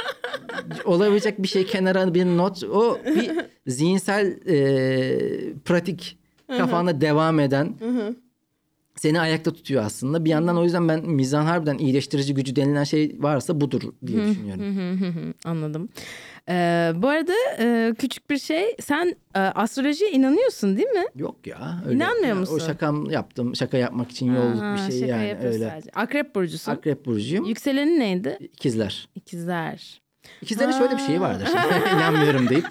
olabilecek 0.86 1.44
bir 1.44 1.48
şey 1.48 1.66
kenara 1.66 2.14
bir 2.14 2.26
not. 2.26 2.64
O 2.64 3.00
bir 3.06 3.32
zihinsel 3.68 4.28
e, 4.48 5.54
pratik 5.66 6.18
kafanda 6.48 7.02
devam 7.02 7.40
eden 7.40 7.76
seni 8.96 9.20
ayakta 9.20 9.54
tutuyor 9.54 9.84
aslında. 9.84 10.26
Bir 10.26 10.30
yandan 10.30 10.58
o 10.58 10.64
yüzden 10.64 10.88
ben 10.88 11.10
mizah 11.10 11.46
harbiden 11.46 11.78
iyileştirici 11.78 12.34
gücü 12.34 12.56
denilen 12.56 12.84
şey 12.84 13.16
varsa 13.20 13.62
budur 13.62 13.82
diye 14.08 14.26
düşünüyorum. 14.26 15.34
Anladım. 15.46 15.90
Ee, 16.50 16.92
bu 16.96 17.08
arada 17.08 17.34
e, 17.60 17.94
küçük 18.00 18.30
bir 18.30 18.38
şey. 18.38 18.76
Sen 18.82 19.16
e, 19.36 19.40
astrolojiye 19.40 20.12
inanıyorsun 20.12 20.78
değil 20.78 20.88
mi? 20.90 21.06
Yok 21.16 21.48
ya. 21.48 21.84
Öyle. 21.86 21.96
İnanmıyor 21.96 22.28
Ya 22.28 22.36
musun? 22.36 22.56
O 22.56 22.60
şakam 22.60 23.10
yaptım. 23.10 23.56
Şaka 23.56 23.78
yapmak 23.78 24.12
için 24.12 24.34
yolluk 24.36 24.62
Aha, 24.64 24.74
bir 24.74 24.92
şey 24.92 25.00
şaka 25.00 25.22
yani 25.22 25.38
öyle. 25.44 25.70
sadece. 25.70 25.90
Akrep 25.96 26.36
burcusun. 26.36 26.72
Akrep 26.72 27.06
burcuyum. 27.06 27.46
Yükselenin 27.46 28.00
neydi? 28.00 28.38
İkizler. 28.42 29.10
İkizler. 29.16 30.02
İkizlerin 30.42 30.72
şöyle 30.72 30.94
bir 30.98 31.02
şeyi 31.02 31.22
vardır. 31.22 31.48
İnanmıyorum 31.96 32.50
deyip. 32.50 32.66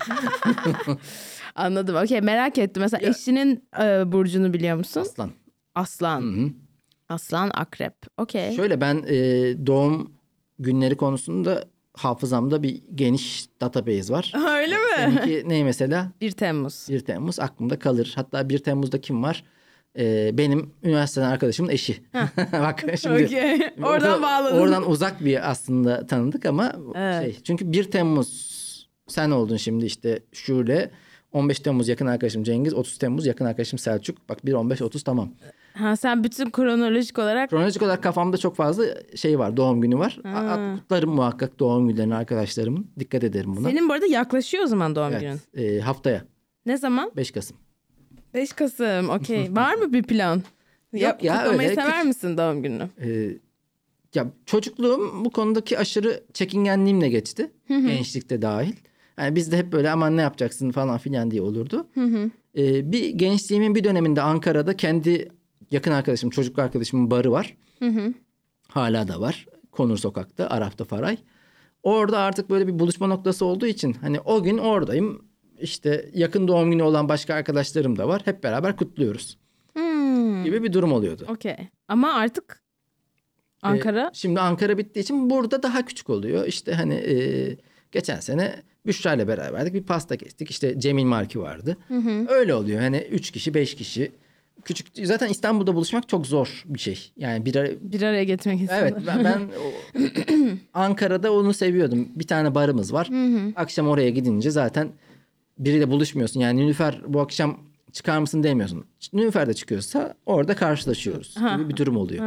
Anladım. 1.55 1.97
Okey 1.97 2.21
merak 2.21 2.59
ettim. 2.59 2.83
Mesela 2.83 3.11
eşinin 3.11 3.65
e, 3.83 4.13
burcunu 4.13 4.53
biliyor 4.53 4.77
musun? 4.77 5.01
Aslan. 5.01 5.31
Aslan. 5.75 6.21
Hı 6.23 6.41
hı. 6.47 6.51
Aslan 7.09 7.51
akrep. 7.55 7.95
Okey. 8.19 8.53
Şöyle 8.57 8.81
ben 8.81 9.05
e, 9.09 9.17
doğum 9.67 10.13
günleri 10.59 10.97
konusunda 10.97 11.65
hafızamda 12.05 12.63
bir 12.63 12.83
geniş 12.95 13.47
database 13.61 14.13
var. 14.13 14.33
Öyle 14.59 14.75
mi? 14.75 14.83
Seninki 14.97 15.49
ne 15.49 15.65
mesela? 15.65 16.13
1 16.21 16.31
Temmuz. 16.31 16.87
1 16.91 17.01
Temmuz 17.01 17.41
aklımda 17.41 17.79
kalır. 17.79 18.13
Hatta 18.17 18.49
1 18.49 18.59
Temmuz'da 18.59 19.01
kim 19.01 19.23
var? 19.23 19.45
E, 19.99 20.31
benim 20.39 20.71
üniversiteden 20.83 21.27
arkadaşımın 21.31 21.71
eşi. 21.71 22.03
Bak 22.53 22.85
şimdi. 23.01 23.25
Okey. 23.25 23.61
O 23.83 23.87
Oradan 23.87 24.23
bağladın. 24.23 24.59
Oradan 24.59 24.91
uzak 24.91 25.25
bir 25.25 25.51
aslında 25.51 26.07
tanıdık 26.07 26.47
ama 26.47 26.73
Evet. 26.95 27.23
şey. 27.23 27.43
Çünkü 27.43 27.73
1 27.73 27.85
Temmuz 27.91 28.61
sen 29.09 29.31
oldun 29.31 29.57
şimdi 29.57 29.85
işte 29.85 30.21
Şule. 30.33 30.91
15 31.33 31.59
Temmuz 31.61 31.89
yakın 31.89 32.07
arkadaşım 32.07 32.43
Cengiz. 32.43 32.75
30 32.75 32.99
Temmuz 32.99 33.27
yakın 33.27 33.45
arkadaşım 33.45 33.79
Selçuk. 33.79 34.29
Bak 34.29 34.47
1 34.47 34.53
15 34.53 34.83
30 34.83 35.03
tamam. 35.03 35.31
Ha, 35.75 35.97
sen 35.97 36.25
bütün 36.25 36.51
kronolojik 36.51 37.19
olarak 37.19 37.51
Kronolojik 37.51 37.83
olarak 37.83 38.03
kafamda 38.03 38.37
çok 38.37 38.57
fazla 38.57 38.85
şey 39.17 39.39
var. 39.39 39.57
Doğum 39.57 39.81
günü 39.81 39.99
var. 39.99 40.19
A- 40.25 40.29
a- 40.29 40.77
Kutlarım 40.79 41.11
muhakkak 41.11 41.59
doğum 41.59 41.89
günlerini 41.89 42.15
arkadaşlarımın. 42.15 42.87
Dikkat 42.99 43.25
ederim 43.25 43.57
buna. 43.57 43.69
senin 43.71 43.89
bu 43.89 43.93
arada 43.93 44.07
yaklaşıyor 44.07 44.65
o 44.65 44.67
zaman 44.67 44.95
doğum 44.97 45.11
günün. 45.11 45.41
Evet. 45.55 45.73
e, 45.73 45.81
haftaya 45.81 46.25
Ne 46.67 46.77
zaman? 46.77 47.11
5 47.17 47.31
Kasım. 47.31 47.57
5 48.35 48.53
Kasım. 48.53 49.11
Okey. 49.11 49.49
Var 49.57 49.75
mı 49.75 49.93
bir 49.93 50.03
plan? 50.03 50.43
Yok 50.93 51.25
ya, 51.25 51.37
Kutlamayı 51.37 51.69
öyle 51.69 51.75
sever 51.81 51.93
küçük- 51.93 52.07
misin 52.07 52.37
doğum 52.39 52.63
gününü? 52.63 52.89
E, 53.05 53.09
ya 54.15 54.27
çocukluğum 54.47 55.25
bu 55.25 55.31
konudaki 55.31 55.79
aşırı 55.79 56.25
çekingenliğimle 56.33 57.09
geçti. 57.09 57.51
Gençlikte 57.69 58.43
dahil. 58.43 58.73
Yani 59.19 59.37
bizde 59.37 59.57
hep 59.59 59.73
böyle 59.73 59.91
aman 59.91 60.17
ne 60.17 60.21
yapacaksın 60.21 60.71
falan 60.71 60.99
filan 60.99 61.31
diye 61.31 61.43
olurdu. 61.43 61.87
E, 62.59 62.93
bir 62.93 63.09
gençliğimin 63.11 63.75
bir 63.75 63.85
döneminde 63.85 64.23
Ankara'da 64.23 64.77
kendi 64.77 65.29
yakın 65.71 65.91
arkadaşım, 65.93 66.31
çocuk 66.31 66.59
arkadaşımın 66.59 67.11
barı 67.11 67.33
var. 67.33 67.57
Hala 68.69 69.09
da 69.09 69.21
var. 69.21 69.47
Konur 69.73 69.97
Sokak'ta, 69.97 70.51
Araf'ta 70.51 70.85
Faray. 70.85 71.17
Orada 71.83 72.19
artık 72.19 72.51
böyle 72.51 72.67
bir 72.67 72.79
buluşma 72.79 73.07
noktası 73.07 73.45
olduğu 73.45 73.67
için 73.67 73.93
hani 73.93 74.21
o 74.21 74.43
gün 74.43 74.59
oradayım. 74.59 75.25
İşte 75.61 76.11
yakın 76.15 76.49
doğum 76.49 76.71
günü 76.71 76.83
olan 76.83 77.09
başka 77.09 77.35
arkadaşlarım 77.35 77.99
da 77.99 78.09
var. 78.09 78.23
Hep 78.25 78.43
beraber 78.45 78.77
kutluyoruz 78.77 79.39
Hmm. 79.75 80.45
gibi 80.45 80.63
bir 80.63 80.73
durum 80.73 80.93
oluyordu. 80.93 81.27
Okey. 81.29 81.57
Ama 81.89 82.13
artık 82.15 82.63
Ankara. 83.63 84.07
Ee, 84.07 84.11
şimdi 84.13 84.41
Ankara 84.41 84.79
bittiği 84.79 85.03
için 85.03 85.31
burada 85.31 85.63
daha 85.63 85.85
küçük 85.85 86.11
oluyor. 86.11 86.47
İşte 86.47 86.73
hani 86.75 86.95
e, 86.95 87.17
geçen 87.93 88.21
sene 88.21 88.63
Büşra 88.87 89.15
ile 89.15 89.29
beraberdik. 89.29 89.75
Bir 89.75 89.83
pasta 89.83 90.17
kestik. 90.17 90.51
İşte 90.51 90.81
Cemil 90.81 91.05
Marki 91.05 91.41
vardı. 91.41 91.77
Öyle 92.29 92.55
oluyor. 92.55 92.81
Hani 92.81 92.97
üç 92.99 93.31
kişi, 93.31 93.55
beş 93.55 93.75
kişi. 93.75 94.13
Küçük 94.65 94.87
zaten 95.03 95.29
İstanbul'da 95.29 95.75
buluşmak 95.75 96.09
çok 96.09 96.27
zor 96.27 96.63
bir 96.67 96.79
şey. 96.79 97.13
Yani 97.17 97.47
bir 97.47 97.57
ara- 97.57 97.71
bir 97.81 98.03
araya 98.03 98.25
getirmek 98.25 98.61
istedim. 98.61 98.81
Evet 98.83 98.97
ben, 99.07 99.25
ben 99.25 99.41
o- 99.41 100.57
Ankara'da 100.75 101.33
onu 101.33 101.53
seviyordum. 101.55 102.09
Bir 102.17 102.27
tane 102.27 102.55
barımız 102.55 102.93
var. 102.93 103.09
Akşam 103.57 103.89
oraya 103.89 104.11
gidince 104.11 104.51
zaten 104.51 104.89
biriyle 105.59 105.91
buluşmuyorsun. 105.91 106.41
Yani 106.41 106.61
Nilüfer 106.61 107.01
bu 107.07 107.21
akşam 107.21 107.59
çıkar 107.93 108.19
mısın 108.19 108.43
demiyorsun. 108.43 108.85
Nilüfer 109.13 109.47
de 109.47 109.55
çıkıyorsa 109.55 110.15
orada 110.27 110.55
karşılaşıyoruz 110.57 111.35
gibi 111.57 111.69
bir 111.69 111.77
durum 111.77 111.97
oluyor. 111.97 112.25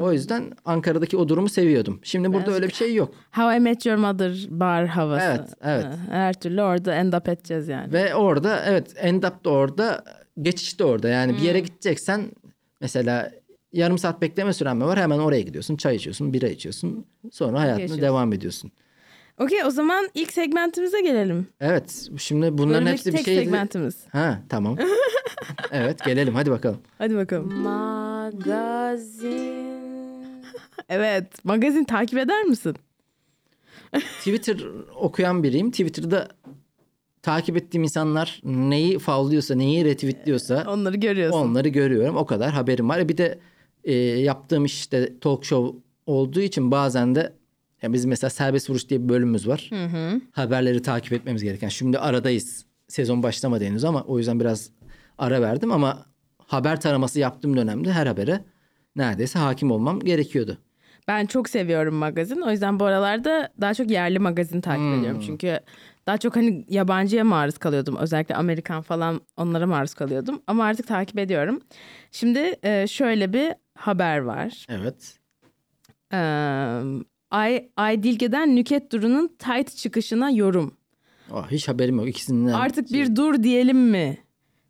o 0.00 0.12
yüzden 0.12 0.44
Ankara'daki 0.64 1.16
o 1.16 1.28
durumu 1.28 1.48
seviyordum. 1.48 2.00
Şimdi 2.02 2.32
burada 2.32 2.52
öyle 2.52 2.68
bir 2.68 2.72
şey 2.74 2.94
yok. 2.94 3.14
How 3.32 3.56
I 3.56 3.60
Met 3.60 3.86
Your 3.86 3.96
Mother 3.96 4.46
bar 4.50 4.86
havası. 4.86 5.24
Evet, 5.26 5.48
evet. 5.62 5.84
Ha, 5.84 5.92
Her 6.10 6.32
türlü 6.40 6.62
orada 6.62 6.94
end 6.94 7.12
up 7.12 7.28
edeceğiz 7.28 7.68
yani. 7.68 7.92
Ve 7.92 8.14
orada 8.14 8.64
evet 8.66 8.94
end 8.96 9.22
up 9.22 9.44
da 9.44 9.50
orada 9.50 10.04
geçiş 10.42 10.78
de 10.78 10.84
orada. 10.84 11.08
Yani 11.08 11.32
bir 11.36 11.42
yere 11.42 11.60
gideceksen 11.60 12.30
mesela 12.80 13.32
yarım 13.72 13.98
saat 13.98 14.22
bekleme 14.22 14.52
süren 14.52 14.76
mi 14.76 14.84
var? 14.84 14.98
Hemen 14.98 15.18
oraya 15.18 15.40
gidiyorsun. 15.40 15.76
Çay 15.76 15.96
içiyorsun, 15.96 16.32
bira 16.32 16.48
içiyorsun. 16.48 17.06
Sonra 17.32 17.58
hayatına 17.60 17.80
Yaşıyorsun. 17.82 18.02
devam 18.02 18.32
ediyorsun. 18.32 18.70
Okey 19.38 19.64
o 19.64 19.70
zaman 19.70 20.08
ilk 20.14 20.32
segmentimize 20.32 21.00
gelelim. 21.00 21.46
Evet. 21.60 22.08
Şimdi 22.18 22.58
bunların 22.58 22.74
Bölümdeki 22.84 22.92
hepsi 22.92 23.12
bir 23.12 23.16
tek 23.16 23.24
şey. 23.24 23.36
segmentimiz. 23.36 23.96
Ha 24.12 24.42
tamam. 24.48 24.76
evet 25.72 26.04
gelelim 26.04 26.34
hadi 26.34 26.50
bakalım. 26.50 26.78
Hadi 26.98 27.16
bakalım. 27.16 27.54
Magazin. 28.98 29.78
Evet 30.88 31.44
magazin 31.44 31.84
takip 31.84 32.18
eder 32.18 32.42
misin? 32.44 32.76
Twitter 34.18 34.56
okuyan 34.96 35.42
biriyim. 35.42 35.70
Twitter'da 35.70 36.28
takip 37.22 37.56
ettiğim 37.56 37.82
insanlar 37.82 38.40
neyi 38.44 38.98
favlıyorsa, 38.98 39.54
neyi 39.54 39.84
retweetliyorsa 39.84 40.64
Onları 40.68 40.96
görüyorsun. 40.96 41.38
onları 41.38 41.68
görüyorum. 41.68 42.16
O 42.16 42.26
kadar 42.26 42.50
haberim 42.52 42.88
var. 42.88 42.98
E 42.98 43.08
Bir 43.08 43.16
de 43.16 43.38
e, 43.84 43.94
yaptığım 43.94 44.64
işte 44.64 45.18
talk 45.20 45.44
show 45.44 45.78
olduğu 46.06 46.40
için 46.40 46.70
bazen 46.70 47.14
de 47.14 47.32
ya 47.82 47.92
bizim 47.92 48.10
mesela 48.10 48.30
serbest 48.30 48.70
vuruş 48.70 48.88
diye 48.88 49.02
bir 49.04 49.08
bölümümüz 49.08 49.48
var. 49.48 49.70
Haberleri 50.32 50.82
takip 50.82 51.12
etmemiz 51.12 51.42
gereken. 51.42 51.68
Şimdi 51.68 51.98
aradayız. 51.98 52.64
Sezon 52.88 53.22
başlamadı 53.22 53.64
henüz 53.64 53.84
ama 53.84 54.02
o 54.02 54.18
yüzden 54.18 54.40
biraz 54.40 54.70
ara 55.18 55.40
verdim 55.40 55.72
ama 55.72 56.06
haber 56.46 56.80
taraması 56.80 57.20
yaptığım 57.20 57.56
dönemde 57.56 57.92
her 57.92 58.06
habere 58.06 58.44
neredeyse 58.96 59.38
hakim 59.38 59.70
olmam 59.70 60.00
gerekiyordu. 60.00 60.58
Ben 61.08 61.26
çok 61.26 61.48
seviyorum 61.48 61.94
magazin. 61.94 62.40
O 62.40 62.50
yüzden 62.50 62.80
bu 62.80 62.84
aralarda 62.84 63.48
daha 63.60 63.74
çok 63.74 63.90
yerli 63.90 64.18
magazin 64.18 64.60
takip 64.60 64.80
Hmm. 64.82 64.98
ediyorum. 64.98 65.20
Çünkü 65.26 65.60
daha 66.08 66.18
çok 66.18 66.36
hani 66.36 66.64
yabancıya 66.68 67.24
maruz 67.24 67.58
kalıyordum. 67.58 67.96
Özellikle 67.96 68.34
Amerikan 68.34 68.82
falan 68.82 69.20
onlara 69.36 69.66
maruz 69.66 69.94
kalıyordum. 69.94 70.42
Ama 70.46 70.64
artık 70.64 70.86
takip 70.86 71.18
ediyorum. 71.18 71.60
Şimdi 72.12 72.54
e, 72.62 72.86
şöyle 72.86 73.32
bir 73.32 73.52
haber 73.74 74.18
var. 74.18 74.66
Evet. 74.68 75.18
Ee, 76.12 76.82
Ay, 77.30 77.68
Ay 77.76 78.02
Dilge'den 78.02 78.56
Nüket 78.56 78.92
Duru'nun 78.92 79.36
tight 79.38 79.76
çıkışına 79.76 80.30
yorum. 80.30 80.74
Oh, 81.32 81.46
hiç 81.50 81.68
haberim 81.68 81.96
yok 81.96 82.08
ikisinden. 82.08 82.52
Artık 82.52 82.92
bir 82.92 83.16
dur 83.16 83.42
diyelim 83.42 83.78
mi? 83.78 84.18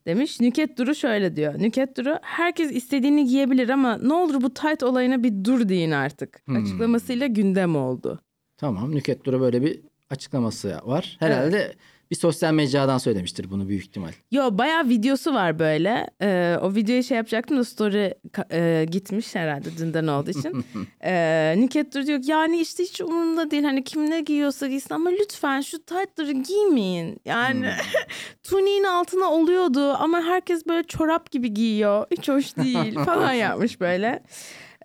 Demiş. 0.07 0.41
Nüket 0.41 0.79
Duru 0.79 0.95
şöyle 0.95 1.37
diyor. 1.37 1.55
Nüket 1.59 1.97
Duru 1.97 2.19
herkes 2.23 2.73
istediğini 2.73 3.25
giyebilir 3.27 3.69
ama 3.69 3.97
ne 3.97 4.13
olur 4.13 4.43
bu 4.43 4.55
tight 4.55 4.83
olayına 4.83 5.23
bir 5.23 5.45
dur 5.45 5.69
deyin 5.69 5.91
artık. 5.91 6.43
Açıklamasıyla 6.49 7.27
gündem 7.27 7.77
oldu. 7.77 8.21
Tamam 8.57 8.95
Nüket 8.95 9.25
Dura 9.25 9.41
böyle 9.41 9.63
bir 9.63 9.81
açıklaması 10.11 10.81
var. 10.85 11.17
Herhalde 11.21 11.75
bir 12.11 12.17
sosyal 12.17 12.53
mecradan 12.53 12.99
söylemiştir 12.99 13.51
bunu 13.51 13.69
büyük 13.69 13.83
ihtimal. 13.85 14.13
Yo 14.31 14.59
bayağı 14.59 14.89
videosu 14.89 15.35
var 15.35 15.59
böyle. 15.59 16.07
Ee, 16.23 16.57
o 16.63 16.75
videoyu 16.75 17.03
şey 17.03 17.17
yapacaktım 17.17 17.59
da 17.59 17.65
story 17.65 18.15
e, 18.53 18.87
gitmiş 18.91 19.35
herhalde 19.35 19.77
dünden 19.79 20.07
olduğu 20.07 20.31
için. 20.31 20.65
ee, 21.05 21.55
Nüket 21.59 21.95
Duru 21.95 22.07
diyor 22.07 22.21
yani 22.27 22.61
işte 22.61 22.83
hiç 22.83 23.01
umurumda 23.01 23.51
değil. 23.51 23.63
Hani 23.63 23.85
kim 23.85 24.11
ne 24.11 24.21
giyiyorsa 24.21 24.67
giysin 24.69 24.95
ama 24.95 25.11
lütfen 25.11 25.61
şu 25.61 25.79
tight'ları 25.79 26.33
giymeyin. 26.33 27.21
Yani 27.25 27.71
tuniğin 28.43 28.85
altına 28.85 29.31
oluyordu 29.33 29.93
ama 29.93 30.23
herkes 30.23 30.67
böyle 30.67 30.83
çorap 30.83 31.31
gibi 31.31 31.55
giyiyor. 31.55 32.07
Hiç 32.11 32.29
hoş 32.29 32.57
değil 32.57 32.95
falan 33.05 33.33
yapmış 33.33 33.81
böyle. 33.81 34.23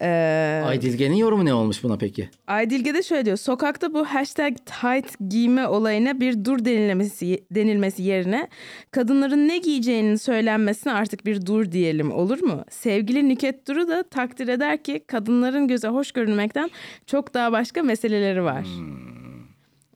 Ee, 0.01 0.61
Aydilge'nin 0.65 1.15
yorumu 1.15 1.45
ne 1.45 1.53
olmuş 1.53 1.83
buna 1.83 1.97
peki? 1.97 2.29
Aydilge 2.47 2.93
de 2.93 3.03
şöyle 3.03 3.25
diyor. 3.25 3.37
Sokakta 3.37 3.93
bu 3.93 4.05
hashtag 4.05 4.55
tight 4.65 5.13
giyme 5.29 5.67
olayına 5.67 6.19
bir 6.19 6.45
dur 6.45 6.65
denilmesi, 6.65 7.43
denilmesi 7.51 8.03
yerine 8.03 8.47
kadınların 8.91 9.47
ne 9.47 9.57
giyeceğinin 9.57 10.15
söylenmesine 10.15 10.93
artık 10.93 11.25
bir 11.25 11.45
dur 11.45 11.71
diyelim 11.71 12.11
olur 12.11 12.43
mu? 12.43 12.63
Sevgili 12.69 13.29
Nüket 13.29 13.67
Duru 13.67 13.87
da 13.87 14.03
takdir 14.03 14.47
eder 14.47 14.83
ki 14.83 15.03
kadınların 15.07 15.67
göze 15.67 15.87
hoş 15.87 16.11
görünmekten 16.11 16.71
çok 17.07 17.33
daha 17.33 17.51
başka 17.51 17.83
meseleleri 17.83 18.43
var. 18.43 18.65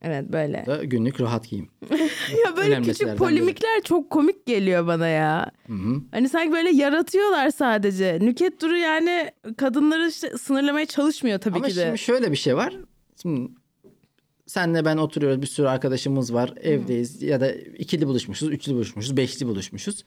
Evet 0.02 0.26
böyle. 0.32 0.64
Da 0.66 0.84
günlük 0.84 1.22
rahat 1.22 1.50
giyim. 1.50 1.68
Ya 2.46 2.58
böyle 2.58 2.70
önemli 2.70 2.88
küçük 2.88 3.18
polemikler 3.18 3.82
çok 3.84 4.10
komik 4.10 4.46
geliyor 4.46 4.88
bana 4.88 5.08
ya. 5.08 5.52
Hani 6.12 6.30
sanki 6.30 6.52
böyle 6.52 6.70
yaratıyorlar 6.70 7.50
sadece. 7.52 8.18
Nüket 8.22 8.62
Duru 8.62 8.78
yani 8.78 9.32
kadınları 9.58 10.08
işte 10.10 10.38
sınırlamaya 10.38 10.86
çalışmıyor 10.86 11.40
tabii 11.40 11.58
Ama 11.58 11.68
ki 11.68 11.76
de. 11.76 11.84
şimdi 11.86 11.98
şöyle 11.98 12.32
bir 12.32 12.38
şey 12.38 12.56
var. 12.56 12.74
Şimdi 13.22 13.52
senle 14.46 14.86
ben 14.86 14.98
oturuyoruz 14.98 15.42
bir 15.42 15.48
sürü 15.48 15.68
arkadaşımız 15.68 16.34
var 16.34 16.54
evdeyiz 16.62 17.22
ya 17.24 17.42
da 17.42 17.52
ikili 17.54 18.08
buluşmuşuz, 18.08 18.50
üçlü 18.52 18.74
buluşmuşuz, 18.74 19.18
beşli 19.18 19.48
buluşmuşuz. 19.48 20.04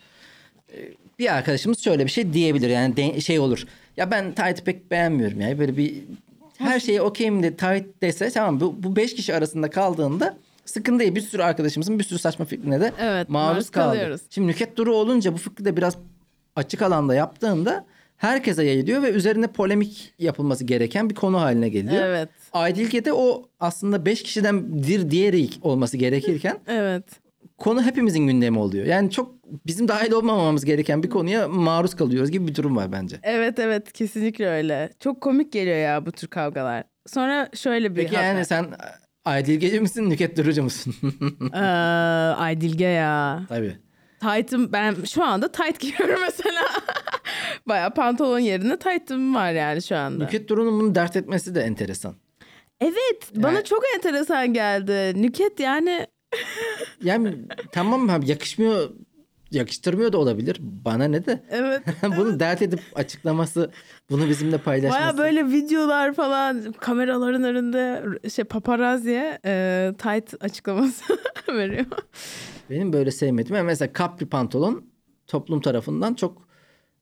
Ee, 0.73 0.93
Bir 1.19 1.35
arkadaşımız 1.37 1.79
şöyle 1.79 2.05
bir 2.05 2.11
şey 2.11 2.33
diyebilir 2.33 2.69
yani 2.71 2.97
de- 2.97 3.21
şey 3.21 3.39
olur. 3.39 3.65
Ya 3.97 4.11
ben 4.11 4.35
tight 4.35 4.65
pek 4.65 4.91
beğenmiyorum 4.91 5.41
ya 5.41 5.59
böyle 5.59 5.77
bir 5.77 5.95
her 6.61 6.81
şeye 6.81 7.03
okeyim 7.03 7.43
de 7.43 7.57
tight 7.57 8.03
dese 8.03 8.31
tamam 8.31 8.61
bu, 8.61 8.83
bu 8.83 8.97
beş 8.97 9.15
kişi 9.15 9.35
arasında 9.35 9.71
kaldığında 9.71 10.37
sıkıntı 10.65 10.99
değil. 11.01 11.15
Bir 11.15 11.21
sürü 11.21 11.43
arkadaşımızın 11.43 11.99
bir 11.99 12.05
sürü 12.05 12.19
saçma 12.19 12.45
fikrine 12.45 12.81
de 12.81 12.93
Evet, 13.01 13.29
maruz 13.29 13.55
maruz 13.55 13.71
kaldı. 13.71 13.87
kalıyoruz. 13.95 14.21
Şimdi 14.31 14.47
Nüket 14.49 14.77
Duru 14.77 14.95
olunca 14.97 15.33
bu 15.33 15.37
fikri 15.39 15.65
de 15.65 15.77
biraz 15.77 15.97
açık 16.57 16.83
alanda 16.83 17.15
yaptığında 17.15 17.85
herkese 18.17 18.65
yayılıyor 18.65 19.03
ve 19.03 19.11
üzerine 19.11 19.47
polemik 19.47 20.15
yapılması 20.19 20.65
gereken 20.65 21.11
bir 21.11 21.15
konu 21.15 21.41
haline 21.41 21.69
geliyor. 21.69 22.05
Evet. 22.05 22.29
Aydilge'de 22.53 23.13
o 23.13 23.49
aslında 23.61 24.07
beş 24.07 24.23
kişiden 24.23 24.83
bir 24.83 25.11
diğeri 25.11 25.49
olması 25.63 25.97
gerekirken 25.97 26.59
Evet. 26.67 27.05
Konu 27.61 27.83
hepimizin 27.83 28.27
gündemi 28.27 28.59
oluyor. 28.59 28.87
Yani 28.87 29.11
çok 29.11 29.35
bizim 29.67 29.89
dahil 29.89 30.13
olmamamız 30.13 30.65
gereken 30.65 31.03
bir 31.03 31.11
konuya 31.11 31.49
maruz 31.49 31.95
kalıyoruz 31.97 32.31
gibi 32.31 32.47
bir 32.49 32.55
durum 32.55 32.77
var 32.77 32.93
bence. 32.93 33.17
Evet 33.23 33.59
evet 33.59 33.93
kesinlikle 33.93 34.49
öyle. 34.49 34.91
Çok 35.01 35.21
komik 35.21 35.53
geliyor 35.53 35.77
ya 35.77 36.07
bu 36.07 36.13
tür 36.13 36.29
kavgalar. 36.29 36.85
Sonra 37.07 37.49
şöyle 37.55 37.91
bir 37.91 38.03
Peki 38.03 38.17
haber. 38.17 38.27
yani 38.35 38.45
sen 38.45 38.67
Aydilgeci 39.25 39.81
misin, 39.81 40.11
Nüket 40.11 40.37
Durucu 40.37 40.63
musun? 40.63 40.95
Ee, 41.55 41.59
ay 42.37 42.61
Dilge 42.61 42.85
ya. 42.85 43.43
Tabii. 43.49 43.77
Tight'ım 44.21 44.73
ben 44.73 44.97
şu 45.05 45.25
anda 45.25 45.53
tight 45.53 45.81
giyiyorum 45.81 46.21
mesela. 46.21 46.63
Baya 47.69 47.91
pantolon 47.95 48.39
yerine 48.39 48.79
tight'ım 48.79 49.35
var 49.35 49.53
yani 49.53 49.83
şu 49.83 49.97
anda. 49.97 50.25
Nüket 50.25 50.49
Duru'nun 50.49 50.81
bunu 50.81 50.95
dert 50.95 51.17
etmesi 51.17 51.55
de 51.55 51.61
enteresan. 51.61 52.15
Evet 52.81 53.31
bana 53.37 53.53
Yani- 53.53 53.65
çok 53.65 53.83
enteresan 53.97 54.53
geldi. 54.53 55.23
Nüket 55.23 55.61
yani 55.61 56.07
Yani 57.03 57.35
tamam 57.73 58.11
abi 58.11 58.31
yakışmıyor, 58.31 58.91
yakıştırmıyor 59.51 60.13
da 60.13 60.19
olabilir. 60.19 60.57
Bana 60.61 61.05
ne 61.05 61.27
de. 61.27 61.45
evet 61.51 61.83
bunu 62.17 62.41
dert 62.41 62.63
edip 62.63 62.81
açıklaması, 62.95 63.71
bunu 64.11 64.29
bizimle 64.29 64.59
paylaşması. 64.59 65.01
baya 65.01 65.19
böyle 65.19 65.47
videolar 65.47 66.13
falan 66.15 66.73
kameraların 66.73 67.43
önünde 67.45 68.05
şey 68.31 68.45
paparazziye 68.45 69.39
e, 69.45 69.93
tight 69.99 70.35
açıklaması 70.45 71.05
veriyor. 71.49 71.87
Benim 72.71 72.93
böyle 72.93 73.11
sevmediğim 73.11 73.57
yani 73.57 73.67
mesela 73.67 73.93
kapri 73.93 74.27
pantolon 74.27 74.85
toplum 75.27 75.61
tarafından 75.61 76.15
çok 76.15 76.49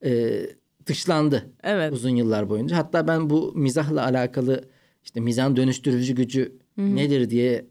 e, 0.04 0.40
dışlandı 0.86 1.50
Evet. 1.62 1.92
uzun 1.92 2.10
yıllar 2.16 2.48
boyunca. 2.50 2.76
Hatta 2.76 3.08
ben 3.08 3.30
bu 3.30 3.52
mizahla 3.56 4.04
alakalı 4.04 4.64
işte 5.04 5.20
mizahın 5.20 5.56
dönüştürücü 5.56 6.14
gücü 6.14 6.58
nedir 6.76 7.30
diye 7.30 7.66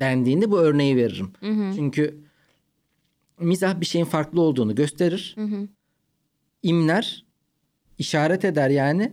dendiğinde 0.00 0.50
bu 0.50 0.58
örneği 0.58 0.96
veririm. 0.96 1.32
Çünkü 1.76 2.18
mizah 3.40 3.80
bir 3.80 3.86
şeyin 3.86 4.04
farklı 4.04 4.40
olduğunu 4.40 4.74
gösterir. 4.74 5.34
İmler 6.62 7.24
işaret 7.98 8.44
eder 8.44 8.70
yani. 8.70 9.12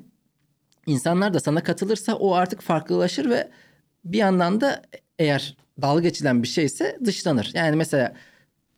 İnsanlar 0.85 1.33
da 1.33 1.39
sana 1.39 1.63
katılırsa 1.63 2.15
o 2.15 2.33
artık 2.33 2.61
farklılaşır 2.61 3.29
ve 3.29 3.51
bir 4.05 4.17
yandan 4.17 4.61
da 4.61 4.81
eğer 5.19 5.57
dalga 5.81 6.01
geçilen 6.01 6.43
bir 6.43 6.47
şeyse 6.47 6.97
dışlanır. 7.05 7.51
Yani 7.53 7.75
mesela 7.75 8.13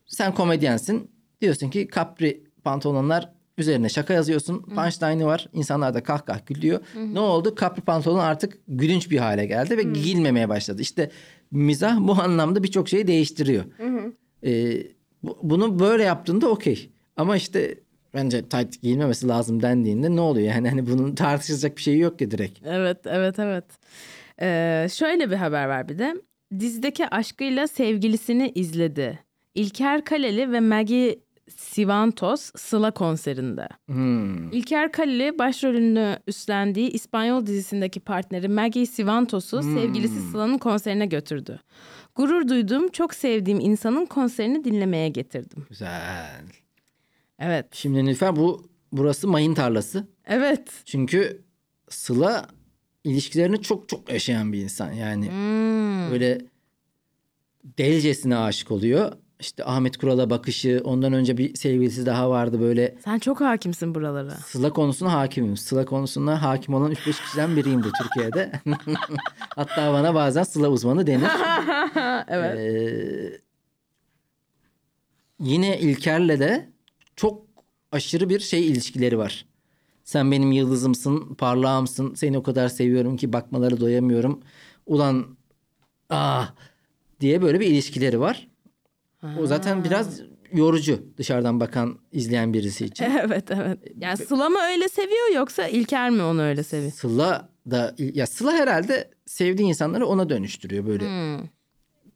sen 0.06 0.34
komedyensin. 0.34 1.12
Diyorsun 1.42 1.70
ki 1.70 1.88
kapri 1.88 2.44
pantolonlar 2.64 3.34
üzerine 3.58 3.90
şaka 3.90 4.14
yazıyorsun. 4.14 4.62
Punchline'ı 4.62 5.26
var. 5.26 5.48
İnsanlar 5.54 5.94
da 5.94 6.04
kahkah 6.04 6.46
gülüyor. 6.46 6.80
Ne 7.14 7.20
oldu? 7.20 7.56
Kapri 7.56 7.82
pantolon 7.82 8.20
artık 8.20 8.58
gülünç 8.68 9.12
bir 9.12 9.18
hale 9.18 9.46
geldi 9.46 9.78
ve 9.78 9.84
giyilmemeye 9.84 10.50
başladı. 10.50 10.82
İşte 10.82 11.12
mizah 11.52 11.98
bu 12.00 12.14
anlamda 12.22 12.64
birçok 12.64 12.90
şeyi 12.90 13.08
değiştiriyor. 13.08 13.64
Ee, 14.46 14.78
bu- 15.24 15.38
bunu 15.44 15.80
böyle 15.80 16.04
yaptığında 16.04 16.50
okey. 16.50 16.90
Ama 17.18 17.36
işte 17.38 17.76
bence 18.14 18.42
tight 18.50 18.82
giyilmemesi 18.82 19.28
lazım 19.28 19.62
dendiğinde 19.62 20.16
ne 20.16 20.22
oluyor? 20.22 20.48
Yani 20.48 20.70
hani 20.70 20.88
bunun 20.88 21.16
tartışılacak 21.16 21.78
bir 21.78 21.82
şeyi 21.82 22.00
yok 22.00 22.20
ki 22.20 22.32
direkt. 22.32 22.60
Evet, 22.66 22.98
evet, 23.06 23.40
evet. 23.40 23.66
Ee, 24.42 24.88
şöyle 24.94 25.32
bir 25.32 25.36
haber 25.36 25.66
var 25.68 25.90
bir 25.90 26.00
de. 26.00 26.16
Dizideki 26.60 27.08
aşkıyla 27.08 27.68
sevgilisini 27.68 28.52
izledi. 28.56 29.20
İlker 29.56 30.04
Kaleli 30.06 30.52
ve 30.52 30.60
Maggie 30.60 31.16
Sivantos 31.56 32.52
Sıla 32.56 32.92
konserinde. 32.92 33.68
Hmm. 33.86 34.52
İlker 34.52 34.92
Kaleli 34.92 35.40
başrolünü 35.40 36.20
üstlendiği 36.28 36.90
İspanyol 36.90 37.46
dizisindeki 37.46 38.00
partneri 38.00 38.48
Maggie 38.48 38.86
Sivantos'u 38.86 39.64
sevgilisi 39.64 40.20
Sıla'nın 40.32 40.58
konserine 40.58 41.06
götürdü. 41.06 41.60
Gurur 42.16 42.48
duyduğum, 42.48 42.88
çok 42.88 43.14
sevdiğim 43.14 43.60
insanın 43.60 44.06
konserini 44.06 44.64
dinlemeye 44.64 45.10
getirdim. 45.10 45.66
Güzel. 45.70 46.42
Evet, 47.40 47.66
Şimdi 47.72 48.06
Nilüfer 48.06 48.36
bu 48.36 48.70
burası 48.92 49.28
mayın 49.28 49.54
tarlası. 49.54 50.08
evet. 50.26 50.72
Çünkü 50.86 51.42
Sıla 51.90 52.48
ilişkilerini 53.04 53.62
çok 53.62 53.90
çok 53.90 54.12
yaşayan 54.12 54.54
bir 54.54 54.60
insan. 54.60 54.92
Yani 54.92 55.26
Hmm. 55.30 56.12
böyle 56.12 56.38
delicesine 57.78 58.38
aşık 58.38 58.72
oluyor. 58.72 59.12
İşte 59.40 59.66
Ahmet 59.66 59.98
Kural'a 59.98 60.30
bakışı, 60.30 60.82
ondan 60.84 61.14
önce 61.14 61.38
bir 61.38 61.56
sevgilisi 61.56 62.06
daha 62.06 62.30
vardı 62.30 62.62
böyle. 62.62 62.96
Sen 63.04 63.20
çok 63.20 63.42
hakimsin 63.42 63.96
buralara. 63.96 64.32
Sıla 64.32 64.74
konusuna 64.74 65.14
hakimim. 65.14 65.58
Sıla 65.58 65.86
konusuna 65.86 66.42
hakim 66.42 66.74
olan 66.74 66.92
3-5 66.92 66.96
kişiden 67.24 67.56
biriyimdir 67.56 67.92
Türkiye'de. 68.02 68.52
Hatta 69.56 69.94
bana 69.94 70.16
bazen 70.16 70.44
Sıla 70.44 70.70
uzmanı 70.70 71.08
denir. 71.08 71.28
evet. 72.28 72.60
Ee, 72.60 73.42
yine 75.40 75.80
İlker'le 75.80 76.40
de 76.40 76.70
çok 77.16 77.46
aşırı 77.92 78.30
bir 78.30 78.40
şey 78.40 78.68
ilişkileri 78.68 79.18
var. 79.18 79.46
Sen 80.04 80.32
benim 80.32 80.52
yıldızımsın, 80.52 81.36
parlağımsın. 81.36 82.14
Seni 82.14 82.38
o 82.38 82.44
kadar 82.44 82.70
seviyorum 82.70 83.18
ki 83.18 83.34
bakmaları 83.34 83.80
doyamıyorum. 83.80 84.42
Ulan 84.86 85.38
ah 86.10 86.54
diye 87.20 87.42
böyle 87.42 87.60
bir 87.60 87.68
ilişkileri 87.68 88.20
var. 88.20 88.48
O 89.40 89.48
zaten 89.48 89.84
biraz 89.84 90.22
yorucu 90.54 91.00
dışarıdan 91.18 91.60
bakan 91.60 92.00
izleyen 92.12 92.54
birisi 92.54 92.86
için. 92.90 93.06
Evet 93.06 93.52
evet. 93.52 93.80
Yani 93.98 94.18
Sıla 94.18 94.50
mı 94.50 94.58
öyle 94.72 94.90
seviyor 94.90 95.36
yoksa 95.36 95.68
İlker 95.68 96.10
mi 96.10 96.22
onu 96.22 96.42
öyle 96.42 96.64
seviyor? 96.64 96.92
Sıla 96.92 97.50
da 97.72 97.96
ya 97.98 98.28
Sıla 98.28 98.52
herhalde 98.52 99.10
sevdiği 99.26 99.68
insanları 99.70 100.06
ona 100.06 100.30
dönüştürüyor 100.30 100.86
böyle 100.88 101.06
Hmm, 101.06 101.48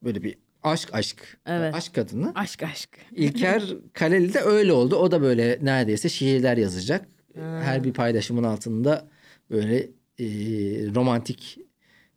böyle 0.04 0.24
bir 0.24 0.38
aşk 0.64 0.90
aşk 0.94 1.38
Evet. 1.46 1.76
aşk 1.76 1.96
kadını. 1.96 2.32
aşk 2.36 2.64
aşk. 2.64 2.90
İlker 3.12 3.64
Kaleli 3.94 4.34
de 4.34 4.40
öyle 4.42 4.74
oldu. 4.74 4.96
O 4.96 5.12
da 5.12 5.22
böyle 5.22 5.60
neredeyse 5.62 6.10
şiirler 6.10 6.58
yazacak. 6.58 7.06
Her 7.36 7.84
bir 7.84 7.94
paylaşımın 7.94 8.44
altında 8.44 9.08
böyle 9.50 9.78
e, 10.20 10.26
romantik 10.96 11.58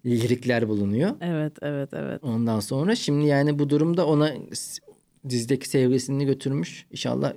lirikler 0.06 0.68
bulunuyor. 0.68 1.10
Evet 1.20 1.52
evet 1.62 1.88
evet. 1.92 2.24
Ondan 2.24 2.60
sonra 2.60 2.94
şimdi 2.96 3.26
yani 3.26 3.58
bu 3.58 3.70
durumda 3.70 4.06
ona 4.06 4.32
dizideki 5.28 5.68
sevgilisini 5.68 6.26
götürmüş. 6.26 6.86
İnşallah 6.90 7.32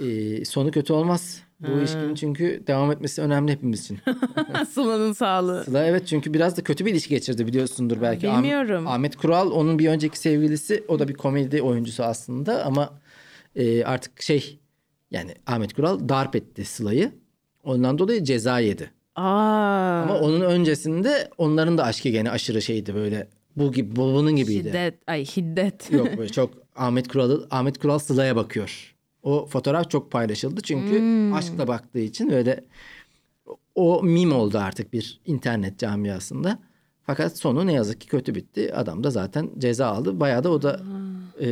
e, 0.00 0.44
sonu 0.44 0.70
kötü 0.70 0.92
olmaz. 0.92 1.42
Bu 1.60 1.78
ilişkinin 1.78 2.14
çünkü 2.14 2.62
devam 2.66 2.92
etmesi 2.92 3.22
önemli 3.22 3.52
hepimiz 3.52 3.80
için. 3.80 3.98
Sıla'nın 4.70 5.12
sağlığı. 5.12 5.64
Sıla 5.64 5.84
evet 5.84 6.06
çünkü 6.06 6.34
biraz 6.34 6.56
da 6.56 6.62
kötü 6.64 6.86
bir 6.86 6.90
ilişki 6.92 7.10
geçirdi 7.10 7.46
biliyorsundur 7.46 8.02
belki. 8.02 8.30
Ah- 8.30 8.36
bilmiyorum. 8.36 8.86
Ahmet 8.86 9.16
Kural 9.16 9.50
onun 9.50 9.78
bir 9.78 9.88
önceki 9.88 10.18
sevgilisi. 10.18 10.84
O 10.88 10.98
da 10.98 11.08
bir 11.08 11.14
komedi 11.14 11.62
oyuncusu 11.62 12.04
aslında 12.04 12.64
ama 12.64 13.00
e, 13.56 13.84
artık 13.84 14.22
şey 14.22 14.58
yani 15.10 15.34
Ahmet 15.46 15.72
Kural 15.72 16.08
darp 16.08 16.36
etti 16.36 16.64
Sıla'yı. 16.64 17.12
Ondan 17.64 17.98
dolayı 17.98 18.24
ceza 18.24 18.58
yedi. 18.58 18.90
Aa. 19.16 20.02
Ama 20.02 20.18
onun 20.18 20.40
öncesinde 20.40 21.30
onların 21.38 21.78
da 21.78 21.84
aşkı 21.84 22.08
gene 22.08 22.30
aşırı 22.30 22.62
şeydi 22.62 22.94
böyle 22.94 23.28
bu 23.56 23.72
gibi 23.72 23.96
bu 23.96 24.02
bunun 24.14 24.36
gibiydi. 24.36 24.68
Şiddet. 24.68 24.94
Ay 25.06 25.24
hiddet. 25.24 25.92
Yok 25.92 26.18
böyle 26.18 26.28
çok 26.28 26.63
Ahmet 26.74 27.08
Kural'ı 27.08 27.46
Ahmet 27.50 27.78
Kural 27.78 27.98
Sıla'ya 27.98 28.36
bakıyor. 28.36 28.94
O 29.22 29.46
fotoğraf 29.46 29.90
çok 29.90 30.10
paylaşıldı 30.10 30.60
çünkü 30.60 31.02
aşkla 31.34 31.68
baktığı 31.68 31.98
için 31.98 32.30
öyle 32.30 32.64
o 33.74 34.02
mim 34.02 34.32
oldu 34.32 34.58
artık 34.58 34.92
bir 34.92 35.20
internet 35.26 35.78
camiasında. 35.78 36.58
Fakat 37.02 37.38
sonu 37.38 37.66
ne 37.66 37.72
yazık 37.72 38.00
ki 38.00 38.08
kötü 38.08 38.34
bitti. 38.34 38.74
Adam 38.74 39.04
da 39.04 39.10
zaten 39.10 39.50
ceza 39.58 39.86
aldı. 39.86 40.20
Bayağı 40.20 40.44
da 40.44 40.50
o 40.50 40.62
da 40.62 40.80
e, 41.40 41.48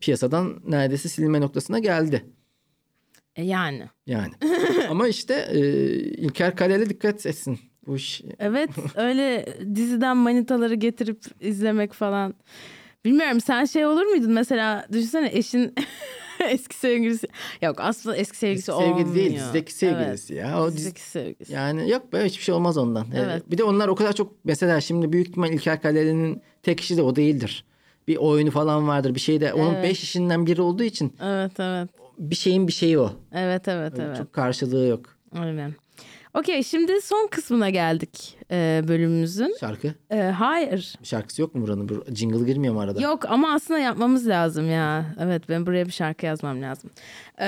piyasadan 0.00 0.60
neredeyse 0.68 1.08
silinme 1.08 1.40
noktasına 1.40 1.78
geldi. 1.78 2.24
E 3.36 3.44
yani. 3.44 3.88
Yani. 4.06 4.32
Ama 4.88 5.08
işte 5.08 5.48
e, 5.52 5.58
İlker 5.98 6.56
Kaleli 6.56 6.90
dikkat 6.90 7.26
etsin. 7.26 7.58
Bu 7.86 7.96
iş 7.96 8.22
Evet 8.38 8.70
öyle 8.96 9.46
diziden 9.74 10.16
manitaları 10.16 10.74
getirip 10.74 11.18
izlemek 11.40 11.92
falan. 11.92 12.34
Bilmiyorum 13.04 13.40
sen 13.40 13.64
şey 13.64 13.86
olur 13.86 14.06
muydun 14.06 14.32
mesela 14.32 14.86
düşünsene 14.92 15.30
eşin 15.32 15.74
eski 16.48 16.74
sevgilisi. 16.76 17.26
Yok 17.62 17.76
aslında 17.80 18.16
eski 18.16 18.38
sevgilisi 18.38 18.66
sevgili 18.72 18.84
olmuyor. 18.92 19.14
değil 19.14 19.34
dizideki 19.36 19.72
sevgilisi 19.74 20.34
Evet, 20.34 20.44
ya. 20.44 20.62
O 20.62 20.66
dizi, 20.66 20.76
dizideki 20.76 21.00
sevgilisi. 21.00 21.52
Yani 21.52 21.90
yok 21.90 22.12
be 22.12 22.24
hiçbir 22.24 22.42
şey 22.44 22.54
olmaz 22.54 22.78
ondan. 22.78 23.04
Ee, 23.04 23.18
Evet. 23.18 23.50
Bir 23.50 23.58
de 23.58 23.64
onlar 23.64 23.88
o 23.88 23.94
kadar 23.94 24.12
çok 24.12 24.32
mesela 24.44 24.80
şimdi 24.80 25.12
büyük 25.12 25.28
ihtimal 25.28 25.52
İlker 25.52 25.82
Kaleli'nin 25.82 26.42
tek 26.62 26.80
işi 26.80 26.96
de 26.96 27.02
o 27.02 27.16
değildir. 27.16 27.64
Bir 28.08 28.16
oyunu 28.16 28.50
falan 28.50 28.88
vardır 28.88 29.14
bir 29.14 29.20
şey 29.20 29.40
de. 29.40 29.52
Onun 29.52 29.74
Evet. 29.74 29.84
beş 29.84 30.02
işinden 30.02 30.46
biri 30.46 30.62
olduğu 30.62 30.82
için 30.82 31.12
Evet 31.22 31.60
evet. 31.60 31.88
bir 32.18 32.34
şeyin 32.34 32.68
bir 32.68 32.72
şeyi 32.72 32.98
o. 32.98 33.12
Evet 33.32 33.68
evet 33.68 33.92
Öyle 33.92 34.04
evet. 34.04 34.16
Çok 34.16 34.32
karşılığı 34.32 34.86
yok. 34.86 35.16
Aynen. 35.38 35.74
Okey 36.34 36.62
şimdi 36.62 37.00
son 37.02 37.28
kısmına 37.30 37.70
geldik 37.70 38.38
e, 38.50 38.82
bölümümüzün. 38.88 39.54
Şarkı. 39.60 39.94
E, 40.10 40.16
hayır. 40.20 40.94
Şarkısı 41.02 41.42
yok 41.42 41.54
mu 41.54 41.62
buranın? 41.62 41.88
Bu 41.88 42.04
jingle 42.14 42.46
girmiyor 42.52 42.74
mu 42.74 42.80
arada? 42.80 43.00
Yok 43.02 43.24
ama 43.28 43.52
aslında 43.54 43.80
yapmamız 43.80 44.28
lazım 44.28 44.70
ya. 44.70 45.04
Evet 45.20 45.48
ben 45.48 45.66
buraya 45.66 45.86
bir 45.86 45.92
şarkı 45.92 46.26
yazmam 46.26 46.62
lazım. 46.62 46.90
Ee, 47.40 47.44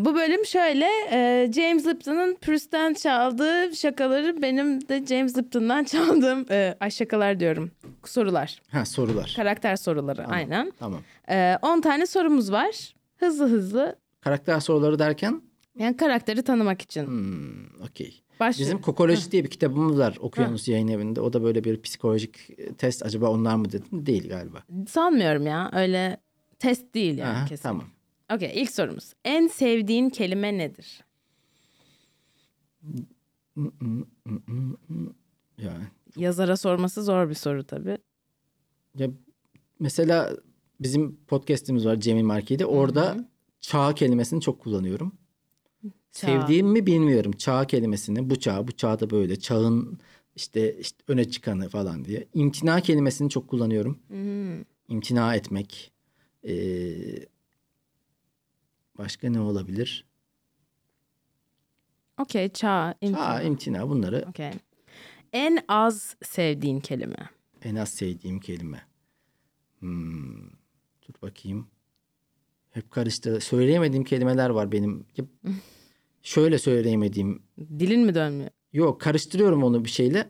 bu 0.00 0.14
bölüm 0.14 0.44
şöyle. 0.46 0.86
e, 1.10 1.52
James 1.52 1.86
Lipton'ın 1.86 2.34
Pürst'ten 2.40 2.94
çaldığı 2.94 3.76
şakaları 3.76 4.42
benim 4.42 4.88
de 4.88 5.06
James 5.06 5.38
Lipton'dan 5.38 5.84
çaldığım 5.84 6.46
e, 6.50 6.76
ay 6.80 6.90
şakalar 6.90 7.40
diyorum. 7.40 7.70
Sorular. 8.04 8.62
Ha 8.70 8.84
sorular. 8.84 9.32
Karakter 9.36 9.76
soruları 9.76 10.26
aynen. 10.26 10.72
Tamam. 10.78 11.00
Ee, 11.30 11.56
10 11.62 11.80
tane 11.80 12.06
sorumuz 12.06 12.52
var. 12.52 12.94
Hızlı 13.16 13.48
hızlı. 13.48 13.96
Karakter 14.20 14.60
soruları 14.60 14.98
derken 14.98 15.42
Yani 15.78 15.96
karakteri 15.96 16.42
tanımak 16.42 16.82
için. 16.82 17.06
hmm, 17.06 17.82
okey. 17.90 18.20
Başlıyor. 18.40 18.66
Bizim 18.68 18.80
Kokoloji 18.80 19.32
diye 19.32 19.44
bir 19.44 19.50
kitabımız 19.50 19.98
var 19.98 20.16
Okyanus 20.20 20.68
Yayın 20.68 20.88
Evi'nde. 20.88 21.20
O 21.20 21.32
da 21.32 21.42
böyle 21.42 21.64
bir 21.64 21.82
psikolojik 21.82 22.50
test. 22.78 23.06
Acaba 23.06 23.30
onlar 23.30 23.56
mı 23.56 23.72
dedim? 23.72 24.06
Değil 24.06 24.28
galiba. 24.28 24.62
Sanmıyorum 24.88 25.46
ya. 25.46 25.70
Öyle 25.74 26.20
test 26.58 26.94
değil 26.94 27.18
yani 27.18 27.36
Aha, 27.36 27.46
kesin. 27.46 27.62
tamam. 27.62 27.84
Okey 28.34 28.52
ilk 28.54 28.70
sorumuz. 28.70 29.12
En 29.24 29.46
sevdiğin 29.46 30.10
kelime 30.10 30.58
nedir? 30.58 31.04
Yani 35.58 35.84
Yazara 36.16 36.56
sorması 36.56 37.02
zor 37.04 37.28
bir 37.28 37.34
soru 37.34 37.64
tabii. 37.64 37.98
Ya 38.98 39.08
mesela 39.80 40.30
bizim 40.80 41.16
podcast'imiz 41.26 41.86
var 41.86 41.96
Cemil 42.00 42.22
Marki'de. 42.22 42.66
Orada 42.66 43.28
çağ 43.60 43.94
kelimesini 43.94 44.40
çok 44.40 44.60
kullanıyorum. 44.60 45.12
Çağ. 46.14 46.26
Sevdiğim 46.26 46.66
mi 46.66 46.86
bilmiyorum. 46.86 47.32
Çağ 47.32 47.66
kelimesini 47.66 48.30
bu 48.30 48.40
çağ, 48.40 48.68
bu 48.68 48.72
çağda 48.72 49.10
böyle 49.10 49.38
çağın 49.38 49.98
işte, 50.36 50.78
işte 50.78 50.98
öne 51.08 51.30
çıkanı 51.30 51.68
falan 51.68 52.04
diye. 52.04 52.28
İmtina 52.34 52.80
kelimesini 52.80 53.30
çok 53.30 53.48
kullanıyorum. 53.48 53.98
Hmm. 54.08 54.62
İmtina 54.88 55.34
etmek. 55.34 55.92
Ee, 56.48 56.54
başka 58.98 59.30
ne 59.30 59.40
olabilir? 59.40 60.04
Okey 62.20 62.48
çağ. 62.48 62.94
imtina. 63.00 63.24
Çağ, 63.24 63.42
imtina 63.42 63.88
bunları 63.88 64.24
Okey. 64.28 64.50
En 65.32 65.58
az 65.68 66.16
sevdiğin 66.22 66.80
kelime. 66.80 67.30
en 67.62 67.76
az 67.76 67.88
sevdiğim 67.88 68.40
kelime. 68.40 68.82
Hmm, 69.78 70.46
dur 71.08 71.14
bakayım. 71.22 71.66
Hep 72.70 72.90
karıştı. 72.90 73.40
Söyleyemediğim 73.40 74.04
kelimeler 74.04 74.50
var 74.50 74.72
benim. 74.72 75.06
Şöyle 76.24 76.58
söyleyemediğim. 76.58 77.42
Dilin 77.78 78.00
mi 78.00 78.14
dönmüyor? 78.14 78.50
Yok 78.72 79.00
karıştırıyorum 79.00 79.62
onu 79.62 79.84
bir 79.84 79.90
şeyle. 79.90 80.28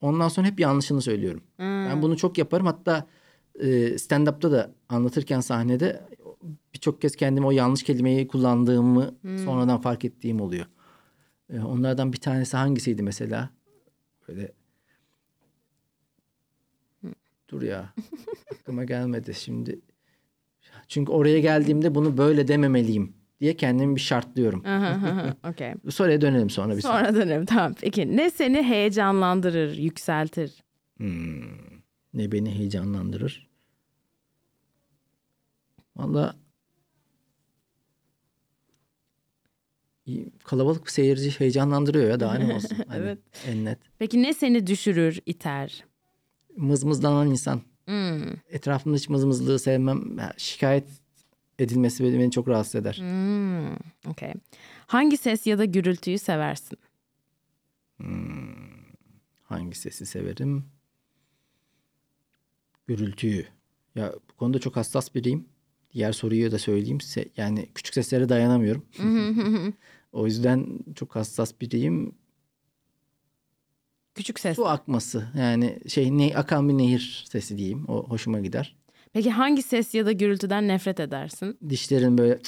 Ondan 0.00 0.28
sonra 0.28 0.46
hep 0.46 0.60
yanlışını 0.60 1.02
söylüyorum. 1.02 1.42
Ben 1.58 2.02
bunu 2.02 2.16
çok 2.16 2.38
yaparım. 2.38 2.66
Hatta 2.66 3.06
e, 3.60 3.98
stand-up'ta 3.98 4.52
da 4.52 4.74
anlatırken 4.88 5.40
sahnede 5.40 6.08
birçok 6.74 7.00
kez 7.00 7.16
kendime 7.16 7.46
o 7.46 7.50
yanlış 7.50 7.82
kelimeyi 7.82 8.28
kullandığımı 8.28 9.14
sonradan 9.44 9.80
fark 9.80 10.04
ettiğim 10.04 10.40
oluyor. 10.40 10.66
E, 11.50 11.60
onlardan 11.60 12.12
bir 12.12 12.20
tanesi 12.20 12.56
hangisiydi 12.56 13.02
mesela? 13.02 13.50
Böyle 14.28 14.52
Dur 17.48 17.62
ya. 17.62 17.94
Aklıma 18.52 18.84
gelmedi 18.84 19.34
şimdi. 19.34 19.80
Çünkü 20.88 21.12
oraya 21.12 21.40
geldiğimde 21.40 21.94
bunu 21.94 22.18
böyle 22.18 22.48
dememeliyim 22.48 23.17
diye 23.40 23.56
kendimi 23.56 23.96
bir 23.96 24.00
şartlıyorum. 24.00 24.64
Bu 25.84 25.92
soruya 25.92 26.20
dönelim 26.20 26.50
sonra 26.50 26.76
bir 26.76 26.82
Sonra 26.82 27.14
dönelim. 27.14 27.46
Tamam. 27.46 27.74
Peki 27.80 28.16
ne 28.16 28.30
seni 28.30 28.62
heyecanlandırır, 28.62 29.76
yükseltir? 29.78 30.62
Hmm, 30.96 31.42
ne 32.14 32.32
beni 32.32 32.54
heyecanlandırır? 32.54 33.48
Valla 35.96 36.34
kalabalık 40.44 40.86
bir 40.86 40.90
seyirci 40.90 41.40
heyecanlandırıyor 41.40 42.10
ya 42.10 42.20
daha 42.20 42.34
ne 42.34 42.54
olsun. 42.54 42.76
Hani 42.88 43.00
Evet. 43.02 43.18
En 43.46 43.64
net. 43.64 43.78
Peki 43.98 44.22
ne 44.22 44.34
seni 44.34 44.66
düşürür, 44.66 45.20
iter? 45.26 45.84
Mızmızlanan 46.56 47.30
insan. 47.30 47.60
Hmm. 47.86 48.22
Etrafımda 48.50 48.96
hiç 48.96 49.08
mızmızlığı 49.08 49.58
sevmem. 49.58 50.16
Şikayet 50.36 50.88
edilmesi 51.58 52.04
beni, 52.04 52.30
çok 52.30 52.48
rahatsız 52.48 52.74
eder. 52.74 52.96
Hmm. 52.98 54.10
Okey. 54.10 54.32
Hangi 54.86 55.16
ses 55.16 55.46
ya 55.46 55.58
da 55.58 55.64
gürültüyü 55.64 56.18
seversin? 56.18 56.78
Hangi 59.42 59.78
sesi 59.78 60.06
severim? 60.06 60.64
Gürültüyü. 62.86 63.46
Ya 63.94 64.12
bu 64.30 64.36
konuda 64.36 64.58
çok 64.58 64.76
hassas 64.76 65.14
biriyim. 65.14 65.48
Diğer 65.92 66.12
soruyu 66.12 66.52
da 66.52 66.58
söyleyeyim. 66.58 66.98
Se- 66.98 67.28
yani 67.36 67.68
küçük 67.74 67.94
seslere 67.94 68.28
dayanamıyorum. 68.28 68.86
o 70.12 70.26
yüzden 70.26 70.78
çok 70.94 71.16
hassas 71.16 71.60
biriyim. 71.60 72.14
Küçük 74.14 74.40
ses. 74.40 74.56
Su 74.56 74.66
akması 74.66 75.28
yani 75.38 75.78
şey 75.88 76.18
ne 76.18 76.36
akan 76.36 76.68
bir 76.68 76.74
nehir 76.78 77.24
sesi 77.30 77.58
diyeyim. 77.58 77.84
O 77.88 78.08
hoşuma 78.08 78.40
gider. 78.40 78.76
Peki 79.12 79.30
hangi 79.30 79.62
ses 79.62 79.94
ya 79.94 80.06
da 80.06 80.12
gürültüden 80.12 80.68
nefret 80.68 81.00
edersin? 81.00 81.58
Dişlerin 81.68 82.18
böyle 82.18 82.38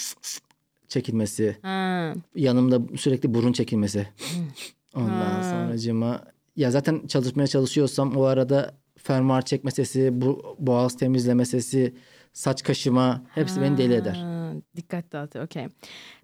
çekilmesi, 0.89 1.57
Ha. 1.63 2.15
yanımda 2.37 2.97
sürekli 2.97 3.35
burun 3.35 3.53
çekilmesi. 3.53 4.09
Ondan 4.95 5.43
Ha. 5.43 5.43
sonracığıma 5.43 6.25
ya 6.57 6.71
zaten 6.71 7.07
çalışmaya 7.07 7.47
çalışıyorsam 7.47 8.17
o 8.17 8.23
arada 8.23 8.75
fermuar 8.99 9.43
çekme 9.45 9.71
sesi, 9.71 10.09
bu 10.21 10.57
boğaz 10.59 10.97
temizleme 10.97 11.45
sesi, 11.45 11.95
saç 12.33 12.63
kaşıma 12.63 13.27
hepsi 13.35 13.61
beni 13.61 13.79
deli 13.79 13.95
eder. 13.95 14.15
Ha, 14.15 14.53
Dikkat 14.77 15.13
dağıtıyor. 15.13 15.45
Okey. 15.45 15.67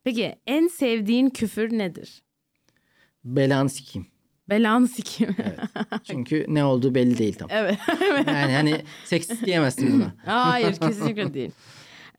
Peki 0.04 0.36
en 0.46 0.68
sevdiğin 0.68 1.30
küfür 1.30 1.78
nedir? 1.78 2.22
Belanı 3.24 3.68
sikeyim. 3.70 4.06
Belanı 4.48 4.88
sikeyim. 4.88 5.36
Evet. 5.38 5.60
Çünkü 6.04 6.44
ne 6.48 6.64
olduğu 6.64 6.94
belli 6.94 7.18
değil 7.18 7.34
tam. 7.34 7.48
evet. 7.50 7.78
Yani 8.26 8.52
hani 8.52 8.84
seksist 9.04 9.46
diyemezsin 9.46 9.92
buna. 9.92 10.14
Hayır 10.24 10.76
kesinlikle 10.76 11.34
değil. 11.34 11.50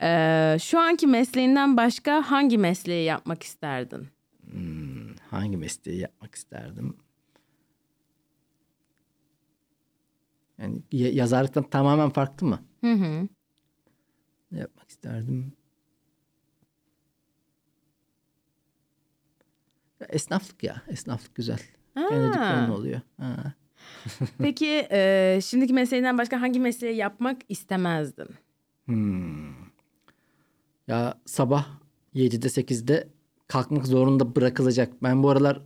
Ee, 0.02 0.58
şu 0.62 0.80
anki 0.80 1.08
mesleğinden 1.08 1.78
başka 1.78 2.32
hangi 2.32 2.58
mesleği 2.58 3.06
yapmak 3.06 3.44
isterdin? 3.44 4.08
Hangi 5.30 5.58
mesleği 5.58 6.00
yapmak 6.00 6.36
isterdim? 6.36 6.98
Yani 10.58 10.82
ya- 10.92 11.12
yazarlıktan 11.12 11.64
tamamen 11.70 12.10
farklı 12.10 12.48
mı? 12.48 12.60
Hı 12.82 12.94
hı. 12.94 13.28
Ne 14.52 14.60
yapmak 14.60 14.90
isterdim? 14.90 15.54
Esnaflık 20.10 20.64
ya. 20.64 20.82
Esnaflık 20.88 21.36
güzel. 21.36 21.60
Kendi 22.10 22.28
dükkanın 22.28 22.70
oluyor. 22.70 23.02
Ha. 23.20 23.54
Peki 24.38 24.88
e, 24.92 25.40
şimdiki 25.44 25.74
mesleğinden 25.74 26.18
başka 26.18 26.42
hangi 26.42 26.60
mesleği 26.60 26.96
yapmak 26.96 27.38
istemezdin? 27.50 28.28
Hmm. 28.86 29.48
Ya 30.88 31.18
sabah 31.26 31.68
7'de 32.16 32.48
8'de 32.48 33.08
kalkmak 33.48 33.88
zorunda 33.88 34.36
bırakılacak. 34.36 35.04
Ben 35.04 35.24
bu 35.24 35.30
aralar 35.30 35.62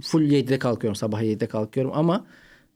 full 0.00 0.22
7'de 0.22 0.58
kalkıyorum. 0.58 0.96
Sabah 0.96 1.22
7'de 1.22 1.46
kalkıyorum 1.46 1.92
ama 1.94 2.26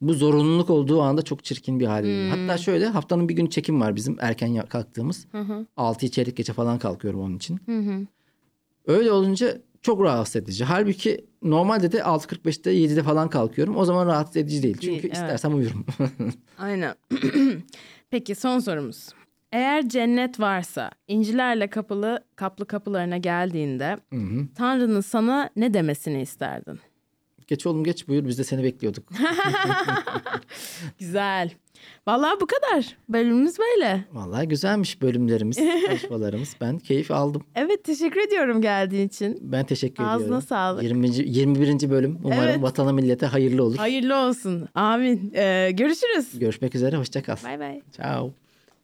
bu 0.00 0.14
zorunluluk 0.14 0.70
olduğu 0.70 1.02
anda 1.02 1.22
çok 1.22 1.44
çirkin 1.44 1.80
bir 1.80 1.86
hal. 1.86 2.04
Hatta 2.30 2.58
şöyle 2.58 2.86
haftanın 2.86 3.28
bir 3.28 3.34
gün 3.34 3.46
çekim 3.46 3.80
var 3.80 3.96
bizim 3.96 4.16
erken 4.20 4.66
kalktığımız. 4.66 5.26
6 5.76 6.10
çeyrek 6.10 6.36
geçe 6.36 6.52
falan 6.52 6.78
kalkıyorum 6.78 7.20
onun 7.20 7.36
için. 7.36 7.60
Öyle 8.86 9.10
olunca 9.12 9.58
çok 9.86 10.02
rahatsız 10.02 10.36
edici. 10.36 10.64
Halbuki 10.64 11.26
normalde 11.42 11.92
de 11.92 11.98
6.45'te 11.98 12.74
7'de 12.74 13.02
falan 13.02 13.30
kalkıyorum. 13.30 13.76
O 13.76 13.84
zaman 13.84 14.06
rahatsız 14.06 14.36
edici 14.36 14.62
değil. 14.62 14.74
Çünkü 14.74 14.88
Değil, 14.88 15.02
evet. 15.04 15.14
istersem 15.14 15.56
uyurum. 15.56 15.86
Aynen. 16.58 16.94
Peki 18.10 18.34
son 18.34 18.58
sorumuz. 18.58 19.08
Eğer 19.52 19.88
cennet 19.88 20.40
varsa 20.40 20.90
incilerle 21.08 21.70
kapılı 21.70 22.24
kaplı 22.36 22.66
kapılarına 22.66 23.16
geldiğinde 23.16 23.96
Tanrı'nın 24.54 25.00
sana 25.00 25.50
ne 25.56 25.74
demesini 25.74 26.22
isterdin? 26.22 26.80
geç 27.46 27.66
oğlum 27.66 27.84
geç 27.84 28.08
buyur 28.08 28.24
biz 28.24 28.38
de 28.38 28.44
seni 28.44 28.62
bekliyorduk. 28.62 29.08
Güzel. 30.98 31.50
Vallahi 32.06 32.40
bu 32.40 32.46
kadar. 32.46 32.96
Bölümümüz 33.08 33.58
böyle. 33.58 34.04
Vallahi 34.12 34.48
güzelmiş 34.48 35.02
bölümlerimiz, 35.02 35.56
çalışmalarımız. 35.86 36.56
Ben 36.60 36.78
keyif 36.78 37.10
aldım. 37.10 37.42
Evet 37.54 37.84
teşekkür 37.84 38.20
ediyorum 38.20 38.60
geldiğin 38.62 39.08
için. 39.08 39.38
Ben 39.40 39.64
teşekkür 39.66 40.04
Ağzına 40.04 40.22
ediyorum. 40.24 40.42
sağlık. 40.48 40.82
20. 40.82 41.08
21. 41.16 41.90
bölüm. 41.90 42.18
Umarım 42.24 42.42
Evet. 42.44 42.62
vatana 42.62 42.92
millete 42.92 43.26
hayırlı 43.26 43.62
olur. 43.64 43.76
Hayırlı 43.76 44.16
olsun. 44.16 44.68
Amin. 44.74 45.32
Ee, 45.34 45.70
görüşürüz. 45.72 46.38
Görüşmek 46.38 46.74
üzere. 46.74 46.96
Hoşça 46.96 47.22
kal. 47.22 47.36
Bay 47.44 47.60
bay. 47.60 47.80
Ciao. 47.96 48.30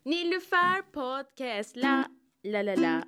Nilüfer 0.06 0.82
Podcast 0.92 1.76
la 1.76 2.04
la 2.46 2.58
la 2.66 2.72
la 2.82 3.02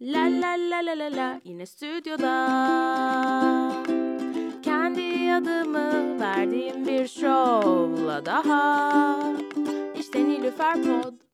La 0.00 0.24
la 0.40 0.56
la 0.70 0.86
la 0.86 0.98
la 0.98 1.16
la 1.16 1.40
yine 1.44 1.66
stüdyoda 1.66 2.32
adımı 5.38 6.20
verdiğim 6.20 6.86
bir 6.86 7.08
şovla 7.08 8.26
daha. 8.26 9.18
İşte 9.98 10.24
Nilüfer 10.24 10.74
Pod 10.82 11.27